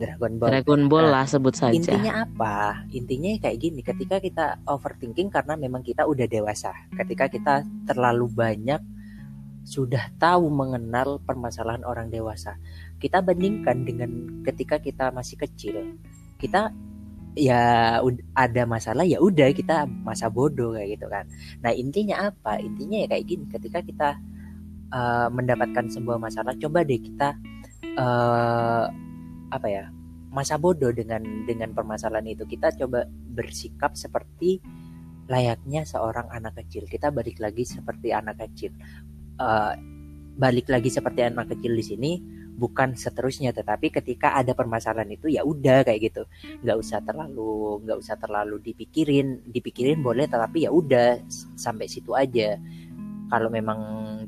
Dragon 0.01 0.41
Ball 0.41 0.51
Dragon 0.51 0.83
Ball 0.89 1.13
lah 1.13 1.29
sebut 1.29 1.53
saja. 1.53 1.77
Intinya 1.77 2.25
apa? 2.25 2.89
Intinya 2.91 3.37
kayak 3.37 3.59
gini, 3.61 3.85
ketika 3.85 4.17
kita 4.17 4.65
overthinking 4.65 5.29
karena 5.29 5.61
memang 5.61 5.85
kita 5.85 6.09
udah 6.09 6.25
dewasa, 6.25 6.73
ketika 6.97 7.29
kita 7.29 7.69
terlalu 7.85 8.33
banyak 8.33 8.81
sudah 9.65 10.13
tahu 10.21 10.53
mengenal 10.53 11.19
permasalahan 11.25 11.83
orang 11.89 12.13
dewasa. 12.13 12.61
Kita 13.01 13.25
bandingkan 13.25 13.85
dengan 13.85 14.11
ketika 14.45 14.81
kita 14.81 15.09
masih 15.11 15.41
kecil. 15.41 15.97
Kita 16.37 16.69
ya 17.35 17.99
ada 18.35 18.63
masalah 18.65 19.03
ya 19.03 19.19
udah 19.19 19.51
kita 19.51 19.87
masa 20.07 20.31
bodoh 20.31 20.75
kayak 20.75 20.99
gitu 20.99 21.07
kan. 21.11 21.27
Nah, 21.63 21.75
intinya 21.75 22.31
apa? 22.31 22.63
Intinya 22.63 23.05
ya 23.05 23.07
kayak 23.11 23.25
gini, 23.27 23.45
ketika 23.51 23.79
kita 23.83 24.09
eh, 24.95 25.29
mendapatkan 25.31 25.87
sebuah 25.91 26.19
masalah, 26.23 26.55
coba 26.59 26.87
deh 26.87 27.01
kita 27.01 27.35
eh 27.99 28.85
apa 29.51 29.69
ya? 29.71 29.87
masa 30.35 30.59
bodoh 30.59 30.91
dengan 30.91 31.23
dengan 31.47 31.71
permasalahan 31.79 32.27
itu 32.27 32.43
kita 32.43 32.75
coba 32.75 33.07
bersikap 33.07 33.95
seperti 33.95 34.59
layaknya 35.31 35.87
seorang 35.87 36.27
anak 36.27 36.59
kecil 36.59 36.91
kita 36.91 37.15
balik 37.15 37.39
lagi 37.39 37.63
seperti 37.63 38.11
anak 38.11 38.43
kecil 38.43 38.75
Eh, 39.35 39.75
balik 40.35 40.67
lagi 40.67 40.91
seperti 40.91 41.27
anak 41.27 41.55
kecil 41.55 41.79
di 41.79 41.85
sini 41.87 42.13
bukan 42.55 42.95
seterusnya 42.95 43.51
tetapi 43.51 43.91
ketika 43.91 44.39
ada 44.39 44.55
permasalahan 44.55 45.11
itu 45.11 45.27
ya 45.27 45.43
udah 45.43 45.83
kayak 45.83 46.01
gitu. 46.11 46.23
Nggak 46.63 46.77
usah 46.79 46.99
terlalu 47.03 47.83
nggak 47.83 47.99
usah 47.99 48.17
terlalu 48.17 48.57
dipikirin 48.63 49.43
dipikirin 49.51 50.01
boleh 50.01 50.31
tetapi 50.31 50.67
ya 50.67 50.71
udah 50.71 51.19
sampai 51.59 51.91
situ 51.91 52.15
aja. 52.15 52.57
Kalau 53.29 53.51
memang 53.51 53.81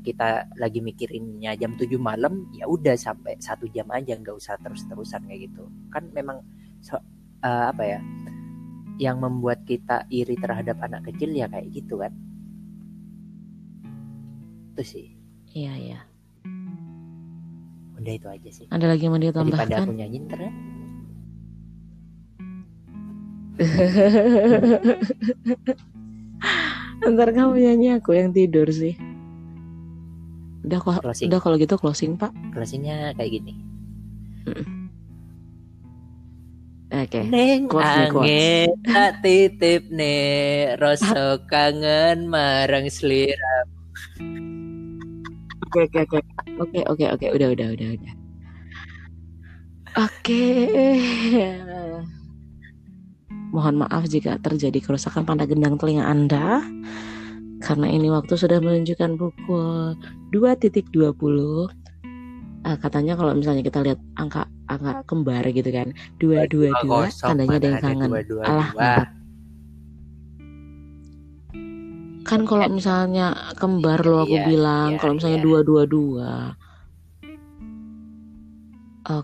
kita 0.03 0.51
lagi 0.59 0.83
mikirinnya 0.83 1.55
jam 1.55 1.79
7 1.79 1.95
malam 1.95 2.51
ya 2.51 2.67
udah 2.67 2.99
sampai 2.99 3.39
satu 3.39 3.69
jam 3.71 3.87
aja 3.93 4.19
nggak 4.19 4.35
usah 4.35 4.59
terus-terusan 4.59 5.23
kayak 5.25 5.47
gitu. 5.47 5.63
Kan 5.93 6.11
memang 6.11 6.43
so- 6.83 7.03
eh, 7.43 7.65
apa 7.71 7.83
ya 7.87 7.99
yang 8.97 9.21
membuat 9.21 9.63
kita 9.63 10.09
iri 10.09 10.35
terhadap 10.35 10.81
anak 10.81 11.05
kecil 11.07 11.31
ya 11.31 11.45
kayak 11.47 11.69
gitu 11.69 12.01
kan? 12.01 12.11
Itu 14.73 14.83
sih. 14.83 15.07
Iya 15.53 15.73
iya. 15.77 15.99
Udah 18.07 18.15
itu 18.15 18.27
aja 18.29 18.49
sih 18.49 18.65
Ada 18.71 18.85
lagi 18.87 19.03
yang 19.03 19.11
mau 19.11 19.19
daripada 19.19 19.43
ditambahkan? 19.43 19.83
aku 19.83 19.91
nyanyi 19.93 20.17
ntar 20.23 20.39
ya. 20.39 20.51
Ntar 27.07 27.29
kamu 27.29 27.53
nyanyi 27.57 27.87
aku 27.97 28.13
yang 28.13 28.29
tidur 28.31 28.67
sih. 28.69 28.93
Udah 30.61 30.77
kok, 30.77 30.99
Closing. 30.99 31.27
udah 31.31 31.39
kalau 31.39 31.55
gitu 31.55 31.73
closing 31.75 32.11
pak. 32.13 32.29
closingnya 32.51 33.15
kayak 33.15 33.39
gini 33.39 33.53
Oke. 36.87 37.19
Neng 37.23 37.63
nih, 37.63 37.67
quotes. 37.67 38.11
angin 38.11 38.67
tak 38.83 39.11
titip 39.19 39.83
nih 39.87 40.75
rasa 40.75 41.39
kangen 41.47 42.27
marang 42.27 42.87
selira 42.87 43.63
Oke 45.67 45.83
oke 45.83 45.99
oke 46.07 46.19
oke 46.63 46.79
oke 46.87 47.05
oke 47.11 47.25
udah 47.35 47.47
udah 47.51 47.67
udah 47.75 47.87
udah. 47.99 48.13
Oke. 49.99 50.43
Mohon 53.51 53.83
maaf 53.83 54.07
jika 54.07 54.39
terjadi 54.39 54.79
kerusakan 54.79 55.27
pada 55.27 55.43
gendang 55.43 55.75
telinga 55.75 56.07
Anda. 56.07 56.63
Karena 57.59 57.91
ini 57.91 58.07
waktu 58.07 58.39
sudah 58.39 58.63
menunjukkan 58.63 59.19
pukul 59.19 59.97
2.20. 60.31 61.67
Ah, 62.63 62.77
katanya 62.79 63.19
kalau 63.19 63.35
misalnya 63.35 63.63
kita 63.65 63.83
lihat 63.83 63.99
angka 64.15 64.47
angka 64.71 65.03
kembar 65.03 65.43
gitu 65.51 65.67
kan. 65.73 65.91
222 66.23 66.87
Kosong, 66.87 67.27
tandanya 67.35 67.57
ada 67.59 67.67
yang 67.67 67.81
kangen. 67.83 68.09
dua, 68.11 68.21
dua, 68.23 68.43
Alah, 68.47 68.69
Kan 72.27 72.43
kalau 72.43 72.67
misalnya 72.67 73.55
kembar 73.55 74.03
lo 74.03 74.27
aku 74.27 74.35
Iya, 74.35 74.45
bilang, 74.51 74.89
iya, 74.93 74.99
kalau 74.99 75.13
misalnya 75.15 75.39
iya. 75.39 75.47
dua 75.47 75.59
dua 75.63 75.83
dua. 75.87 76.31
Oh, 79.07 79.23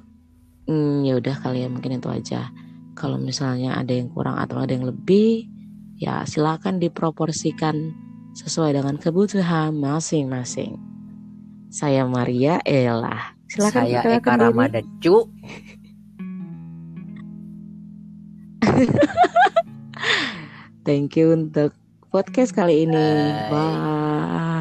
hmm, 0.72 1.04
ya 1.04 1.20
udah 1.20 1.36
kali 1.44 1.68
ya 1.68 1.70
mungkin 1.70 2.00
itu 2.00 2.08
aja. 2.08 2.48
Kalau 2.96 3.20
misalnya 3.20 3.76
ada 3.76 3.92
yang 3.92 4.08
kurang 4.08 4.40
atau 4.40 4.64
ada 4.64 4.72
yang 4.72 4.88
lebih, 4.88 5.52
ya 6.00 6.24
silakan 6.24 6.80
diproporsikan 6.80 7.92
sesuai 8.40 8.80
dengan 8.80 8.96
kebutuhan 8.96 9.76
masing-masing. 9.76 10.80
Saya 11.68 12.08
Maria 12.08 12.64
Ella. 12.64 13.36
Silakan 13.52 13.84
saya 13.84 14.00
Eka 14.16 14.40
diri. 14.40 14.44
Ramadan 14.48 14.86
cu 15.04 15.28
Thank 20.88 21.20
you 21.20 21.36
untuk 21.36 21.83
podcast 22.14 22.54
kali 22.54 22.86
ini. 22.86 23.10
Bye. 23.50 23.50
Bye. 23.50 24.53